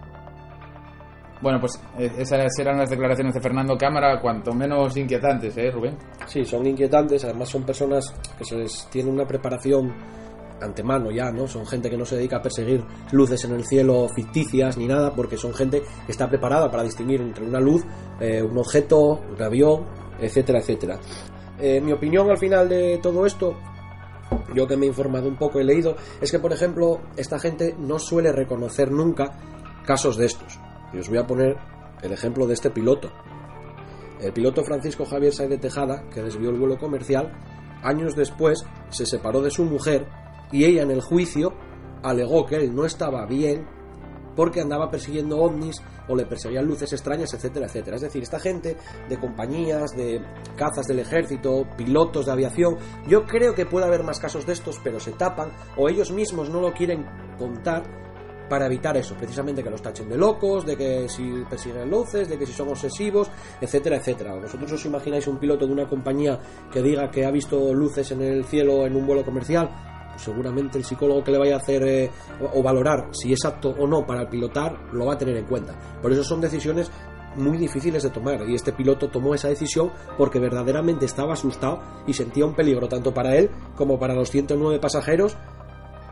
Bueno, 1.41 1.59
pues 1.59 1.83
esas 1.97 2.59
eran 2.59 2.77
las 2.77 2.89
declaraciones 2.91 3.33
de 3.33 3.41
Fernando 3.41 3.75
Cámara, 3.75 4.19
cuanto 4.21 4.53
menos 4.53 4.95
inquietantes, 4.95 5.57
¿eh, 5.57 5.71
Rubén? 5.71 5.97
Sí, 6.27 6.45
son 6.45 6.67
inquietantes, 6.67 7.25
además 7.25 7.49
son 7.49 7.65
personas 7.65 8.13
que 8.37 8.45
se 8.45 8.57
les 8.57 8.87
tiene 8.91 9.09
una 9.09 9.25
preparación 9.25 9.91
antemano 10.61 11.11
ya, 11.11 11.31
¿no? 11.31 11.47
Son 11.47 11.65
gente 11.65 11.89
que 11.89 11.97
no 11.97 12.05
se 12.05 12.15
dedica 12.15 12.37
a 12.37 12.41
perseguir 12.41 12.83
luces 13.11 13.43
en 13.45 13.53
el 13.53 13.65
cielo 13.65 14.07
ficticias 14.15 14.77
ni 14.77 14.87
nada, 14.87 15.13
porque 15.13 15.37
son 15.37 15.53
gente 15.53 15.81
que 16.05 16.11
está 16.11 16.29
preparada 16.29 16.69
para 16.69 16.83
distinguir 16.83 17.21
entre 17.21 17.45
una 17.45 17.59
luz, 17.59 17.83
eh, 18.19 18.41
un 18.41 18.57
objeto, 18.57 19.19
un 19.35 19.41
avión, 19.41 19.85
etcétera, 20.19 20.59
etcétera. 20.59 20.99
Eh, 21.59 21.81
mi 21.81 21.91
opinión 21.91 22.29
al 22.29 22.37
final 22.37 22.69
de 22.69 22.99
todo 23.01 23.25
esto, 23.25 23.55
yo 24.55 24.67
que 24.67 24.77
me 24.77 24.85
he 24.85 24.89
informado 24.89 25.27
un 25.27 25.35
poco, 25.35 25.59
he 25.59 25.63
leído, 25.63 25.95
es 26.19 26.31
que, 26.31 26.39
por 26.39 26.53
ejemplo, 26.53 27.01
esta 27.17 27.39
gente 27.39 27.75
no 27.77 27.99
suele 27.99 28.31
reconocer 28.31 28.91
nunca 28.91 29.37
casos 29.85 30.17
de 30.17 30.25
estos. 30.25 30.59
Y 30.93 30.99
os 30.99 31.09
voy 31.09 31.17
a 31.17 31.27
poner 31.27 31.57
el 32.01 32.11
ejemplo 32.11 32.47
de 32.47 32.53
este 32.53 32.69
piloto. 32.69 33.11
El 34.19 34.33
piloto 34.33 34.63
Francisco 34.63 35.05
Javier 35.05 35.33
Saez 35.33 35.49
de 35.49 35.57
Tejada, 35.57 36.03
que 36.13 36.21
desvió 36.21 36.49
el 36.49 36.59
vuelo 36.59 36.77
comercial, 36.77 37.31
años 37.81 38.15
después 38.15 38.63
se 38.89 39.05
separó 39.05 39.41
de 39.41 39.51
su 39.51 39.63
mujer 39.65 40.07
y 40.51 40.65
ella 40.65 40.83
en 40.83 40.91
el 40.91 41.01
juicio 41.01 41.53
alegó 42.03 42.45
que 42.45 42.55
él 42.55 42.75
no 42.75 42.85
estaba 42.85 43.25
bien 43.25 43.65
porque 44.35 44.61
andaba 44.61 44.89
persiguiendo 44.89 45.39
ovnis 45.39 45.81
o 46.07 46.15
le 46.15 46.25
perseguían 46.25 46.65
luces 46.65 46.91
extrañas, 46.93 47.33
etcétera, 47.33 47.65
etcétera. 47.65 47.95
Es 47.97 48.01
decir, 48.01 48.23
esta 48.23 48.39
gente 48.39 48.77
de 49.09 49.19
compañías, 49.19 49.91
de 49.91 50.21
cazas 50.55 50.87
del 50.87 50.99
ejército, 50.99 51.67
pilotos 51.77 52.25
de 52.25 52.31
aviación, 52.31 52.77
yo 53.07 53.25
creo 53.25 53.53
que 53.53 53.65
puede 53.65 53.85
haber 53.85 54.03
más 54.03 54.19
casos 54.19 54.45
de 54.45 54.53
estos, 54.53 54.79
pero 54.83 54.99
se 54.99 55.11
tapan 55.11 55.51
o 55.77 55.89
ellos 55.89 56.11
mismos 56.11 56.49
no 56.49 56.61
lo 56.61 56.73
quieren 56.73 57.05
contar 57.37 57.83
para 58.49 58.65
evitar 58.65 58.97
eso, 58.97 59.15
precisamente 59.15 59.63
que 59.63 59.69
los 59.69 59.81
tachen 59.81 60.09
de 60.09 60.17
locos, 60.17 60.65
de 60.65 60.75
que 60.75 61.07
si 61.07 61.23
persiguen 61.49 61.89
luces, 61.89 62.27
de 62.27 62.37
que 62.37 62.45
si 62.45 62.51
son 62.51 62.67
obsesivos, 62.67 63.31
etcétera, 63.61 63.95
etcétera. 63.95 64.35
¿Vosotros 64.35 64.73
os 64.73 64.85
imagináis 64.85 65.25
un 65.27 65.37
piloto 65.37 65.65
de 65.65 65.71
una 65.71 65.87
compañía 65.87 66.37
que 66.69 66.81
diga 66.81 67.09
que 67.09 67.25
ha 67.25 67.31
visto 67.31 67.73
luces 67.73 68.11
en 68.11 68.21
el 68.21 68.43
cielo 68.43 68.85
en 68.85 68.97
un 68.97 69.07
vuelo 69.07 69.23
comercial? 69.23 69.90
Seguramente 70.21 70.77
el 70.77 70.83
psicólogo 70.83 71.23
que 71.23 71.31
le 71.31 71.37
vaya 71.37 71.55
a 71.55 71.59
hacer 71.59 71.83
eh, 71.83 72.11
o 72.53 72.61
valorar 72.61 73.09
si 73.11 73.33
es 73.33 73.43
apto 73.45 73.69
o 73.69 73.87
no 73.87 74.05
para 74.05 74.29
pilotar 74.29 74.77
lo 74.93 75.05
va 75.05 75.13
a 75.13 75.17
tener 75.17 75.37
en 75.37 75.45
cuenta. 75.45 75.77
Por 76.01 76.11
eso 76.11 76.23
son 76.23 76.41
decisiones 76.41 76.91
muy 77.35 77.57
difíciles 77.57 78.03
de 78.03 78.09
tomar 78.09 78.47
y 78.47 78.55
este 78.55 78.73
piloto 78.73 79.09
tomó 79.09 79.33
esa 79.33 79.47
decisión 79.47 79.91
porque 80.17 80.39
verdaderamente 80.39 81.05
estaba 81.05 81.33
asustado 81.33 81.79
y 82.05 82.13
sentía 82.13 82.45
un 82.45 82.53
peligro 82.53 82.87
tanto 82.87 83.13
para 83.13 83.35
él 83.35 83.49
como 83.75 83.97
para 83.97 84.13
los 84.13 84.29
109 84.29 84.79
pasajeros 84.79 85.37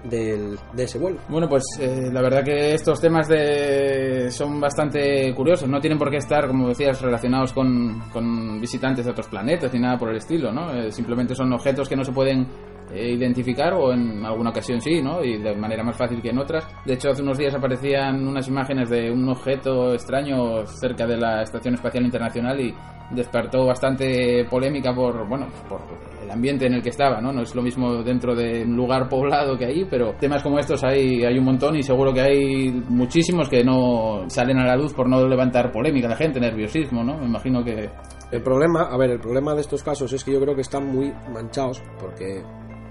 del, 0.04 0.58
de 0.74 0.84
ese 0.84 0.98
vuelo. 0.98 1.20
Bueno, 1.28 1.48
pues 1.50 1.64
eh, 1.80 2.10
la 2.12 2.22
verdad 2.22 2.44
que 2.44 2.74
estos 2.74 3.02
temas 3.02 3.28
de 3.28 4.30
son 4.32 4.60
bastante 4.60 5.34
curiosos. 5.36 5.68
No 5.68 5.80
tienen 5.80 6.00
por 6.00 6.10
qué 6.10 6.18
estar, 6.18 6.48
como 6.48 6.70
decías, 6.70 7.02
relacionados 7.02 7.54
con, 7.54 8.00
con 8.12 8.60
visitantes 8.62 9.06
de 9.06 9.12
otros 9.12 9.28
planetas 9.28 9.74
ni 9.74 9.80
nada 9.80 9.98
por 9.98 10.10
el 10.10 10.18
estilo, 10.18 10.52
¿no? 10.52 10.74
Eh, 10.74 10.92
simplemente 10.92 11.36
son 11.36 11.52
objetos 11.54 11.90
que 11.90 11.96
no 11.96 12.04
se 12.04 12.12
pueden 12.12 12.48
identificar 12.94 13.74
o 13.74 13.92
en 13.94 14.26
alguna 14.26 14.50
ocasión 14.50 14.82
sí, 14.82 15.02
¿no? 15.02 15.24
Y 15.24 15.38
de 15.38 15.56
manera 15.56 15.84
más 15.84 15.98
fácil 15.98 16.22
que 16.22 16.30
en 16.30 16.40
otras. 16.40 16.68
De 16.86 16.94
hecho, 16.94 17.10
hace 17.10 17.22
unos 17.22 17.38
días 17.38 17.54
aparecían 17.56 18.28
unas 18.28 18.48
imágenes 18.48 18.90
de 18.90 19.12
un 19.12 19.28
objeto 19.30 19.94
extraño 19.94 20.66
cerca 20.66 21.06
de 21.06 21.18
la 21.18 21.42
Estación 21.42 21.76
Espacial 21.76 22.06
Internacional 22.06 22.60
y 22.60 22.74
despertó 23.12 23.66
bastante 23.66 24.46
polémica 24.50 24.94
por, 24.94 25.28
bueno, 25.28 25.48
por 25.68 25.82
el 26.22 26.30
ambiente 26.30 26.68
en 26.68 26.76
el 26.76 26.82
que 26.82 26.90
estaba, 26.90 27.20
¿no? 27.20 27.32
No 27.32 27.42
es 27.42 27.56
lo 27.56 27.62
mismo 27.62 28.04
dentro 28.04 28.36
de 28.36 28.64
un 28.64 28.76
lugar 28.76 29.10
poblado 29.10 29.58
que 29.58 29.66
ahí, 29.66 29.86
pero 29.90 30.14
temas 30.20 30.44
como 30.44 30.60
estos 30.60 30.84
hay, 30.84 31.24
hay 31.24 31.38
un 31.38 31.46
montón 31.46 31.76
y 31.76 31.84
seguro 31.84 32.14
que 32.14 32.22
hay 32.22 32.72
muchísimos 32.88 33.50
que 33.50 33.64
no 33.64 34.26
salen 34.28 34.60
a 34.60 34.66
la 34.66 34.76
luz 34.76 34.94
por 34.94 35.10
no 35.10 35.28
levantar 35.28 35.72
polémica 35.72 36.08
la 36.08 36.16
gente, 36.16 36.40
nerviosismo, 36.40 37.04
¿no? 37.04 37.18
Me 37.18 37.26
imagino 37.26 37.64
que... 37.64 37.90
El 38.32 38.44
problema, 38.44 38.84
a 38.84 38.96
ver, 38.96 39.10
el 39.10 39.20
problema 39.20 39.56
de 39.56 39.62
estos 39.62 39.82
casos 39.82 40.14
es 40.14 40.24
que 40.24 40.32
yo 40.32 40.40
creo 40.40 40.54
que 40.54 40.62
están 40.62 40.86
muy 40.86 41.12
manchados 41.34 41.82
porque 42.00 42.44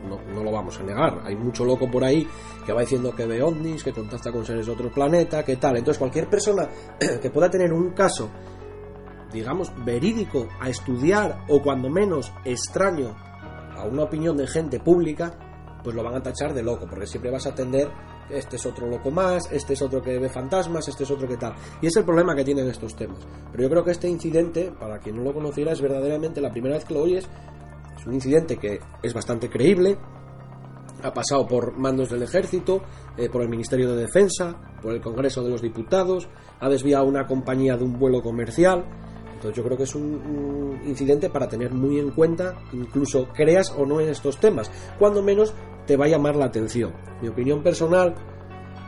no, 0.08 0.42
lo 0.42 0.50
vamos 0.50 0.78
a 0.78 0.82
negar. 0.82 1.20
Hay 1.24 1.36
mucho 1.36 1.64
loco 1.64 1.90
por 1.90 2.04
ahí 2.04 2.26
que 2.64 2.72
va 2.72 2.80
diciendo 2.80 3.14
que 3.14 3.26
ve 3.26 3.42
ovnis, 3.42 3.84
que 3.84 3.92
contacta 3.92 4.32
con 4.32 4.44
seres 4.44 4.66
de 4.66 4.72
otro 4.72 4.90
planeta, 4.90 5.44
que 5.44 5.56
tal. 5.56 5.76
Entonces, 5.76 5.98
cualquier 5.98 6.28
persona 6.28 6.68
que 7.22 7.30
pueda 7.30 7.50
tener 7.50 7.72
un 7.72 7.90
caso, 7.90 8.28
digamos, 9.32 9.72
verídico 9.84 10.48
a 10.60 10.68
estudiar 10.68 11.44
o 11.48 11.62
cuando 11.62 11.88
menos 11.88 12.32
extraño 12.44 13.14
a 13.76 13.84
una 13.84 14.04
opinión 14.04 14.36
de 14.36 14.46
gente 14.46 14.80
pública, 14.80 15.32
pues 15.84 15.94
lo 15.94 16.02
van 16.02 16.16
a 16.16 16.22
tachar 16.22 16.52
de 16.52 16.62
loco, 16.62 16.86
porque 16.88 17.06
siempre 17.06 17.30
vas 17.30 17.46
a 17.46 17.50
atender 17.50 17.88
este 18.30 18.56
es 18.56 18.66
otro 18.66 18.86
loco 18.86 19.10
más, 19.10 19.50
este 19.50 19.72
es 19.72 19.82
otro 19.82 20.02
que 20.02 20.18
ve 20.18 20.28
fantasmas, 20.28 20.86
este 20.88 21.04
es 21.04 21.10
otro 21.10 21.26
que 21.26 21.36
tal. 21.36 21.54
Y 21.80 21.86
es 21.86 21.96
el 21.96 22.04
problema 22.04 22.34
que 22.34 22.44
tienen 22.44 22.68
estos 22.68 22.94
temas. 22.94 23.18
Pero 23.50 23.62
yo 23.62 23.70
creo 23.70 23.84
que 23.84 23.92
este 23.92 24.08
incidente, 24.08 24.72
para 24.78 24.98
quien 24.98 25.16
no 25.16 25.22
lo 25.22 25.32
conociera, 25.32 25.72
es 25.72 25.80
verdaderamente 25.80 26.40
la 26.40 26.50
primera 26.50 26.74
vez 26.74 26.84
que 26.84 26.94
lo 26.94 27.02
oyes, 27.02 27.26
es 27.98 28.06
un 28.06 28.14
incidente 28.14 28.56
que 28.56 28.80
es 29.02 29.14
bastante 29.14 29.48
creíble, 29.48 29.98
ha 31.02 31.12
pasado 31.12 31.46
por 31.46 31.76
mandos 31.76 32.10
del 32.10 32.22
ejército, 32.22 32.82
eh, 33.16 33.28
por 33.28 33.42
el 33.42 33.48
Ministerio 33.48 33.92
de 33.94 34.02
Defensa, 34.02 34.56
por 34.82 34.94
el 34.94 35.00
Congreso 35.00 35.42
de 35.42 35.50
los 35.50 35.62
Diputados, 35.62 36.28
ha 36.60 36.68
desviado 36.68 37.04
una 37.04 37.26
compañía 37.26 37.76
de 37.76 37.84
un 37.84 37.98
vuelo 37.98 38.22
comercial. 38.22 38.84
Entonces 39.34 39.56
yo 39.56 39.62
creo 39.62 39.76
que 39.76 39.84
es 39.84 39.94
un, 39.94 40.02
un, 40.02 40.88
incidente 40.88 41.30
para 41.30 41.48
tener 41.48 41.72
muy 41.72 42.00
en 42.00 42.10
cuenta, 42.10 42.56
incluso 42.72 43.28
creas 43.28 43.70
o 43.70 43.86
no 43.86 44.00
en 44.00 44.08
estos 44.08 44.38
temas, 44.38 44.70
cuando 44.98 45.22
menos 45.22 45.54
te 45.86 45.96
va 45.96 46.06
a 46.06 46.08
llamar 46.08 46.34
la 46.34 46.46
atención. 46.46 46.92
Mi 47.22 47.28
opinión 47.28 47.62
personal, 47.62 48.14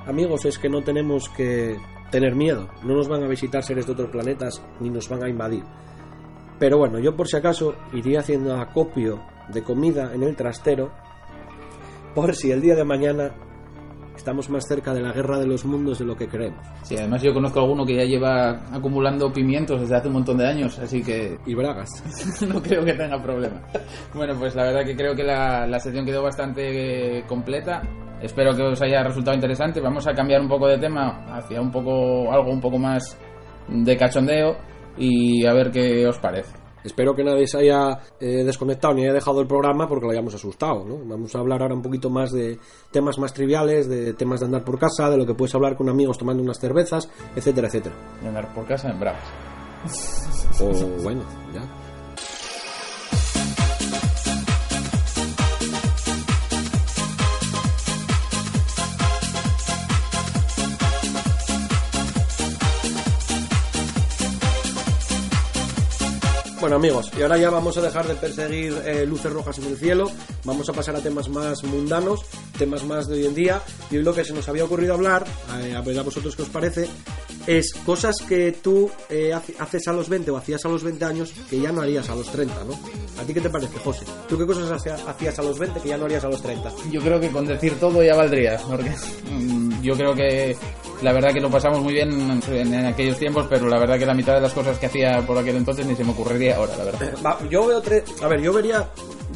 amigos, 0.06 0.44
es 0.44 0.58
que 0.58 0.68
no 0.68 0.82
tenemos 0.82 1.28
que 1.28 1.76
tener 2.10 2.34
miedo, 2.34 2.68
no 2.82 2.96
nos 2.96 3.08
van 3.08 3.22
a 3.22 3.28
visitar 3.28 3.62
seres 3.62 3.86
de 3.86 3.92
otros 3.92 4.10
planetas 4.10 4.60
ni 4.80 4.90
nos 4.90 5.08
van 5.08 5.22
a 5.22 5.28
invadir. 5.28 5.62
Pero 6.60 6.76
bueno, 6.76 6.98
yo 6.98 7.16
por 7.16 7.26
si 7.26 7.38
acaso 7.38 7.74
iría 7.94 8.20
haciendo 8.20 8.54
acopio 8.54 9.20
de 9.48 9.62
comida 9.62 10.12
en 10.14 10.22
el 10.22 10.36
trastero 10.36 10.92
por 12.14 12.36
si 12.36 12.50
el 12.50 12.60
día 12.60 12.76
de 12.76 12.84
mañana 12.84 13.32
estamos 14.14 14.50
más 14.50 14.66
cerca 14.68 14.92
de 14.92 15.00
la 15.00 15.12
guerra 15.12 15.38
de 15.38 15.46
los 15.46 15.64
mundos 15.64 15.98
de 16.00 16.04
lo 16.04 16.14
que 16.14 16.28
creemos. 16.28 16.60
Sí, 16.82 16.98
además 16.98 17.22
yo 17.22 17.32
conozco 17.32 17.60
a 17.60 17.62
alguno 17.62 17.86
que 17.86 17.96
ya 17.96 18.04
lleva 18.04 18.60
acumulando 18.70 19.32
pimientos 19.32 19.80
desde 19.80 19.96
hace 19.96 20.08
un 20.08 20.14
montón 20.14 20.36
de 20.36 20.46
años, 20.46 20.78
así 20.78 21.02
que... 21.02 21.38
Y 21.46 21.54
bragas. 21.54 21.88
no 22.46 22.60
creo 22.62 22.84
que 22.84 22.92
tenga 22.92 23.22
problema. 23.22 23.62
Bueno, 24.12 24.34
pues 24.38 24.54
la 24.54 24.64
verdad 24.64 24.84
que 24.84 24.94
creo 24.94 25.14
que 25.14 25.24
la, 25.24 25.66
la 25.66 25.80
sección 25.80 26.04
quedó 26.04 26.22
bastante 26.22 27.24
completa. 27.26 27.80
Espero 28.20 28.54
que 28.54 28.62
os 28.62 28.82
haya 28.82 29.02
resultado 29.02 29.34
interesante. 29.34 29.80
Vamos 29.80 30.06
a 30.06 30.12
cambiar 30.12 30.42
un 30.42 30.48
poco 30.48 30.68
de 30.68 30.76
tema 30.76 31.24
hacia 31.34 31.58
un 31.58 31.70
poco 31.70 32.30
algo 32.30 32.50
un 32.50 32.60
poco 32.60 32.76
más 32.76 33.16
de 33.68 33.96
cachondeo 33.96 34.69
y 34.96 35.46
a 35.46 35.52
ver 35.52 35.70
qué 35.70 36.06
os 36.06 36.18
parece. 36.18 36.60
Espero 36.82 37.14
que 37.14 37.22
nadie 37.22 37.46
se 37.46 37.58
haya 37.58 37.98
eh, 38.18 38.42
desconectado 38.42 38.94
ni 38.94 39.02
haya 39.02 39.12
dejado 39.12 39.40
el 39.40 39.46
programa 39.46 39.86
porque 39.86 40.06
lo 40.06 40.12
hayamos 40.12 40.34
asustado. 40.34 40.84
¿no? 40.84 40.96
Vamos 41.04 41.34
a 41.34 41.38
hablar 41.38 41.62
ahora 41.62 41.74
un 41.74 41.82
poquito 41.82 42.08
más 42.08 42.32
de 42.32 42.58
temas 42.90 43.18
más 43.18 43.34
triviales, 43.34 43.88
de 43.88 44.14
temas 44.14 44.40
de 44.40 44.46
andar 44.46 44.64
por 44.64 44.78
casa, 44.78 45.10
de 45.10 45.18
lo 45.18 45.26
que 45.26 45.34
puedes 45.34 45.54
hablar 45.54 45.76
con 45.76 45.88
amigos 45.88 46.16
tomando 46.16 46.42
unas 46.42 46.58
cervezas, 46.58 47.10
etcétera, 47.36 47.68
etcétera. 47.68 47.94
De 48.22 48.28
andar 48.28 48.54
por 48.54 48.66
casa 48.66 48.90
en 48.90 48.98
bravas. 48.98 49.24
O 50.60 51.02
bueno, 51.02 51.22
ya. 51.52 51.89
Bueno 66.70 66.86
amigos, 66.86 67.10
y 67.18 67.22
ahora 67.22 67.36
ya 67.36 67.50
vamos 67.50 67.76
a 67.78 67.80
dejar 67.80 68.06
de 68.06 68.14
perseguir 68.14 68.72
eh, 68.86 69.04
luces 69.04 69.32
rojas 69.32 69.58
en 69.58 69.64
el 69.64 69.76
cielo, 69.76 70.08
vamos 70.44 70.68
a 70.68 70.72
pasar 70.72 70.94
a 70.94 71.00
temas 71.00 71.28
más 71.28 71.64
mundanos, 71.64 72.20
temas 72.56 72.84
más 72.84 73.08
de 73.08 73.16
hoy 73.16 73.26
en 73.26 73.34
día, 73.34 73.60
y 73.90 73.96
hoy 73.96 74.04
lo 74.04 74.14
que 74.14 74.24
se 74.24 74.32
nos 74.32 74.48
había 74.48 74.66
ocurrido 74.66 74.94
hablar, 74.94 75.26
eh, 75.64 75.74
a 75.74 75.80
ver 75.80 75.98
a 75.98 76.04
vosotros 76.04 76.36
qué 76.36 76.42
os 76.42 76.48
parece, 76.48 76.86
es 77.48 77.72
cosas 77.84 78.18
que 78.18 78.52
tú 78.52 78.88
eh, 79.08 79.32
haces 79.32 79.88
a 79.88 79.92
los 79.92 80.08
20 80.08 80.30
o 80.30 80.36
hacías 80.36 80.64
a 80.64 80.68
los 80.68 80.84
20 80.84 81.04
años 81.04 81.32
que 81.50 81.60
ya 81.60 81.72
no 81.72 81.80
harías 81.80 82.08
a 82.08 82.14
los 82.14 82.30
30, 82.30 82.54
¿no? 82.62 82.78
¿A 83.20 83.24
ti 83.24 83.34
qué 83.34 83.40
te 83.40 83.50
parece, 83.50 83.76
José? 83.80 84.04
¿Tú 84.28 84.38
qué 84.38 84.46
cosas 84.46 84.70
hacías 84.70 85.38
a 85.40 85.42
los 85.42 85.58
20 85.58 85.80
que 85.80 85.88
ya 85.88 85.98
no 85.98 86.04
harías 86.04 86.22
a 86.22 86.28
los 86.28 86.40
30? 86.40 86.72
Yo 86.92 87.00
creo 87.00 87.18
que 87.18 87.30
con 87.30 87.46
decir 87.46 87.80
todo 87.80 88.00
ya 88.04 88.14
valdría, 88.14 88.58
porque 88.68 88.94
mm, 89.28 89.82
yo 89.82 89.94
creo 89.96 90.14
que 90.14 90.56
la 91.02 91.12
verdad 91.12 91.32
que 91.32 91.40
lo 91.40 91.50
pasamos 91.50 91.80
muy 91.80 91.94
bien 91.94 92.10
en, 92.12 92.74
en, 92.74 92.86
aquellos 92.86 93.18
tiempos, 93.18 93.46
pero 93.48 93.68
la 93.68 93.78
verdad 93.78 93.98
que 93.98 94.06
la 94.06 94.14
mitad 94.14 94.34
de 94.34 94.40
las 94.40 94.52
cosas 94.52 94.78
que 94.78 94.86
hacía 94.86 95.24
por 95.26 95.36
aquel 95.38 95.56
entonces 95.56 95.86
ni 95.86 95.96
se 95.96 96.04
me 96.04 96.12
ocurriría 96.12 96.56
ahora, 96.56 96.76
la 96.76 96.84
verdad. 96.84 97.14
Va, 97.24 97.38
yo 97.48 97.66
veo 97.66 97.80
tres, 97.80 98.04
a 98.22 98.28
ver, 98.28 98.40
yo 98.40 98.52
vería 98.52 98.88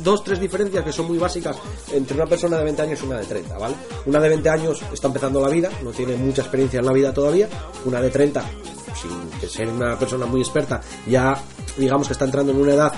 dos, 0.03 0.23
tres 0.23 0.41
diferencias 0.41 0.85
que 0.85 0.93
son 0.93 1.07
muy 1.07 1.19
básicas 1.19 1.57
entre 1.93 2.17
una 2.17 2.27
persona 2.27 2.59
de 2.59 2.65
20 2.65 2.83
años 2.83 3.03
y 3.03 3.07
una 3.07 3.19
de 3.19 3.27
30, 3.27 3.59
¿vale? 3.59 3.75
Una 4.07 4.21
de 4.21 4.29
20 4.29 4.49
años 4.51 4.83
está 4.93 5.07
empezando 5.09 5.41
la 5.41 5.49
vida, 5.49 5.71
no 5.83 5.91
tiene 5.91 6.17
mucha 6.17 6.43
experiencia 6.43 6.81
en 6.81 6.87
la 6.87 6.93
vida 6.93 7.13
todavía, 7.13 7.49
una 7.85 8.01
de 8.01 8.11
30, 8.11 8.45
sin 8.95 9.49
ser 9.49 9.69
una 9.69 9.99
persona 9.99 10.27
muy 10.27 10.41
experta, 10.41 10.81
ya 11.07 11.35
digamos 11.77 12.07
que 12.07 12.13
está 12.13 12.25
entrando 12.25 12.53
en 12.53 12.59
una 12.59 12.75
edad 12.75 12.93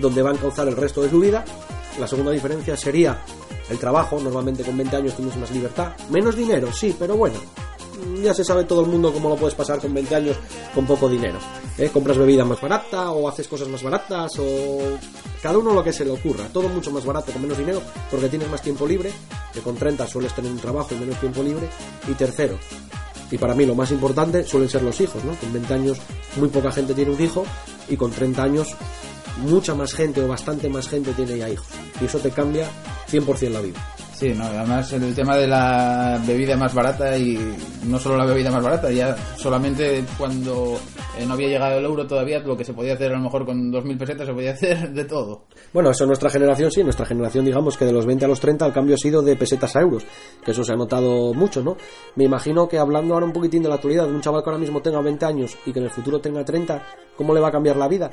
donde 0.00 0.22
va 0.22 0.30
a 0.30 0.34
encauzar 0.34 0.68
el 0.68 0.76
resto 0.76 1.02
de 1.02 1.10
su 1.10 1.20
vida. 1.20 1.44
La 1.98 2.08
segunda 2.08 2.32
diferencia 2.32 2.76
sería 2.76 3.18
el 3.70 3.78
trabajo, 3.78 4.20
normalmente 4.20 4.62
con 4.62 4.76
20 4.76 4.96
años 4.96 5.16
tienes 5.16 5.36
más 5.36 5.50
libertad, 5.50 5.92
menos 6.10 6.36
dinero, 6.36 6.72
sí, 6.72 6.94
pero 6.98 7.16
bueno, 7.16 7.36
ya 8.22 8.34
se 8.34 8.44
sabe 8.44 8.64
todo 8.64 8.82
el 8.82 8.86
mundo 8.88 9.12
cómo 9.12 9.28
lo 9.28 9.36
puedes 9.36 9.54
pasar 9.54 9.80
con 9.80 9.92
20 9.94 10.14
años 10.14 10.36
con 10.74 10.86
poco 10.86 11.08
dinero. 11.08 11.38
¿eh? 11.78 11.90
Compras 11.92 12.18
bebida 12.18 12.44
más 12.44 12.60
barata 12.60 13.10
o 13.10 13.28
haces 13.28 13.48
cosas 13.48 13.68
más 13.68 13.82
baratas 13.82 14.32
o 14.38 14.98
cada 15.42 15.58
uno 15.58 15.72
lo 15.72 15.84
que 15.84 15.92
se 15.92 16.04
le 16.04 16.10
ocurra. 16.10 16.48
Todo 16.52 16.68
mucho 16.68 16.90
más 16.90 17.04
barato 17.04 17.32
con 17.32 17.42
menos 17.42 17.58
dinero 17.58 17.82
porque 18.10 18.28
tienes 18.28 18.48
más 18.50 18.62
tiempo 18.62 18.86
libre, 18.86 19.12
que 19.52 19.60
con 19.60 19.76
30 19.76 20.06
sueles 20.06 20.34
tener 20.34 20.50
un 20.50 20.58
trabajo 20.58 20.94
y 20.94 20.98
menos 20.98 21.18
tiempo 21.20 21.42
libre. 21.42 21.68
Y 22.08 22.12
tercero, 22.12 22.58
y 23.30 23.38
para 23.38 23.54
mí 23.54 23.64
lo 23.64 23.74
más 23.74 23.90
importante 23.90 24.44
suelen 24.44 24.68
ser 24.68 24.82
los 24.82 25.00
hijos, 25.00 25.24
¿no? 25.24 25.34
Con 25.34 25.52
20 25.52 25.74
años 25.74 25.98
muy 26.36 26.48
poca 26.48 26.70
gente 26.70 26.94
tiene 26.94 27.10
un 27.10 27.20
hijo 27.20 27.44
y 27.88 27.96
con 27.96 28.10
30 28.10 28.42
años 28.42 28.76
mucha 29.42 29.74
más 29.74 29.92
gente 29.92 30.22
o 30.22 30.28
bastante 30.28 30.68
más 30.68 30.88
gente 30.88 31.12
tiene 31.12 31.38
ya 31.38 31.48
hijos. 31.48 31.66
Y 32.00 32.04
eso 32.04 32.18
te 32.18 32.30
cambia 32.30 32.68
100% 33.10 33.50
la 33.50 33.60
vida. 33.60 33.93
Sí, 34.14 34.32
no, 34.32 34.44
además 34.44 34.92
el 34.92 35.12
tema 35.12 35.36
de 35.36 35.48
la 35.48 36.22
bebida 36.24 36.56
más 36.56 36.72
barata 36.72 37.18
y 37.18 37.36
no 37.84 37.98
solo 37.98 38.16
la 38.16 38.24
bebida 38.24 38.48
más 38.48 38.62
barata, 38.62 38.90
ya 38.92 39.16
solamente 39.36 40.04
cuando 40.16 40.78
eh, 41.18 41.26
no 41.26 41.34
había 41.34 41.48
llegado 41.48 41.78
el 41.78 41.84
euro 41.84 42.06
todavía, 42.06 42.38
lo 42.38 42.56
que 42.56 42.64
se 42.64 42.72
podía 42.72 42.94
hacer 42.94 43.10
a 43.12 43.16
lo 43.16 43.24
mejor 43.24 43.44
con 43.44 43.72
2.000 43.72 43.98
pesetas 43.98 44.28
se 44.28 44.32
podía 44.32 44.52
hacer 44.52 44.90
de 44.92 45.04
todo. 45.04 45.46
Bueno, 45.72 45.90
eso 45.90 46.04
en 46.04 46.08
nuestra 46.08 46.30
generación 46.30 46.70
sí, 46.70 46.84
nuestra 46.84 47.06
generación 47.06 47.44
digamos 47.44 47.76
que 47.76 47.84
de 47.84 47.92
los 47.92 48.06
20 48.06 48.24
a 48.24 48.28
los 48.28 48.38
30 48.38 48.66
el 48.66 48.72
cambio 48.72 48.94
ha 48.94 48.98
sido 48.98 49.20
de 49.20 49.34
pesetas 49.34 49.74
a 49.74 49.80
euros, 49.80 50.06
que 50.44 50.52
eso 50.52 50.62
se 50.62 50.72
ha 50.72 50.76
notado 50.76 51.34
mucho, 51.34 51.60
¿no? 51.60 51.76
Me 52.14 52.24
imagino 52.24 52.68
que 52.68 52.78
hablando 52.78 53.14
ahora 53.14 53.26
un 53.26 53.32
poquitín 53.32 53.64
de 53.64 53.68
la 53.68 53.74
actualidad, 53.74 54.06
de 54.06 54.12
un 54.12 54.20
chaval 54.20 54.44
que 54.44 54.50
ahora 54.50 54.60
mismo 54.60 54.80
tenga 54.80 55.00
20 55.00 55.26
años 55.26 55.56
y 55.66 55.72
que 55.72 55.80
en 55.80 55.86
el 55.86 55.90
futuro 55.90 56.20
tenga 56.20 56.44
30, 56.44 56.86
¿cómo 57.16 57.34
le 57.34 57.40
va 57.40 57.48
a 57.48 57.52
cambiar 57.52 57.76
la 57.76 57.88
vida? 57.88 58.10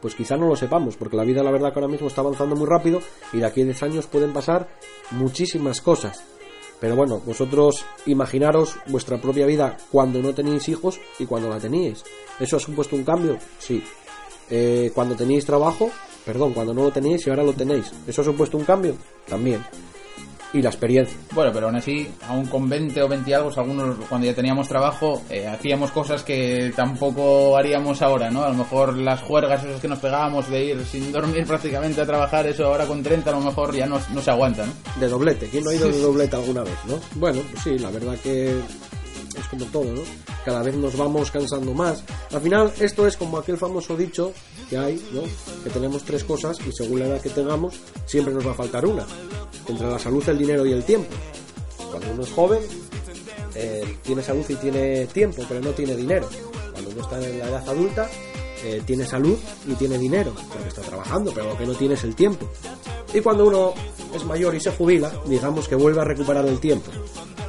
Pues 0.00 0.14
quizá 0.14 0.36
no 0.36 0.48
lo 0.48 0.56
sepamos, 0.56 0.96
porque 0.96 1.16
la 1.16 1.24
vida 1.24 1.42
la 1.42 1.50
verdad 1.50 1.72
que 1.72 1.78
ahora 1.78 1.92
mismo 1.92 2.08
está 2.08 2.20
avanzando 2.20 2.56
muy 2.56 2.66
rápido 2.66 3.00
y 3.32 3.38
de 3.38 3.46
aquí 3.46 3.62
a 3.62 3.64
10 3.64 3.82
años 3.82 4.06
pueden 4.06 4.32
pasar 4.32 4.68
muchísimas 5.10 5.80
cosas. 5.80 6.24
Pero 6.80 6.96
bueno, 6.96 7.20
vosotros 7.26 7.84
imaginaros 8.06 8.76
vuestra 8.86 9.20
propia 9.20 9.46
vida 9.46 9.76
cuando 9.90 10.22
no 10.22 10.34
teníais 10.34 10.68
hijos 10.68 10.98
y 11.18 11.26
cuando 11.26 11.50
la 11.50 11.58
teníais. 11.58 12.02
¿Eso 12.38 12.56
ha 12.56 12.60
supuesto 12.60 12.96
un 12.96 13.04
cambio? 13.04 13.36
Sí. 13.58 13.82
Eh, 14.48 14.90
cuando 14.94 15.14
teníais 15.14 15.44
trabajo, 15.44 15.90
perdón, 16.24 16.54
cuando 16.54 16.72
no 16.72 16.84
lo 16.84 16.90
teníais 16.90 17.26
y 17.26 17.30
ahora 17.30 17.44
lo 17.44 17.52
tenéis. 17.52 17.92
¿Eso 18.06 18.22
ha 18.22 18.24
supuesto 18.24 18.56
un 18.56 18.64
cambio? 18.64 18.96
También. 19.28 19.62
Y 20.52 20.62
la 20.62 20.70
experiencia. 20.70 21.16
Bueno, 21.32 21.52
pero 21.52 21.66
aún 21.66 21.76
así, 21.76 22.08
aún 22.28 22.46
con 22.46 22.68
20 22.68 23.02
o 23.02 23.08
20 23.08 23.34
algo, 23.34 23.50
algunos 23.56 23.96
cuando 24.08 24.26
ya 24.26 24.34
teníamos 24.34 24.68
trabajo, 24.68 25.22
eh, 25.30 25.46
hacíamos 25.46 25.90
cosas 25.92 26.22
que 26.22 26.72
tampoco 26.74 27.56
haríamos 27.56 28.02
ahora, 28.02 28.30
¿no? 28.30 28.42
A 28.44 28.48
lo 28.48 28.54
mejor 28.54 28.96
las 28.96 29.20
juergas 29.20 29.64
esas 29.64 29.80
que 29.80 29.88
nos 29.88 29.98
pegábamos 29.98 30.48
de 30.50 30.64
ir 30.64 30.84
sin 30.84 31.12
dormir 31.12 31.44
prácticamente 31.46 32.00
a 32.00 32.06
trabajar, 32.06 32.46
eso 32.46 32.66
ahora 32.66 32.86
con 32.86 33.02
30 33.02 33.30
a 33.30 33.32
lo 33.34 33.40
mejor 33.40 33.74
ya 33.74 33.86
no, 33.86 34.00
no 34.12 34.20
se 34.20 34.30
aguanta, 34.30 34.66
¿no? 34.66 34.72
De 34.98 35.08
doblete, 35.08 35.48
¿quién 35.48 35.64
no 35.64 35.70
ha 35.70 35.74
ido 35.74 35.88
de 35.88 36.00
doblete 36.00 36.36
alguna 36.36 36.62
vez, 36.62 36.76
no? 36.86 36.98
Bueno, 37.14 37.40
pues 37.50 37.62
sí, 37.62 37.78
la 37.78 37.90
verdad 37.90 38.16
que 38.22 38.60
es 39.36 39.46
como 39.48 39.64
todo, 39.66 39.84
¿no? 39.84 40.02
Cada 40.44 40.62
vez 40.62 40.74
nos 40.74 40.96
vamos 40.96 41.30
cansando 41.30 41.74
más. 41.74 42.02
Al 42.32 42.40
final, 42.40 42.72
esto 42.80 43.06
es 43.06 43.16
como 43.16 43.38
aquel 43.38 43.56
famoso 43.56 43.96
dicho 43.96 44.32
que 44.68 44.78
hay, 44.78 45.02
¿no? 45.12 45.22
Que 45.62 45.70
tenemos 45.70 46.04
tres 46.04 46.24
cosas 46.24 46.58
y 46.66 46.72
según 46.72 47.00
la 47.00 47.06
edad 47.06 47.20
que 47.20 47.30
tengamos, 47.30 47.74
siempre 48.06 48.34
nos 48.34 48.46
va 48.46 48.52
a 48.52 48.54
faltar 48.54 48.86
una. 48.86 49.06
Entre 49.68 49.86
la 49.86 49.98
salud, 49.98 50.26
el 50.28 50.38
dinero 50.38 50.66
y 50.66 50.72
el 50.72 50.84
tiempo. 50.84 51.10
Cuando 51.90 52.12
uno 52.12 52.22
es 52.22 52.30
joven, 52.32 52.60
eh, 53.54 53.96
tiene 54.02 54.22
salud 54.22 54.44
y 54.48 54.54
tiene 54.56 55.06
tiempo, 55.06 55.44
pero 55.48 55.60
no 55.60 55.70
tiene 55.70 55.96
dinero. 55.96 56.28
Cuando 56.72 56.90
uno 56.90 57.02
está 57.02 57.16
en 57.24 57.38
la 57.38 57.48
edad 57.48 57.68
adulta, 57.68 58.08
eh, 58.64 58.82
tiene 58.84 59.04
salud 59.06 59.38
y 59.66 59.74
tiene 59.74 59.98
dinero, 59.98 60.32
porque 60.52 60.68
está 60.68 60.82
trabajando, 60.82 61.32
pero 61.34 61.50
lo 61.50 61.58
que 61.58 61.66
no 61.66 61.74
tiene 61.74 61.94
es 61.94 62.04
el 62.04 62.14
tiempo. 62.14 62.46
Y 63.12 63.20
cuando 63.20 63.46
uno 63.46 63.74
es 64.14 64.24
mayor 64.24 64.54
y 64.54 64.60
se 64.60 64.70
jubila, 64.70 65.10
digamos 65.26 65.68
que 65.68 65.74
vuelve 65.74 66.00
a 66.00 66.04
recuperar 66.04 66.46
el 66.46 66.60
tiempo. 66.60 66.90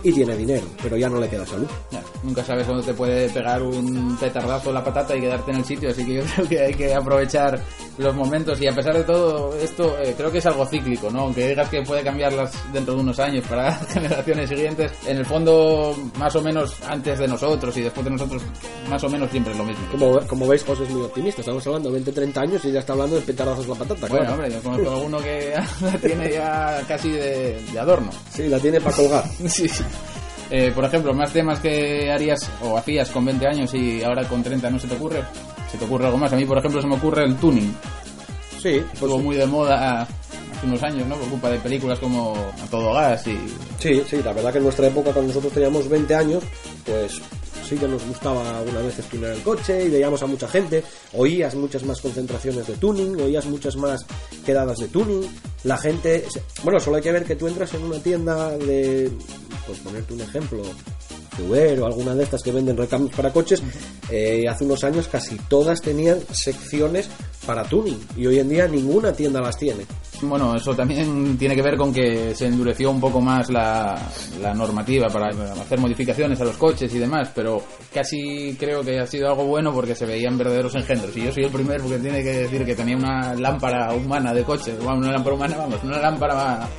Y 0.03 0.12
tiene 0.12 0.36
dinero, 0.36 0.66
pero 0.82 0.97
ya 0.97 1.07
no 1.07 1.20
le 1.20 1.30
queda 1.30 1.45
salud. 1.45 1.68
Ya, 1.91 2.01
nunca 2.24 2.43
sabes 2.43 2.66
cuándo 2.66 2.84
te 2.84 2.93
puede 2.93 3.30
pegar 3.30 3.62
un 3.62 4.18
petardazo 4.18 4.70
en 4.70 4.76
la 4.76 4.84
patata 4.84 5.16
y 5.16 5.22
quedarte 5.22 5.51
en 5.51 5.57
el 5.57 5.66
sitio, 5.66 5.91
así 5.91 6.03
que 6.03 6.16
yo 6.16 6.24
creo 6.36 6.47
que 6.47 6.59
hay 6.59 6.74
que 6.74 6.93
aprovechar 6.93 7.62
los 7.97 8.16
momentos 8.16 8.59
y 8.62 8.68
a 8.68 8.74
pesar 8.74 8.95
de 8.95 9.03
todo 9.03 9.55
esto 9.57 9.95
eh, 9.99 10.16
creo 10.18 10.32
que 10.32 10.39
es 10.39 10.45
algo 10.47 10.66
cíclico, 10.66 11.12
¿no? 11.12 11.22
Aunque 11.22 11.49
digas 11.49 11.70
que 11.70 11.84
puede 11.84 12.01
cambiarlas 12.01 12.51
dentro 12.74 12.95
de 12.95 13.01
unos 13.01 13.20
años 13.20 13.45
para 13.47 13.74
generaciones 13.93 14.49
siguientes, 14.49 14.91
en 15.05 15.18
el 15.18 15.26
fondo 15.26 15.95
más 16.18 16.36
o 16.36 16.41
menos 16.41 16.82
antes 16.88 17.20
de 17.20 17.28
nosotros 17.28 17.76
y 17.78 17.82
después 17.82 18.03
de 18.03 18.12
nosotros 18.12 18.41
más 18.89 19.03
o 19.03 19.09
menos 19.09 19.30
siempre 19.30 19.53
es 19.53 19.59
lo 19.59 19.66
mismo. 19.66 19.86
Como, 19.91 20.20
como 20.22 20.47
veis, 20.47 20.64
José 20.64 20.84
es 20.84 20.89
muy 20.89 21.01
optimista. 21.06 21.41
Estamos 21.41 21.66
hablando 21.68 21.91
de 21.91 22.04
20-30 22.04 22.38
años 22.38 22.66
y 22.66 22.72
ya 22.72 22.80
está 22.80 22.93
hablando 22.93 23.16
de 23.16 23.22
petardazos 23.22 23.68
la 23.68 23.76
patata. 23.76 24.08
Bueno, 24.08 24.18
claro. 24.18 24.34
hombre, 24.34 24.52
yo 24.52 24.62
conozco 24.62 24.89
a 24.89 24.93
alguno 24.95 25.18
que 25.20 25.54
la 25.82 25.97
tiene 25.97 26.32
ya 26.32 26.82
casi 26.88 27.10
de, 27.12 27.62
de 27.72 27.80
adorno. 27.80 28.10
Sí, 28.32 28.47
la 28.47 28.60
tiene 28.60 28.80
para 28.82 28.95
colgar. 28.95 29.24
Sí, 29.47 29.68
sí. 29.68 29.84
Eh, 30.49 30.72
por 30.76 30.84
ejemplo, 30.84 31.14
más 31.14 31.32
temas 31.32 31.60
que 31.60 32.12
harías 32.12 32.49
o 32.62 32.78
hacías 32.78 33.10
con 33.10 33.24
20 33.24 33.47
años 33.47 33.74
y 33.74 34.04
ahora 34.04 34.28
con 34.28 34.43
30 34.43 34.70
no 34.70 34.80
se 34.80 34.88
te 34.88 34.95
ocurre. 34.95 35.24
¿Se 35.72 35.78
te 35.78 35.86
ocurre 35.86 36.06
algo 36.06 36.18
más? 36.18 36.34
A 36.34 36.36
mí, 36.36 36.45
por 36.45 36.58
ejemplo, 36.58 36.82
se 36.82 36.88
me 36.88 36.95
ocurre 36.95 37.24
el 37.24 37.38
tuning. 37.38 37.74
Sí, 38.62 38.84
Estuvo 38.93 39.18
muy 39.18 39.38
de 39.38 39.45
moda 39.45 40.02
hace 40.02 40.66
unos 40.66 40.84
años, 40.84 41.08
¿no? 41.08 41.16
Por 41.16 41.30
culpa 41.30 41.49
de 41.49 41.58
películas 41.60 41.97
como 41.99 42.34
A 42.62 42.70
Todo 42.70 42.93
Gas 42.93 43.26
y... 43.28 43.39
Sí, 43.80 44.04
sí, 44.08 44.22
la 44.24 44.34
verdad 44.34 44.52
que 44.52 44.58
en 44.58 44.66
nuestra 44.66 44.88
época, 44.88 45.12
cuando 45.12 45.30
nosotros 45.30 45.54
teníamos 45.54 45.88
20 45.88 46.14
años, 46.14 46.43
pues 46.86 47.22
nos 47.76 48.05
gustaba 48.05 48.59
alguna 48.59 48.82
vez 48.82 48.95
tunear 49.09 49.34
el 49.34 49.41
coche 49.41 49.86
y 49.86 49.89
veíamos 49.89 50.22
a 50.22 50.28
mucha 50.28 50.47
gente, 50.47 50.84
oías 51.13 51.55
muchas 51.55 51.84
más 51.84 52.01
concentraciones 52.01 52.67
de 52.67 52.74
tuning, 52.74 53.19
oías 53.22 53.45
muchas 53.45 53.76
más 53.76 54.05
quedadas 54.45 54.78
de 54.78 54.88
tuning, 54.88 55.28
la 55.63 55.78
gente... 55.78 56.26
Bueno, 56.63 56.80
solo 56.80 56.97
hay 56.97 57.03
que 57.03 57.11
ver 57.11 57.26
que 57.26 57.36
tú 57.36 57.47
entras 57.47 57.74
en 57.74 57.84
una 57.84 58.01
tienda 58.01 58.57
de... 58.57 59.11
Por 59.65 59.78
ponerte 59.78 60.13
un 60.13 60.22
ejemplo, 60.22 60.63
Uber 61.39 61.79
o 61.79 61.86
alguna 61.86 62.15
de 62.15 62.23
estas 62.23 62.43
que 62.43 62.51
venden 62.51 62.77
recambios 62.77 63.15
para 63.15 63.32
coches, 63.32 63.61
eh, 64.09 64.43
hace 64.49 64.65
unos 64.65 64.84
años 64.84 65.07
casi 65.07 65.38
todas 65.47 65.82
tenían 65.82 66.19
secciones 66.32 67.09
para 67.45 67.63
tuning 67.63 67.99
y 68.15 68.27
hoy 68.27 68.39
en 68.39 68.49
día 68.49 68.67
ninguna 68.67 69.13
tienda 69.13 69.41
las 69.41 69.57
tiene. 69.57 69.86
Bueno, 70.21 70.55
eso 70.55 70.75
también 70.75 71.36
tiene 71.38 71.55
que 71.55 71.63
ver 71.63 71.77
con 71.77 71.91
que 71.91 72.36
se 72.36 72.45
endureció 72.45 72.91
un 72.91 72.99
poco 73.01 73.19
más 73.19 73.49
la, 73.49 73.97
la 74.39 74.53
normativa 74.53 75.07
para 75.07 75.29
hacer 75.29 75.79
modificaciones 75.79 76.39
a 76.41 76.45
los 76.45 76.57
coches 76.57 76.93
y 76.93 76.99
demás, 76.99 77.32
pero 77.34 77.63
casi 77.91 78.55
creo 78.59 78.84
que 78.84 78.99
ha 78.99 79.07
sido 79.07 79.29
algo 79.29 79.45
bueno 79.45 79.73
porque 79.73 79.95
se 79.95 80.05
veían 80.05 80.38
verdaderos 80.38 80.75
engendros. 80.75 81.15
Y 81.17 81.23
yo 81.23 81.32
soy 81.32 81.45
el 81.45 81.51
primero 81.51 81.84
porque 81.84 81.97
tiene 81.97 82.21
que 82.21 82.41
decir 82.41 82.65
que 82.65 82.75
tenía 82.75 82.95
una 82.95 83.34
lámpara 83.34 83.93
humana 83.93 84.34
de 84.34 84.43
coche, 84.43 84.75
bueno, 84.79 84.99
una 84.99 85.11
lámpara 85.11 85.36
humana, 85.36 85.57
vamos, 85.57 85.84
una 85.84 85.97
lámpara 85.97 86.69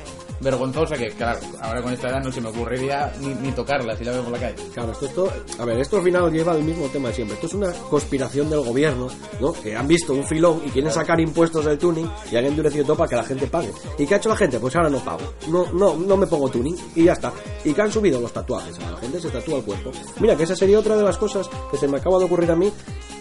vergonzosa 0.43 0.95
que, 0.95 1.09
claro, 1.09 1.39
ahora 1.61 1.81
con 1.81 1.93
esta 1.93 2.09
edad 2.09 2.23
no 2.23 2.31
se 2.31 2.41
me 2.41 2.49
ocurriría 2.49 3.11
ni, 3.19 3.33
ni 3.35 3.51
tocarla 3.51 3.95
si 3.95 4.03
la 4.03 4.11
veo 4.11 4.23
por 4.23 4.33
la 4.33 4.39
calle. 4.39 4.55
Claro, 4.73 4.91
esto, 4.91 5.05
esto, 5.05 5.31
a 5.59 5.65
ver, 5.65 5.79
esto 5.79 5.97
al 5.97 6.03
final 6.03 6.31
lleva 6.31 6.51
al 6.51 6.63
mismo 6.63 6.87
tema 6.87 7.09
de 7.09 7.15
siempre. 7.15 7.35
Esto 7.35 7.47
es 7.47 7.53
una 7.53 7.71
conspiración 7.89 8.49
del 8.49 8.61
gobierno, 8.61 9.07
¿no? 9.39 9.53
Que 9.53 9.75
han 9.75 9.87
visto 9.87 10.13
un 10.13 10.25
filón 10.25 10.61
y 10.65 10.69
quieren 10.69 10.91
sacar 10.91 11.19
impuestos 11.19 11.65
del 11.65 11.77
tuning 11.77 12.09
y 12.31 12.35
han 12.35 12.45
endurecido 12.45 12.85
todo 12.85 12.97
para 12.97 13.09
que 13.09 13.15
la 13.15 13.23
gente 13.23 13.47
pague. 13.47 13.71
¿Y 13.97 14.05
qué 14.05 14.15
ha 14.15 14.17
hecho 14.17 14.29
la 14.29 14.35
gente? 14.35 14.59
Pues 14.59 14.75
ahora 14.75 14.89
no 14.89 14.99
pago. 14.99 15.21
No, 15.47 15.71
no, 15.73 15.95
no 15.95 16.17
me 16.17 16.27
pongo 16.27 16.49
tuning 16.49 16.75
y 16.95 17.05
ya 17.05 17.13
está. 17.13 17.31
Y 17.63 17.73
que 17.73 17.81
han 17.81 17.91
subido 17.91 18.19
los 18.19 18.33
tatuajes. 18.33 18.77
La 18.79 18.97
gente 18.97 19.19
se 19.19 19.29
tatúa 19.29 19.57
el 19.57 19.63
cuerpo. 19.63 19.91
Mira, 20.19 20.35
que 20.35 20.43
esa 20.43 20.55
sería 20.55 20.79
otra 20.79 20.95
de 20.95 21.03
las 21.03 21.17
cosas 21.17 21.49
que 21.71 21.77
se 21.77 21.87
me 21.87 21.97
acaba 21.97 22.19
de 22.19 22.25
ocurrir 22.25 22.51
a 22.51 22.55
mí 22.55 22.71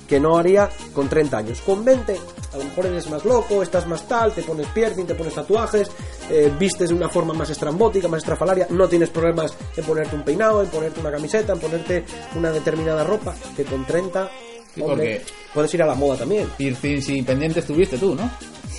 que 0.08 0.20
no 0.20 0.36
haría 0.36 0.68
con 0.92 1.08
30 1.08 1.38
años. 1.38 1.60
Con 1.62 1.84
20, 1.84 2.16
a 2.52 2.56
lo 2.58 2.64
mejor 2.64 2.86
eres 2.86 3.08
más 3.10 3.24
loco, 3.24 3.62
estás 3.62 3.86
más 3.86 4.06
tal, 4.06 4.32
te 4.32 4.42
pones 4.42 4.66
piercing, 4.68 5.06
te 5.06 5.14
pones 5.14 5.34
tatuajes, 5.34 5.90
eh, 6.30 6.52
vistes 6.58 6.88
de 6.90 6.94
una 6.94 7.08
forma 7.08 7.32
más 7.34 7.48
estrambótica, 7.50 8.08
más 8.08 8.18
estrafalaria, 8.18 8.66
no 8.70 8.88
tienes 8.88 9.10
problemas 9.10 9.54
en 9.76 9.84
ponerte 9.84 10.14
un 10.16 10.22
peinado, 10.22 10.62
en 10.62 10.68
ponerte 10.68 11.00
una 11.00 11.10
camiseta, 11.10 11.52
en 11.54 11.60
ponerte 11.60 12.04
una 12.36 12.50
determinada 12.50 13.04
ropa, 13.04 13.34
que 13.56 13.64
con 13.64 13.86
30, 13.86 14.30
Sí, 14.74 14.80
hombre, 14.82 15.20
porque- 15.20 15.22
puedes 15.54 15.74
ir 15.74 15.82
a 15.82 15.86
la 15.86 15.94
moda 15.94 16.16
también. 16.18 16.48
Piercings 16.56 17.08
y 17.10 17.22
pendientes 17.22 17.66
tuviste 17.66 17.98
tú, 17.98 18.14
¿no? 18.14 18.30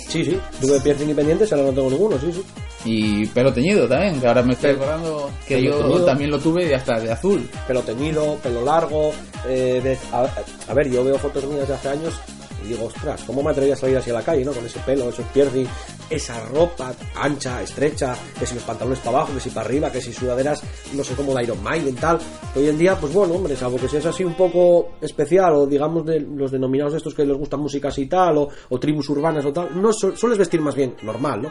Sí, 0.08 0.24
sí, 0.24 0.38
tuve 0.60 0.78
piercing 0.80 1.08
y 1.10 1.14
pendientes, 1.14 1.52
ahora 1.52 1.66
no 1.66 1.72
tengo 1.72 1.90
ninguno, 1.90 2.18
sí, 2.20 2.30
sí. 2.32 2.44
Y 2.84 3.26
pelo 3.28 3.52
teñido 3.52 3.88
también, 3.88 4.20
que 4.20 4.26
ahora 4.26 4.42
me 4.42 4.52
estoy 4.52 4.72
acordando 4.72 5.30
que 5.48 5.62
yo 5.62 5.78
teñido. 5.78 6.04
también 6.04 6.30
lo 6.30 6.38
tuve 6.38 6.68
y 6.68 6.72
hasta 6.74 7.00
de 7.00 7.10
azul. 7.10 7.48
Pelo 7.66 7.80
teñido, 7.80 8.36
pelo 8.42 8.62
largo, 8.62 9.12
eh, 9.48 9.80
de- 9.82 9.98
a, 10.12 10.28
a 10.68 10.74
ver, 10.74 10.90
yo 10.90 11.02
veo 11.02 11.18
fotos 11.18 11.44
mías 11.46 11.66
de 11.68 11.74
hace 11.74 11.88
años 11.88 12.12
y 12.62 12.68
digo, 12.68 12.84
ostras, 12.86 13.22
¿cómo 13.26 13.42
me 13.42 13.50
atreví 13.52 13.70
a 13.72 13.76
salir 13.76 13.96
así 13.96 14.10
a 14.10 14.14
la 14.14 14.22
calle, 14.22 14.44
no? 14.44 14.52
Con 14.52 14.64
ese 14.66 14.80
pelo, 14.80 15.08
esos 15.08 15.24
piercing, 15.32 15.66
esa 16.10 16.38
ropa 16.46 16.92
ancha, 17.14 17.62
estrecha, 17.62 18.14
que 18.38 18.44
si 18.46 18.54
los 18.54 18.64
pantalones 18.64 18.98
para 19.00 19.18
abajo, 19.18 19.32
que 19.34 19.40
si 19.40 19.48
para 19.50 19.66
arriba, 19.66 19.90
que 19.90 20.00
si 20.02 20.12
sudaderas, 20.12 20.62
no 20.92 21.02
sé 21.04 21.14
cómo 21.14 21.34
de 21.34 21.42
Iron 21.44 21.62
Maiden, 21.62 21.94
tal. 21.94 22.18
Hoy 22.54 22.68
en 22.68 22.76
día, 22.78 22.96
pues 23.00 23.12
bueno, 23.14 23.34
hombre, 23.34 23.56
salvo 23.56 23.78
que 23.78 23.88
seas 23.88 24.04
así 24.06 24.24
un 24.24 24.34
poco 24.34 24.90
especial, 25.00 25.54
o 25.54 25.66
digamos 25.66 26.04
de 26.04 26.20
los 26.20 26.50
denominados 26.50 26.94
estos 26.94 27.14
que 27.14 27.24
les 27.24 27.36
gustan 27.36 27.60
músicas 27.60 27.96
y 27.98 28.06
tal, 28.06 28.36
o, 28.38 28.48
o 28.68 28.78
tribus 28.78 29.08
urbanas 29.08 29.44
o 29.46 29.52
tal, 29.54 29.68
no 29.80 29.90
su- 29.92 30.14
sueles 30.16 30.36
vestir 30.38 30.60
más 30.60 30.74
bien 30.74 30.94
normal, 31.02 31.42
¿no? 31.42 31.50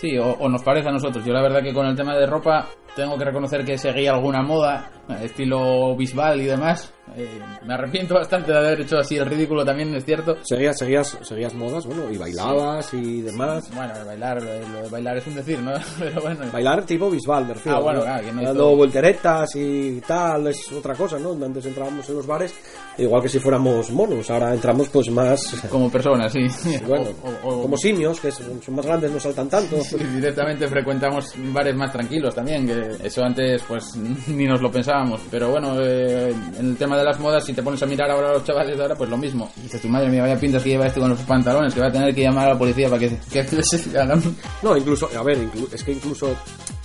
Sí, 0.00 0.16
o, 0.16 0.48
nos 0.48 0.62
parece 0.62 0.88
a 0.88 0.92
nosotros. 0.92 1.24
Yo 1.24 1.32
la 1.32 1.42
verdad 1.42 1.62
que 1.62 1.74
con 1.74 1.86
el 1.86 1.96
tema 1.96 2.16
de 2.16 2.26
ropa 2.26 2.68
tengo 2.94 3.18
que 3.18 3.24
reconocer 3.24 3.64
que 3.64 3.76
seguía 3.76 4.12
alguna 4.12 4.42
moda, 4.42 4.90
estilo 5.22 5.96
Bisbal 5.96 6.40
y 6.40 6.46
demás. 6.46 6.92
Eh, 7.16 7.26
me 7.64 7.72
arrepiento 7.72 8.14
bastante 8.14 8.52
de 8.52 8.58
haber 8.58 8.82
hecho 8.82 8.98
así 8.98 9.16
el 9.16 9.24
ridículo 9.24 9.64
también, 9.64 9.94
es 9.94 10.04
cierto. 10.04 10.36
Seguías, 10.42 10.76
seguías, 10.78 11.16
seguías 11.22 11.54
modas, 11.54 11.86
bueno, 11.86 12.02
y 12.12 12.18
bailabas 12.18 12.92
y 12.92 13.22
demás. 13.22 13.70
Bueno, 13.74 13.94
bailar, 14.04 14.42
lo 14.42 14.82
de 14.82 14.88
bailar 14.90 15.16
es 15.16 15.26
un 15.26 15.34
decir, 15.36 15.58
¿no? 15.60 15.72
Pero 15.98 16.20
bueno. 16.20 16.44
Bailar 16.52 16.84
tipo 16.84 17.08
Bisbal, 17.10 17.46
me 17.46 17.54
refiero. 17.54 17.78
Ah, 17.78 17.80
bueno, 17.80 17.98
¿no? 18.00 18.04
claro, 18.04 18.24
que 18.26 18.32
no 18.32 18.42
Dando 18.42 18.68
hizo- 18.70 18.76
volteretas 18.76 19.56
y 19.56 20.00
tal, 20.06 20.48
es 20.48 20.70
otra 20.72 20.94
cosa, 20.94 21.18
¿no? 21.18 21.32
Antes 21.42 21.64
entrábamos 21.64 22.06
en 22.10 22.14
los 22.16 22.26
bares, 22.26 22.54
igual 22.98 23.22
que 23.22 23.28
si 23.30 23.38
fuéramos 23.38 23.90
monos, 23.90 24.28
ahora 24.30 24.52
entramos 24.52 24.88
pues 24.90 25.10
más... 25.10 25.42
Como 25.70 25.90
personas, 25.90 26.30
sí. 26.30 26.46
Bueno, 26.86 27.06
O- 27.24 27.48
o- 27.48 27.54
o- 27.58 27.62
como 27.62 27.76
simios, 27.78 28.20
que 28.20 28.30
son, 28.30 28.60
son 28.62 28.74
más 28.74 28.84
grandes, 28.84 29.10
no 29.10 29.18
saltan 29.18 29.48
tanto. 29.48 29.80
Sí, 29.82 29.96
directamente 29.96 30.68
frecuentamos 30.68 31.32
bares 31.54 31.74
más 31.74 31.90
tranquilos 31.90 32.34
también, 32.34 32.66
que 32.66 33.06
eso 33.06 33.22
antes 33.24 33.62
pues 33.66 33.96
ni 33.96 34.44
nos 34.44 34.60
lo 34.60 34.70
pensábamos. 34.70 34.97
Pero 35.30 35.50
bueno, 35.50 35.80
eh, 35.80 36.34
en 36.58 36.66
el 36.70 36.76
tema 36.76 36.96
de 36.96 37.04
las 37.04 37.18
modas, 37.20 37.44
si 37.44 37.52
te 37.52 37.62
pones 37.62 37.82
a 37.82 37.86
mirar 37.86 38.10
ahora 38.10 38.30
a 38.30 38.32
los 38.34 38.44
chavales 38.44 38.76
de 38.76 38.82
ahora, 38.82 38.94
pues 38.94 39.10
lo 39.10 39.16
mismo. 39.16 39.50
Y 39.56 39.62
dices, 39.62 39.80
tu 39.80 39.88
madre 39.88 40.08
mía, 40.08 40.22
vaya 40.22 40.38
pintas 40.38 40.62
que 40.62 40.70
lleva 40.70 40.86
este 40.86 41.00
con 41.00 41.10
los 41.10 41.20
pantalones, 41.20 41.74
que 41.74 41.80
va 41.80 41.86
a 41.86 41.92
tener 41.92 42.14
que 42.14 42.22
llamar 42.22 42.46
a 42.48 42.52
la 42.52 42.58
policía 42.58 42.88
para 42.88 43.00
que, 43.00 43.18
les 43.32 43.96
hagan... 43.96 44.22
No, 44.62 44.76
incluso, 44.76 45.08
a 45.16 45.22
ver, 45.22 45.38
es 45.72 45.84
que 45.84 45.92
incluso 45.92 46.34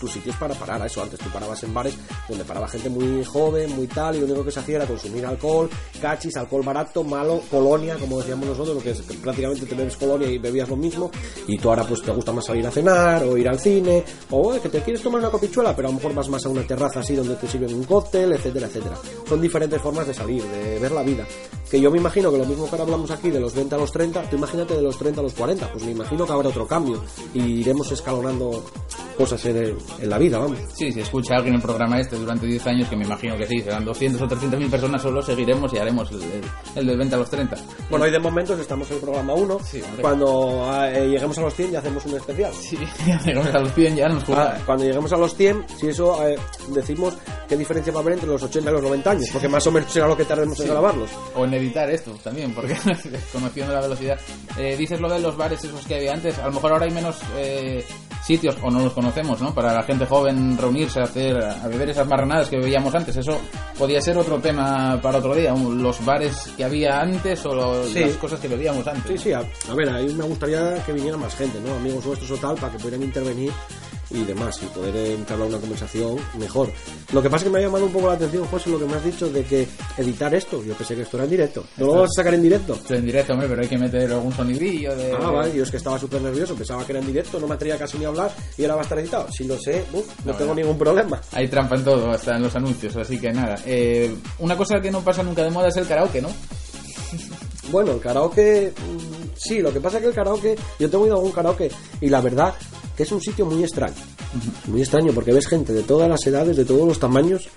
tus 0.03 0.11
sitios 0.11 0.35
para 0.35 0.53
parar 0.53 0.81
a 0.81 0.85
eso. 0.85 1.01
Antes 1.01 1.17
tú 1.17 1.29
parabas 1.29 1.63
en 1.63 1.73
bares 1.73 1.97
donde 2.27 2.43
paraba 2.43 2.67
gente 2.67 2.89
muy 2.89 3.23
joven, 3.23 3.73
muy 3.73 3.87
tal, 3.87 4.15
y 4.15 4.19
lo 4.19 4.25
único 4.25 4.43
que 4.43 4.51
se 4.51 4.59
hacía 4.59 4.75
era 4.75 4.85
consumir 4.85 5.25
alcohol, 5.25 5.69
cachis, 6.01 6.35
alcohol 6.35 6.61
barato, 6.61 7.03
malo, 7.03 7.41
colonia, 7.49 7.95
como 7.97 8.19
decíamos 8.19 8.47
nosotros, 8.47 8.75
lo 8.75 8.83
que 8.83 8.91
es 8.91 9.01
que 9.01 9.13
prácticamente 9.15 9.65
te 9.65 9.75
bebes 9.75 9.95
colonia 9.95 10.27
y 10.27 10.37
bebías 10.39 10.67
lo 10.67 10.75
mismo. 10.75 11.09
Y 11.47 11.57
tú 11.57 11.69
ahora 11.69 11.85
pues 11.85 12.01
te 12.01 12.11
gusta 12.11 12.33
más 12.33 12.45
salir 12.45 12.67
a 12.67 12.71
cenar, 12.71 13.23
o 13.23 13.37
ir 13.37 13.47
al 13.47 13.59
cine, 13.59 14.03
o 14.29 14.53
eh, 14.53 14.59
que 14.59 14.67
te 14.67 14.81
quieres 14.81 15.01
tomar 15.01 15.21
una 15.21 15.29
copichuela, 15.29 15.73
pero 15.73 15.87
a 15.87 15.91
lo 15.91 15.95
mejor 15.95 16.13
vas 16.13 16.27
más 16.27 16.45
a 16.45 16.49
una 16.49 16.67
terraza 16.67 16.99
así 16.99 17.15
donde 17.15 17.35
te 17.35 17.47
sirven 17.47 17.73
un 17.73 17.85
cóctel, 17.85 18.33
etcétera, 18.33 18.67
etcétera. 18.67 18.97
Son 19.27 19.39
diferentes 19.39 19.81
formas 19.81 20.05
de 20.05 20.13
salir, 20.13 20.43
de 20.43 20.79
ver 20.79 20.91
la 20.91 21.03
vida. 21.03 21.25
Que 21.71 21.79
yo 21.79 21.89
me 21.89 21.97
imagino 21.97 22.29
que 22.29 22.37
lo 22.37 22.45
mismo 22.45 22.65
que 22.65 22.71
ahora 22.71 22.83
hablamos 22.83 23.09
aquí 23.09 23.31
de 23.31 23.39
los 23.39 23.55
20 23.55 23.73
a 23.73 23.77
los 23.77 23.91
30, 23.91 24.29
tú 24.29 24.35
imagínate 24.35 24.75
de 24.75 24.81
los 24.81 24.97
30 24.97 25.21
a 25.21 25.23
los 25.23 25.33
40, 25.33 25.71
pues 25.71 25.85
me 25.85 25.91
imagino 25.91 26.25
que 26.25 26.33
habrá 26.33 26.49
otro 26.49 26.67
cambio 26.67 27.01
y 27.33 27.61
iremos 27.61 27.91
escalonando 27.91 28.63
cosas 29.13 29.43
en, 29.45 29.77
en 29.99 30.09
la 30.09 30.17
vida, 30.17 30.37
vamos. 30.39 30.57
Sí, 30.73 30.91
si 30.91 30.99
escucha 31.01 31.35
alguien 31.35 31.55
el 31.55 31.61
programa 31.61 31.99
este 31.99 32.15
durante 32.15 32.45
10 32.45 32.67
años, 32.67 32.89
que 32.89 32.95
me 32.95 33.05
imagino 33.05 33.35
que 33.37 33.45
sí, 33.47 33.59
serán 33.59 33.85
200 33.85 34.21
o 34.21 34.27
300 34.27 34.59
mil 34.59 34.69
personas, 34.69 35.01
solo 35.01 35.21
seguiremos 35.21 35.73
y 35.73 35.77
haremos 35.77 36.11
el, 36.11 36.21
el, 36.23 36.41
el 36.75 36.87
del 36.87 36.97
20 36.97 37.15
a 37.15 37.17
los 37.19 37.29
30. 37.29 37.55
Bueno, 37.89 38.05
hoy 38.05 38.11
de 38.11 38.19
momento 38.19 38.53
estamos 38.59 38.89
en 38.89 38.95
el 38.97 39.01
programa 39.01 39.33
1. 39.33 39.57
cuando 40.01 40.69
eh, 40.85 41.07
lleguemos 41.09 41.37
a 41.37 41.41
los 41.41 41.53
100 41.55 41.71
ya 41.71 41.79
hacemos 41.79 42.05
un 42.05 42.15
especial. 42.15 42.51
Sí, 42.53 42.77
a 43.53 43.59
los 43.59 43.73
100 43.73 43.95
ya 43.95 44.07
nos 44.09 44.23
ah, 44.29 44.57
Cuando 44.65 44.83
lleguemos 44.85 45.11
a 45.13 45.17
los 45.17 45.35
100, 45.35 45.65
si 45.79 45.87
eso 45.87 46.25
eh, 46.27 46.35
decimos 46.69 47.15
qué 47.47 47.55
diferencia 47.57 47.91
va 47.93 47.99
a 47.99 48.01
haber 48.01 48.13
entre 48.13 48.29
los 48.29 48.41
80 48.43 48.69
y 48.69 48.73
los 48.73 48.83
90 48.83 49.11
años, 49.11 49.29
porque 49.31 49.47
más 49.49 49.65
o 49.67 49.71
menos 49.71 49.91
será 49.91 50.07
lo 50.07 50.17
que 50.17 50.25
tardemos 50.25 50.57
Sí. 50.57 50.63
en 50.63 50.69
grabarlos. 50.69 51.09
O 51.35 51.45
en 51.45 51.53
editar 51.53 51.89
esto 51.89 52.11
también, 52.23 52.53
porque 52.53 52.75
conociendo 53.31 53.73
la 53.73 53.81
velocidad. 53.81 54.19
Eh, 54.57 54.75
dices 54.77 54.99
lo 54.99 55.09
de 55.09 55.19
los 55.19 55.35
bares 55.35 55.63
esos 55.63 55.85
que 55.85 55.95
había 55.95 56.13
antes, 56.13 56.37
a 56.39 56.47
lo 56.47 56.53
mejor 56.53 56.71
ahora 56.73 56.85
hay 56.85 56.91
menos 56.91 57.17
eh, 57.37 57.83
sitios, 58.25 58.55
o 58.61 58.71
no 58.71 58.79
los 58.79 58.93
conocemos, 58.93 59.41
¿no? 59.41 59.53
Para 59.53 59.73
la 59.73 59.83
gente 59.83 60.05
joven 60.05 60.57
reunirse, 60.57 60.99
a 61.01 61.03
hacer, 61.03 61.37
a 61.43 61.67
beber 61.67 61.89
esas 61.89 62.07
marranadas 62.07 62.49
que 62.49 62.57
veíamos 62.57 62.95
antes. 62.95 63.15
Eso 63.17 63.39
podía 63.77 64.01
ser 64.01 64.17
otro 64.17 64.39
tema 64.39 64.99
para 65.01 65.17
otro 65.17 65.35
día, 65.35 65.53
los 65.53 66.03
bares 66.05 66.49
que 66.55 66.63
había 66.63 67.01
antes 67.01 67.45
o 67.45 67.53
lo- 67.53 67.85
Sí. 67.85 67.99
las 67.99 68.11
cosas 68.17 68.39
que 68.39 68.47
bebíamos 68.47 68.87
antes. 68.87 69.11
Sí, 69.11 69.17
sí, 69.29 69.33
a, 69.33 69.39
a 69.39 69.73
ver, 69.75 69.89
ahí 69.89 70.13
me 70.13 70.23
gustaría 70.23 70.81
que 70.85 70.93
viniera 70.93 71.17
más 71.17 71.35
gente, 71.35 71.59
¿no? 71.59 71.73
Amigos 71.75 72.05
nuestros 72.05 72.31
o 72.31 72.37
tal, 72.37 72.55
para 72.55 72.71
que 72.71 72.77
pudieran 72.79 73.03
intervenir 73.03 73.51
y 74.13 74.23
demás, 74.23 74.59
y 74.61 74.65
poder 74.67 74.95
entablar 75.11 75.47
una 75.49 75.57
conversación 75.57 76.17
mejor. 76.39 76.69
Lo 77.11 77.21
que 77.21 77.29
pasa 77.29 77.43
es 77.45 77.49
que 77.49 77.49
me 77.49 77.59
ha 77.59 77.63
llamado 77.63 77.85
un 77.85 77.91
poco 77.91 78.07
la 78.07 78.13
atención, 78.13 78.45
José, 78.45 78.69
lo 78.69 78.79
que 78.79 78.85
me 78.85 78.93
has 78.95 79.03
dicho 79.03 79.29
de 79.29 79.43
que 79.43 79.67
editar 79.97 80.33
esto, 80.35 80.63
yo 80.63 80.73
pensé 80.75 80.95
que 80.95 81.01
esto 81.01 81.17
era 81.17 81.23
en 81.25 81.29
directo. 81.31 81.65
¿No 81.77 81.87
lo 81.87 81.93
vas 82.01 82.11
a 82.15 82.21
sacar 82.21 82.33
en 82.35 82.43
directo? 82.43 82.73
Esto 82.73 82.93
en 82.93 83.05
directo, 83.05 83.33
hombre, 83.33 83.47
pero 83.49 83.61
hay 83.61 83.67
que 83.67 83.77
meter 83.77 84.11
algún 84.11 84.31
sonidillo 84.33 84.95
de... 84.95 85.11
Ah, 85.13 85.31
vale, 85.31 85.55
yo 85.55 85.63
es 85.63 85.71
que 85.71 85.77
estaba 85.77 85.97
súper 85.99 86.21
nervioso, 86.21 86.55
pensaba 86.55 86.85
que 86.85 86.91
era 86.91 87.01
en 87.01 87.07
directo, 87.07 87.39
no 87.39 87.47
me 87.47 87.55
atrevía 87.55 87.77
casi 87.77 87.97
ni 87.97 88.05
a 88.05 88.09
hablar 88.09 88.31
y 88.57 88.61
ahora 88.63 88.75
va 88.75 88.81
a 88.81 88.83
estar 88.83 88.99
editado. 88.99 89.31
Si 89.31 89.43
lo 89.45 89.57
sé, 89.59 89.83
uf, 89.93 90.05
no, 90.25 90.31
No, 90.31 90.37
tengo 90.37 90.53
no. 90.53 90.61
ningún 90.61 90.77
problema. 90.77 91.19
Hay 91.31 91.47
trampa 91.47 91.75
en 91.75 91.83
todo, 91.83 92.11
hasta 92.11 92.35
en 92.35 92.43
los 92.43 92.55
anuncios, 92.55 92.95
así 92.95 93.19
que 93.19 93.31
nada. 93.31 93.55
Eh, 93.65 94.15
una 94.39 94.55
cosa 94.55 94.79
que 94.79 94.91
no 94.91 95.01
pasa 95.01 95.23
nunca 95.23 95.43
de 95.43 95.49
moda 95.49 95.69
es 95.69 95.77
el 95.77 95.87
karaoke, 95.87 96.21
¿no? 96.21 96.29
Bueno, 97.71 97.93
el 97.93 97.99
karaoke, 97.99 98.71
mm, 98.75 99.29
sí, 99.35 99.59
lo 99.59 99.71
que 99.73 99.79
pasa 99.79 99.97
es 99.97 100.03
que 100.03 100.09
el 100.09 100.15
karaoke, 100.15 100.55
yo 100.79 100.89
tengo 100.89 101.05
ido 101.05 101.15
a 101.15 101.17
algún 101.17 101.31
karaoke 101.31 101.71
y 102.01 102.09
la 102.09 102.21
verdad 102.21 102.53
que 102.95 103.03
es 103.03 103.11
un 103.11 103.21
sitio 103.21 103.45
muy 103.45 103.63
extraño. 103.63 103.95
Muy 104.67 104.81
extraño 104.81 105.11
porque 105.13 105.33
ves 105.33 105.47
gente 105.47 105.73
de 105.73 105.83
todas 105.83 106.09
las 106.09 106.25
edades, 106.25 106.57
de 106.57 106.65
todos 106.65 106.87
los 106.87 106.99
tamaños, 106.99 107.49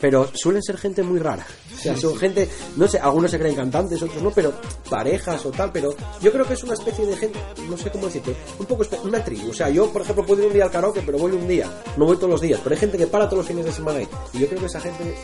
pero 0.00 0.28
suelen 0.34 0.62
ser 0.62 0.76
gente 0.76 1.02
muy 1.02 1.18
rara. 1.18 1.46
O 1.74 1.78
sea, 1.78 1.96
son 1.96 2.16
gente, 2.16 2.48
no 2.76 2.86
sé, 2.88 2.98
algunos 2.98 3.30
se 3.30 3.38
creen 3.38 3.54
cantantes, 3.54 4.02
otros 4.02 4.22
no, 4.22 4.30
pero 4.30 4.52
parejas 4.88 5.44
o 5.46 5.50
tal, 5.50 5.70
pero 5.72 5.94
yo 6.20 6.32
creo 6.32 6.46
que 6.46 6.54
es 6.54 6.64
una 6.64 6.74
especie 6.74 7.06
de 7.06 7.16
gente, 7.16 7.38
no 7.68 7.76
sé 7.76 7.90
cómo 7.90 8.06
decirte, 8.06 8.34
un 8.58 8.66
poco 8.66 8.84
una 9.02 9.24
tribu. 9.24 9.50
O 9.50 9.54
sea, 9.54 9.70
yo, 9.70 9.90
por 9.90 10.02
ejemplo, 10.02 10.24
puedo 10.26 10.42
ir 10.42 10.48
un 10.48 10.54
día 10.54 10.64
al 10.64 10.70
karaoke, 10.70 11.02
pero 11.04 11.18
voy 11.18 11.32
un 11.32 11.48
día, 11.48 11.70
no 11.96 12.06
voy 12.06 12.16
todos 12.16 12.30
los 12.30 12.40
días, 12.40 12.60
pero 12.62 12.74
hay 12.74 12.80
gente 12.80 12.98
que 12.98 13.06
para 13.06 13.26
todos 13.26 13.38
los 13.38 13.46
fines 13.46 13.64
de 13.64 13.72
semana 13.72 13.98
ahí. 13.98 14.08
Y 14.32 14.40
yo 14.40 14.46
creo 14.46 14.60
que 14.60 14.66
esa 14.66 14.80
gente 14.80 15.14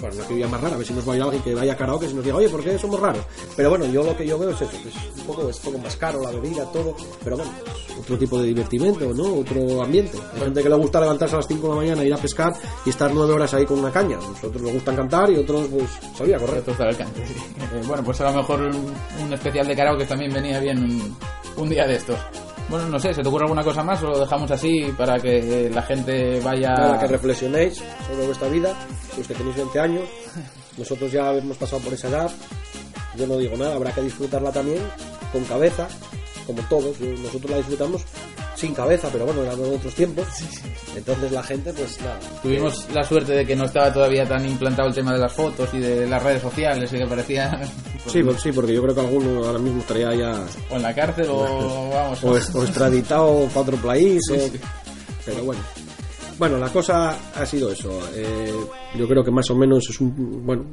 bueno, 0.00 0.16
la 0.16 0.22
actividad 0.22 0.48
más 0.48 0.60
rara, 0.60 0.74
a 0.74 0.78
ver 0.78 0.86
si 0.86 0.92
nos 0.92 1.08
va 1.08 1.12
a 1.12 1.16
ir 1.16 1.22
alguien 1.22 1.42
que 1.42 1.54
vaya 1.54 1.72
a 1.72 1.76
karaoke 1.76 2.06
y 2.06 2.14
nos 2.14 2.24
diga, 2.24 2.36
oye, 2.36 2.48
¿por 2.48 2.62
qué 2.62 2.78
somos 2.78 3.00
raros? 3.00 3.24
Pero 3.56 3.70
bueno, 3.70 3.86
yo 3.86 4.02
lo 4.02 4.16
que 4.16 4.26
yo 4.26 4.38
veo 4.38 4.50
es 4.50 4.60
eso, 4.60 4.76
es 4.76 5.18
un 5.20 5.26
poco, 5.26 5.48
es 5.48 5.56
un 5.58 5.62
poco 5.64 5.78
más 5.78 5.96
caro 5.96 6.22
la 6.22 6.30
bebida, 6.30 6.64
todo, 6.72 6.94
pero 7.22 7.36
bueno, 7.36 7.52
otro 7.98 8.18
tipo 8.18 8.38
de 8.40 8.48
divertimento, 8.48 9.12
¿no? 9.12 9.40
Otro 9.40 9.82
ambiente. 9.82 10.18
Hay 10.34 10.40
gente 10.40 10.62
que 10.62 10.68
le 10.68 10.74
gusta 10.76 11.00
levantarse 11.00 11.34
a 11.34 11.38
las 11.38 11.46
5 11.46 11.62
de 11.62 11.68
la 11.68 11.76
mañana, 11.76 12.04
ir 12.04 12.14
a 12.14 12.16
pescar 12.16 12.52
y 12.84 12.90
estar 12.90 13.12
nueve 13.12 13.32
horas 13.34 13.52
ahí 13.54 13.66
con 13.66 13.78
una 13.78 13.92
caña. 13.92 14.16
Nosotros 14.16 14.62
nos 14.62 14.72
gustan 14.72 14.96
cantar 14.96 15.30
y 15.30 15.36
otros, 15.36 15.68
pues, 15.68 15.90
salir 16.16 16.34
a 16.34 16.38
correr. 16.38 16.62
Sí. 16.64 16.72
Eh, 16.72 17.82
bueno, 17.86 18.02
pues 18.02 18.20
a 18.20 18.30
lo 18.30 18.38
mejor 18.38 18.60
un, 18.62 18.94
un 19.24 19.32
especial 19.32 19.66
de 19.66 19.76
karaoke 19.76 20.06
también 20.06 20.32
venía 20.32 20.58
bien 20.60 20.78
un, 20.78 21.16
un 21.56 21.68
día 21.68 21.86
de 21.86 21.96
estos. 21.96 22.18
Bueno, 22.70 22.88
no 22.88 23.00
sé, 23.00 23.12
¿se 23.12 23.20
te 23.20 23.28
ocurre 23.28 23.46
alguna 23.46 23.64
cosa 23.64 23.82
más 23.82 24.00
o 24.04 24.06
lo 24.06 24.20
dejamos 24.20 24.48
así 24.52 24.94
para 24.96 25.18
que 25.18 25.68
la 25.74 25.82
gente 25.82 26.38
vaya... 26.38 26.68
Nada, 26.68 27.00
que 27.00 27.08
reflexionéis 27.08 27.82
sobre 28.06 28.26
vuestra 28.26 28.46
vida, 28.48 28.72
los 29.18 29.26
que 29.26 29.34
tenéis 29.34 29.56
20 29.56 29.80
años, 29.80 30.04
nosotros 30.78 31.10
ya 31.10 31.32
hemos 31.32 31.56
pasado 31.56 31.82
por 31.82 31.94
esa 31.94 32.08
edad, 32.08 32.30
yo 33.16 33.26
no 33.26 33.36
digo 33.38 33.56
nada, 33.56 33.74
habrá 33.74 33.90
que 33.90 34.02
disfrutarla 34.02 34.52
también 34.52 34.78
con 35.32 35.42
cabeza, 35.46 35.88
como 36.54 36.62
todos, 36.68 37.00
nosotros 37.00 37.50
la 37.50 37.56
disfrutamos 37.58 38.02
sin 38.56 38.74
cabeza, 38.74 39.08
pero 39.10 39.24
bueno, 39.24 39.42
eran 39.42 39.58
otros 39.60 39.94
tiempos, 39.94 40.26
entonces 40.94 41.32
la 41.32 41.42
gente 41.42 41.72
pues 41.72 41.98
nada. 42.00 42.18
Tuvimos 42.42 42.86
la 42.92 43.02
suerte 43.04 43.32
de 43.32 43.46
que 43.46 43.56
no 43.56 43.64
estaba 43.64 43.92
todavía 43.92 44.26
tan 44.28 44.46
implantado 44.46 44.88
el 44.88 44.94
tema 44.94 45.12
de 45.14 45.18
las 45.18 45.32
fotos 45.32 45.68
y 45.72 45.78
de 45.78 46.06
las 46.06 46.22
redes 46.22 46.42
sociales 46.42 46.92
y 46.92 46.98
que 46.98 47.06
parecía... 47.06 47.58
pues, 48.04 48.12
Sí, 48.12 48.22
pues 48.22 48.40
sí, 48.42 48.52
porque 48.52 48.74
yo 48.74 48.82
creo 48.82 48.94
que 48.94 49.00
alguno 49.00 49.44
ahora 49.46 49.58
mismo 49.58 49.80
estaría 49.80 50.14
ya 50.14 50.44
O 50.70 50.76
en 50.76 50.82
la 50.82 50.94
cárcel 50.94 51.26
o 51.30 51.90
vamos... 51.94 52.22
o, 52.24 52.30
o 52.58 52.64
extraditado 52.64 53.46
para 53.48 53.60
otro 53.60 53.76
país, 53.78 54.20
Sí, 54.28 54.34
o- 54.34 54.40
sí. 54.40 54.60
pero 55.24 55.44
bueno. 55.44 55.60
Bueno, 56.38 56.56
la 56.58 56.70
cosa 56.70 57.16
ha 57.34 57.44
sido 57.46 57.70
eso. 57.70 58.00
eh, 58.14 58.52
yo 58.96 59.06
creo 59.06 59.22
que 59.22 59.30
más 59.30 59.48
o 59.50 59.54
menos 59.54 59.84
es 59.90 60.00
un 60.00 60.44
bueno, 60.46 60.64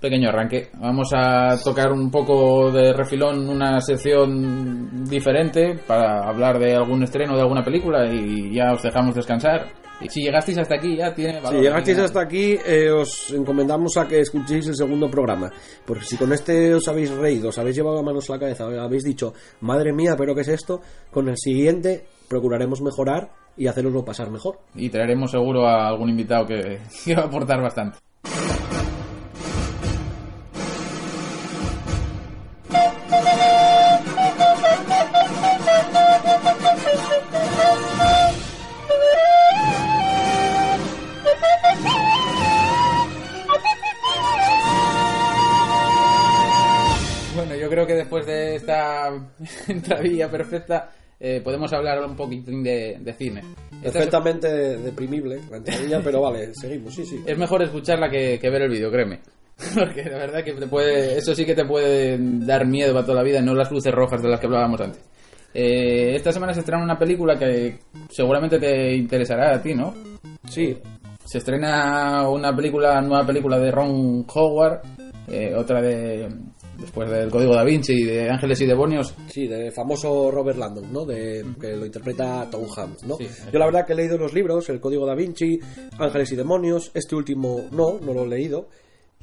pequeño 0.00 0.28
arranque. 0.28 0.70
Vamos 0.78 1.10
a 1.14 1.56
tocar 1.62 1.92
un 1.92 2.10
poco 2.10 2.70
de 2.70 2.92
refilón 2.92 3.48
una 3.48 3.80
sección 3.80 5.04
diferente 5.04 5.78
para 5.86 6.28
hablar 6.28 6.58
de 6.58 6.74
algún 6.74 7.02
estreno 7.02 7.34
de 7.34 7.42
alguna 7.42 7.64
película 7.64 8.06
y 8.12 8.54
ya 8.54 8.72
os 8.72 8.82
dejamos 8.82 9.14
descansar. 9.14 9.66
Y 10.00 10.08
si 10.08 10.22
llegasteis 10.22 10.58
hasta 10.58 10.74
aquí 10.74 10.96
ya 10.96 11.14
tiene 11.14 11.40
valor. 11.40 11.52
Si 11.52 11.60
llegasteis 11.60 11.98
hasta 11.98 12.20
aquí, 12.20 12.58
eh, 12.66 12.90
os 12.90 13.32
encomendamos 13.32 13.96
a 13.96 14.06
que 14.06 14.20
escuchéis 14.20 14.66
el 14.66 14.74
segundo 14.74 15.08
programa. 15.08 15.50
Porque 15.86 16.04
si 16.04 16.16
con 16.16 16.32
este 16.32 16.74
os 16.74 16.88
habéis 16.88 17.10
reído, 17.10 17.50
os 17.50 17.58
habéis 17.58 17.76
llevado 17.76 18.00
a 18.00 18.02
manos 18.02 18.28
a 18.28 18.34
la 18.34 18.40
cabeza, 18.40 18.64
habéis 18.64 19.04
dicho, 19.04 19.32
madre 19.60 19.92
mía, 19.92 20.14
pero 20.18 20.34
¿qué 20.34 20.40
es 20.40 20.48
esto? 20.48 20.80
Con 21.10 21.28
el 21.28 21.36
siguiente 21.36 22.04
procuraremos 22.28 22.82
mejorar 22.82 23.30
y 23.56 23.68
haceroslo 23.68 24.04
pasar 24.04 24.30
mejor. 24.30 24.58
Y 24.74 24.90
traeremos 24.90 25.30
seguro 25.30 25.66
a 25.66 25.86
algún 25.86 26.10
invitado 26.10 26.46
que, 26.46 26.80
que 27.04 27.14
va 27.14 27.22
a 27.22 27.26
aportar 27.26 27.62
bastante. 27.62 27.98
entradilla 49.68 50.30
perfecta 50.30 50.90
eh, 51.20 51.40
podemos 51.42 51.72
hablar 51.72 52.04
un 52.04 52.16
poquitín 52.16 52.62
de, 52.62 52.98
de 53.00 53.12
cine. 53.14 53.40
Es- 53.82 53.92
Perfectamente 53.92 54.48
deprimible 54.78 55.40
la 55.50 55.56
entradilla, 55.58 56.00
pero 56.02 56.20
vale, 56.22 56.50
seguimos, 56.54 56.94
sí, 56.94 57.04
sí. 57.04 57.22
es 57.24 57.38
mejor 57.38 57.62
escucharla 57.62 58.10
que, 58.10 58.38
que 58.38 58.50
ver 58.50 58.62
el 58.62 58.70
vídeo, 58.70 58.90
créeme. 58.90 59.20
Porque 59.74 60.02
la 60.04 60.18
verdad 60.18 60.42
que 60.44 60.52
te 60.52 60.66
puede, 60.66 61.16
eso 61.16 61.34
sí 61.34 61.44
que 61.46 61.54
te 61.54 61.64
puede 61.64 62.18
dar 62.44 62.66
miedo 62.66 62.92
para 62.92 63.06
toda 63.06 63.18
la 63.18 63.22
vida, 63.24 63.40
no 63.40 63.54
las 63.54 63.70
luces 63.70 63.92
rojas 63.94 64.20
de 64.20 64.28
las 64.28 64.40
que 64.40 64.46
hablábamos 64.46 64.80
antes. 64.80 65.00
Eh, 65.54 66.16
esta 66.16 66.32
semana 66.32 66.52
se 66.52 66.60
estrena 66.60 66.82
una 66.82 66.98
película 66.98 67.38
que 67.38 67.78
seguramente 68.10 68.58
te 68.58 68.94
interesará 68.96 69.54
a 69.54 69.62
ti, 69.62 69.72
¿no? 69.72 69.94
Sí. 70.48 70.76
Se 71.24 71.38
estrena 71.38 72.28
una 72.28 72.54
película, 72.54 73.00
nueva 73.00 73.24
película 73.24 73.58
de 73.58 73.70
Ron 73.70 74.26
Howard, 74.34 74.80
eh, 75.28 75.54
otra 75.56 75.80
de 75.80 76.28
después 76.78 77.10
del 77.10 77.30
Código 77.30 77.54
da 77.54 77.64
Vinci 77.64 77.92
y 77.92 78.04
de 78.04 78.30
Ángeles 78.30 78.60
y 78.60 78.66
Demonios. 78.66 79.14
Sí, 79.28 79.46
del 79.46 79.72
famoso 79.72 80.30
Robert 80.30 80.58
Landon, 80.58 80.92
¿no? 80.92 81.04
De, 81.04 81.44
que 81.60 81.76
lo 81.76 81.86
interpreta 81.86 82.48
Tom 82.50 82.66
Hanks, 82.76 83.04
¿no? 83.04 83.16
Sí. 83.16 83.26
Yo 83.52 83.58
la 83.58 83.66
verdad 83.66 83.86
que 83.86 83.92
he 83.92 83.96
leído 83.96 84.18
los 84.18 84.32
libros, 84.32 84.68
El 84.68 84.80
Código 84.80 85.06
da 85.06 85.14
Vinci, 85.14 85.58
Ángeles 85.98 86.32
y 86.32 86.36
Demonios, 86.36 86.90
este 86.94 87.14
último 87.14 87.64
no, 87.70 87.98
no 88.00 88.14
lo 88.14 88.24
he 88.24 88.28
leído. 88.28 88.68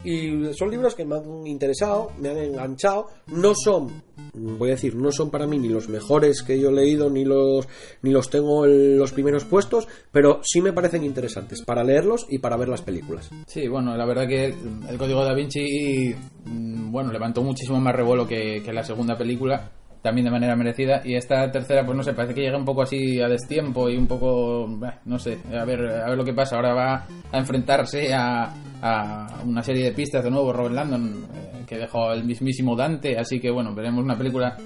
Y 0.03 0.53
son 0.53 0.71
libros 0.71 0.95
que 0.95 1.05
me 1.05 1.15
han 1.15 1.45
interesado, 1.45 2.11
me 2.19 2.29
han 2.29 2.37
enganchado. 2.37 3.07
No 3.27 3.53
son, 3.55 4.01
voy 4.33 4.69
a 4.69 4.73
decir, 4.73 4.95
no 4.95 5.11
son 5.11 5.29
para 5.29 5.45
mí 5.45 5.59
ni 5.59 5.69
los 5.69 5.89
mejores 5.89 6.41
que 6.41 6.59
yo 6.59 6.69
he 6.69 6.73
leído, 6.73 7.09
ni 7.09 7.23
los, 7.23 7.67
ni 8.01 8.11
los 8.11 8.29
tengo 8.29 8.65
en 8.65 8.97
los 8.97 9.11
primeros 9.11 9.45
puestos, 9.45 9.87
pero 10.11 10.41
sí 10.43 10.61
me 10.61 10.73
parecen 10.73 11.03
interesantes 11.03 11.61
para 11.61 11.83
leerlos 11.83 12.25
y 12.29 12.39
para 12.39 12.57
ver 12.57 12.69
las 12.69 12.81
películas. 12.81 13.29
Sí, 13.45 13.67
bueno, 13.67 13.95
la 13.95 14.05
verdad 14.05 14.27
que 14.27 14.45
el 14.89 14.97
Código 14.97 15.23
da 15.23 15.33
Vinci, 15.33 16.15
mm, 16.45 16.91
bueno, 16.91 17.11
levantó 17.11 17.43
muchísimo 17.43 17.79
más 17.79 17.95
revuelo 17.95 18.27
que, 18.27 18.61
que 18.63 18.73
la 18.73 18.83
segunda 18.83 19.17
película, 19.17 19.71
también 20.01 20.25
de 20.25 20.31
manera 20.31 20.55
merecida, 20.55 21.01
y 21.05 21.15
esta 21.15 21.51
tercera, 21.51 21.85
pues 21.85 21.95
no 21.95 22.03
sé, 22.03 22.13
parece 22.13 22.33
que 22.33 22.41
llega 22.41 22.57
un 22.57 22.65
poco 22.65 22.81
así 22.81 23.21
a 23.21 23.27
destiempo 23.27 23.87
y 23.89 23.97
un 23.97 24.07
poco, 24.07 24.67
no 25.05 25.19
sé, 25.19 25.37
a 25.53 25.63
ver, 25.63 25.79
a 25.85 26.09
ver 26.09 26.17
lo 26.17 26.25
que 26.25 26.33
pasa. 26.33 26.55
Ahora 26.55 26.73
va 26.73 27.07
a 27.31 27.37
enfrentarse 27.37 28.11
a, 28.13 28.51
a 28.81 29.41
una 29.45 29.63
serie 29.63 29.85
de 29.85 29.91
pistas 29.91 30.23
de 30.23 30.31
nuevo, 30.31 30.51
Robert 30.51 30.75
Landon, 30.75 31.27
eh, 31.33 31.63
que 31.67 31.77
dejó 31.77 32.11
el 32.11 32.23
mismísimo 32.23 32.75
Dante, 32.75 33.17
así 33.17 33.39
que 33.39 33.51
bueno, 33.51 33.73
veremos 33.73 34.03
una 34.03 34.17
película 34.17 34.57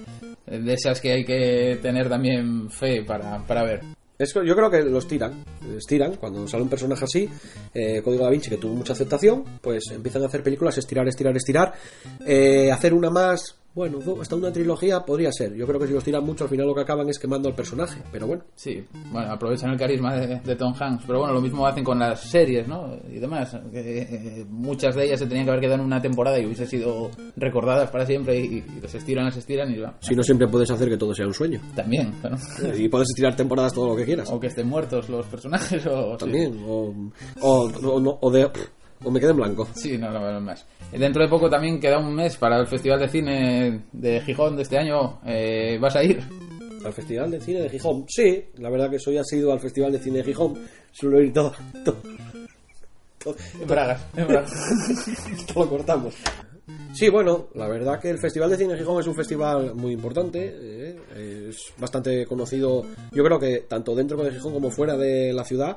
eh, 0.47 0.59
de 0.59 0.73
esas 0.73 1.01
que 1.01 1.11
hay 1.11 1.25
que 1.25 1.79
tener 1.81 2.09
también 2.09 2.69
fe 2.69 3.03
para, 3.03 3.39
para 3.45 3.63
ver. 3.63 3.81
Es 4.17 4.33
yo 4.33 4.55
creo 4.55 4.69
que 4.69 4.81
los 4.81 5.07
tiran, 5.07 5.43
les 5.69 5.85
tiran. 5.85 6.15
Cuando 6.15 6.47
sale 6.47 6.63
un 6.63 6.69
personaje 6.69 7.03
así, 7.03 7.29
eh, 7.73 8.01
Código 8.01 8.23
da 8.23 8.29
Vinci, 8.29 8.49
que 8.49 8.57
tuvo 8.57 8.73
mucha 8.73 8.93
aceptación, 8.93 9.43
pues 9.61 9.91
empiezan 9.91 10.23
a 10.23 10.27
hacer 10.27 10.41
películas, 10.41 10.77
estirar, 10.77 11.05
estirar, 11.07 11.35
estirar. 11.35 11.73
Eh, 12.25 12.71
hacer 12.71 12.93
una 12.93 13.09
más, 13.09 13.57
Bueno, 13.75 13.99
hasta 14.21 14.35
una 14.37 14.51
trilogía 14.53 15.01
podría 15.05 15.31
ser. 15.33 15.53
Yo 15.53 15.67
creo 15.67 15.77
que 15.79 15.87
si 15.87 15.93
los 15.93 16.03
tiran 16.03 16.23
mucho, 16.25 16.45
al 16.45 16.49
final 16.49 16.65
lo 16.65 16.73
que 16.73 16.81
acaban 16.81 17.09
es 17.09 17.19
quemando 17.19 17.49
al 17.49 17.55
personaje. 17.55 18.01
Pero 18.11 18.25
bueno, 18.25 18.43
Sí, 18.55 18.81
bueno, 19.11 19.31
aprovechan 19.33 19.71
el 19.71 19.77
carisma 19.77 20.15
de, 20.15 20.39
de 20.39 20.55
Tom 20.55 20.73
Hanks, 20.79 21.03
pero 21.05 21.19
bueno, 21.19 21.33
lo 21.33 21.41
mismo 21.41 21.67
hacen 21.67 21.83
con 21.83 21.99
las 21.99 22.21
series, 22.21 22.67
¿no? 22.69 22.95
Y 23.11 23.19
demás, 23.19 23.55
que 23.71 24.01
eh, 24.01 24.45
muchas 24.49 24.95
de 24.95 25.05
ellas 25.05 25.19
se 25.19 25.27
tenían 25.27 25.43
que 25.45 25.51
haber 25.51 25.61
quedado 25.61 25.79
en 25.81 25.85
una 25.85 26.01
temporada 26.01 26.39
y 26.39 26.45
hubiesen 26.45 26.67
sido 26.67 27.11
recordadas 27.35 27.89
para 27.91 28.05
siempre 28.05 28.39
y, 28.39 28.63
y 28.77 28.81
las 28.81 28.95
estiran, 28.95 29.25
las 29.25 29.35
estiran 29.35 29.69
y 29.73 29.77
va. 29.79 29.93
si 29.99 30.15
no 30.15 30.23
siempre 30.23 30.47
puedes 30.47 30.71
hacer 30.71 30.87
que 30.87 30.97
todo 30.97 31.13
sea 31.13 31.27
un 31.27 31.33
sueño. 31.33 31.59
También, 31.75 32.13
claro. 32.21 32.37
Y 32.77 32.87
puedes 32.87 33.09
estirar 33.09 33.35
temporadas 33.35 33.73
todo 33.73 33.89
lo 33.89 33.95
que 33.97 34.05
quieras. 34.05 34.29
O 34.31 34.39
que 34.39 34.47
estén 34.47 34.67
muertos 34.69 35.09
los 35.09 35.25
personajes 35.25 35.85
o... 35.85 36.13
sí. 36.13 36.17
También. 36.19 36.63
O, 36.65 36.93
o, 37.41 37.63
o 37.65 37.99
no- 37.99 38.17
o 38.21 38.31
de, 38.31 38.49
o 39.03 39.11
me 39.11 39.19
quede 39.19 39.31
en 39.31 39.37
blanco. 39.37 39.67
Sí, 39.75 39.97
no, 39.97 40.09
no, 40.11 40.31
no 40.31 40.41
más. 40.41 40.65
Dentro 40.91 41.21
de 41.23 41.29
poco 41.29 41.49
también 41.49 41.79
queda 41.79 41.99
un 41.99 42.13
mes 42.15 42.37
para 42.37 42.59
el 42.59 42.67
Festival 42.67 42.99
de 42.99 43.09
Cine 43.09 43.81
de 43.91 44.21
Gijón 44.21 44.55
de 44.55 44.63
este 44.63 44.77
año. 44.77 45.19
Eh, 45.25 45.77
¿Vas 45.81 45.95
a 45.95 46.03
ir? 46.03 46.21
Al 46.85 46.93
Festival 46.93 47.31
de 47.31 47.41
Cine 47.41 47.61
de 47.61 47.69
Gijón. 47.69 48.05
Sí, 48.07 48.45
la 48.57 48.69
verdad 48.69 48.89
que 48.89 48.99
soy 48.99 49.17
asido 49.17 49.51
al 49.51 49.59
Festival 49.59 49.91
de 49.91 49.99
Cine 49.99 50.19
de 50.19 50.23
Gijón. 50.23 50.53
Suelo 50.91 51.21
ir 51.21 51.33
todo. 51.33 51.53
todo, 51.83 51.97
todo- 53.17 53.35
En 53.59 53.67
Bragas, 53.67 54.05
en 54.15 54.27
Bragas. 54.27 54.53
Esto 55.31 55.59
lo 55.63 55.69
cortamos. 55.69 56.13
Sí, 56.95 57.09
bueno, 57.09 57.47
la 57.55 57.67
verdad 57.67 57.99
que 57.99 58.09
el 58.09 58.19
Festival 58.19 58.49
de 58.49 58.55
Cine 58.55 58.77
Gijón 58.77 59.01
es 59.01 59.07
un 59.07 59.15
festival 59.15 59.75
muy 59.75 59.91
importante, 59.91 60.55
eh, 60.57 60.95
es 61.49 61.73
bastante 61.77 62.25
conocido, 62.25 62.85
yo 63.11 63.21
creo 63.21 63.37
que 63.37 63.65
tanto 63.67 63.93
dentro 63.93 64.23
de 64.23 64.31
Gijón 64.31 64.53
como 64.53 64.71
fuera 64.71 64.95
de 64.95 65.33
la 65.33 65.43
ciudad, 65.43 65.75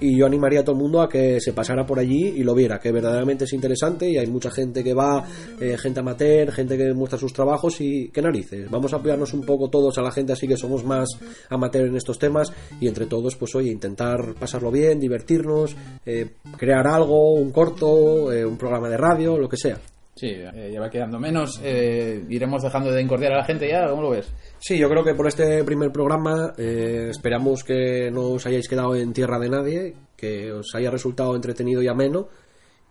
y 0.00 0.18
yo 0.18 0.26
animaría 0.26 0.60
a 0.60 0.64
todo 0.64 0.74
el 0.74 0.82
mundo 0.82 1.02
a 1.02 1.08
que 1.08 1.40
se 1.40 1.52
pasara 1.52 1.86
por 1.86 2.00
allí 2.00 2.32
y 2.36 2.42
lo 2.42 2.52
viera, 2.52 2.80
que 2.80 2.90
verdaderamente 2.90 3.44
es 3.44 3.52
interesante 3.52 4.10
y 4.10 4.18
hay 4.18 4.26
mucha 4.26 4.50
gente 4.50 4.82
que 4.82 4.92
va, 4.92 5.24
eh, 5.60 5.78
gente 5.78 6.00
amateur, 6.00 6.50
gente 6.50 6.76
que 6.76 6.92
muestra 6.94 7.16
sus 7.16 7.32
trabajos 7.32 7.80
y 7.80 8.08
qué 8.08 8.20
narices, 8.20 8.68
vamos 8.68 8.92
a 8.92 8.96
apoyarnos 8.96 9.34
un 9.34 9.46
poco 9.46 9.70
todos 9.70 9.96
a 9.98 10.02
la 10.02 10.10
gente 10.10 10.32
así 10.32 10.48
que 10.48 10.56
somos 10.56 10.84
más 10.84 11.08
amateur 11.48 11.86
en 11.86 11.94
estos 11.94 12.18
temas 12.18 12.52
y 12.80 12.88
entre 12.88 13.06
todos, 13.06 13.36
pues 13.36 13.54
oye, 13.54 13.70
intentar 13.70 14.34
pasarlo 14.34 14.72
bien, 14.72 14.98
divertirnos, 14.98 15.76
eh, 16.04 16.26
crear 16.56 16.88
algo, 16.88 17.34
un 17.34 17.52
corto, 17.52 18.32
eh, 18.32 18.44
un 18.44 18.58
programa 18.58 18.88
de 18.88 18.96
radio, 18.96 19.38
lo 19.38 19.48
que 19.48 19.58
sea. 19.58 19.78
Sí, 20.16 20.28
eh, 20.28 20.70
ya 20.72 20.80
va 20.80 20.88
quedando 20.88 21.18
menos. 21.18 21.60
Eh, 21.62 22.24
iremos 22.30 22.62
dejando 22.62 22.90
de 22.90 23.02
encordiar 23.02 23.34
a 23.34 23.36
la 23.36 23.44
gente 23.44 23.68
ya, 23.68 23.86
¿cómo 23.86 24.00
lo 24.00 24.10
ves? 24.10 24.32
Sí, 24.58 24.78
yo 24.78 24.88
creo 24.88 25.04
que 25.04 25.14
por 25.14 25.26
este 25.26 25.62
primer 25.62 25.92
programa 25.92 26.54
eh, 26.56 27.08
esperamos 27.10 27.62
que 27.62 28.10
no 28.10 28.30
os 28.30 28.46
hayáis 28.46 28.66
quedado 28.66 28.96
en 28.96 29.12
tierra 29.12 29.38
de 29.38 29.50
nadie, 29.50 29.94
que 30.16 30.52
os 30.52 30.74
haya 30.74 30.90
resultado 30.90 31.36
entretenido 31.36 31.82
y 31.82 31.88
ameno. 31.88 32.28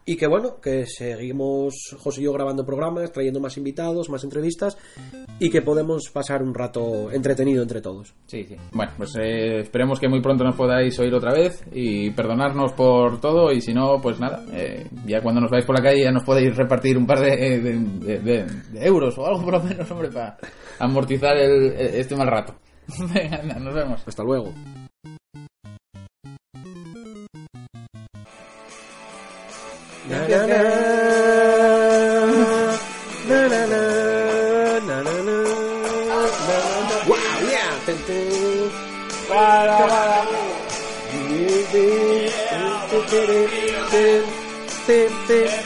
Y 0.08 0.18
que 0.18 0.28
bueno, 0.28 0.62
que 0.62 0.86
seguimos 0.86 1.74
José 1.98 2.22
y 2.22 2.26
yo 2.26 2.34
grabando 2.34 2.64
programas, 2.64 3.12
trayendo 3.12 3.40
más 3.40 3.58
invitados, 3.58 4.08
más 4.08 4.24
entrevistas 4.24 4.78
y 5.40 5.50
que 5.50 5.64
podemos 5.64 6.10
pasar 6.12 6.44
un 6.44 6.54
rato 6.54 7.10
entretenido 7.12 7.64
entre 7.64 7.82
todos. 7.82 8.14
Sí, 8.28 8.44
sí. 8.44 8.56
Bueno, 8.72 8.92
pues 8.98 9.16
eh, 9.20 9.62
esperemos 9.62 10.00
que 10.00 10.08
muy 10.08 10.22
pronto 10.22 10.44
nos 10.44 10.56
podáis 10.56 11.00
oír 11.00 11.12
otra 11.12 11.34
vez 11.34 11.64
y 11.74 12.12
perdonarnos 12.12 12.74
por 12.74 13.20
todo 13.20 13.52
y 13.52 13.62
si 13.62 13.74
no, 13.74 14.00
pues 14.00 14.20
nada, 14.20 14.46
eh, 14.54 14.86
ya 15.08 15.22
cuando 15.22 15.42
nos 15.42 15.50
vais 15.50 15.66
por 15.66 15.76
la 15.76 15.84
calle 15.84 16.04
ya 16.04 16.12
nos 16.12 16.24
podéis 16.24 16.56
repartir 16.56 17.00
un 17.00 17.08
par 17.08 17.22
de, 17.22 17.36
de- 17.36 17.60
de- 17.60 18.20
de- 18.20 18.44
de 18.46 18.86
euros 18.86 19.18
o 19.18 19.26
algo 19.26 19.42
por 19.44 19.54
lo 19.54 19.64
menos, 19.64 19.90
hombre, 19.90 20.10
para 20.10 20.38
amortizar 20.78 21.36
el, 21.36 21.72
este 21.74 22.16
mal 22.16 22.28
rato. 22.28 22.54
Venga, 23.12 23.42
nos 23.60 23.74
vemos. 23.74 24.04
Hasta 24.06 24.24
luego. 24.24 24.54
Na, 30.08 30.18
na, 30.28 30.46
na, 30.46 30.62
na, 33.28 33.48
na, 33.48 33.62
na, 33.66 33.82
na, 34.86 35.02
na, 35.02 35.16
na. 35.26 35.38
Wow, 37.10 37.42
yeah. 37.50 37.74
Ten, 37.86 37.98
ten. 38.06 38.30
Ten, 43.92 44.30
ten, 44.88 45.10
ten, 45.28 45.66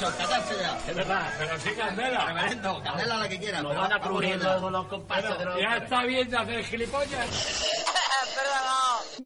derecho, 0.00 0.18
callarse 0.18 0.54
ya. 0.58 0.78
Es 0.88 0.96
verdad, 0.96 1.34
pero 1.38 1.60
sí 1.60 1.70
Candela. 1.76 2.26
Reverendo, 2.26 2.82
candela 2.82 3.16
la 3.16 3.28
que 3.28 3.38
quiera. 3.38 3.62
Lo 3.62 3.68
pero 3.70 3.80
van 3.80 3.92
a 3.92 4.00
cubrir 4.00 4.36
luego 4.36 4.70
los 4.70 4.86
compases 4.86 5.38
de 5.38 5.44
los... 5.44 5.60
Ya 5.60 5.76
está 5.76 6.04
bien 6.04 6.30
de 6.30 6.36
hacer 6.36 6.64
gilipollas. 6.64 7.28
Perdona. 8.34 9.19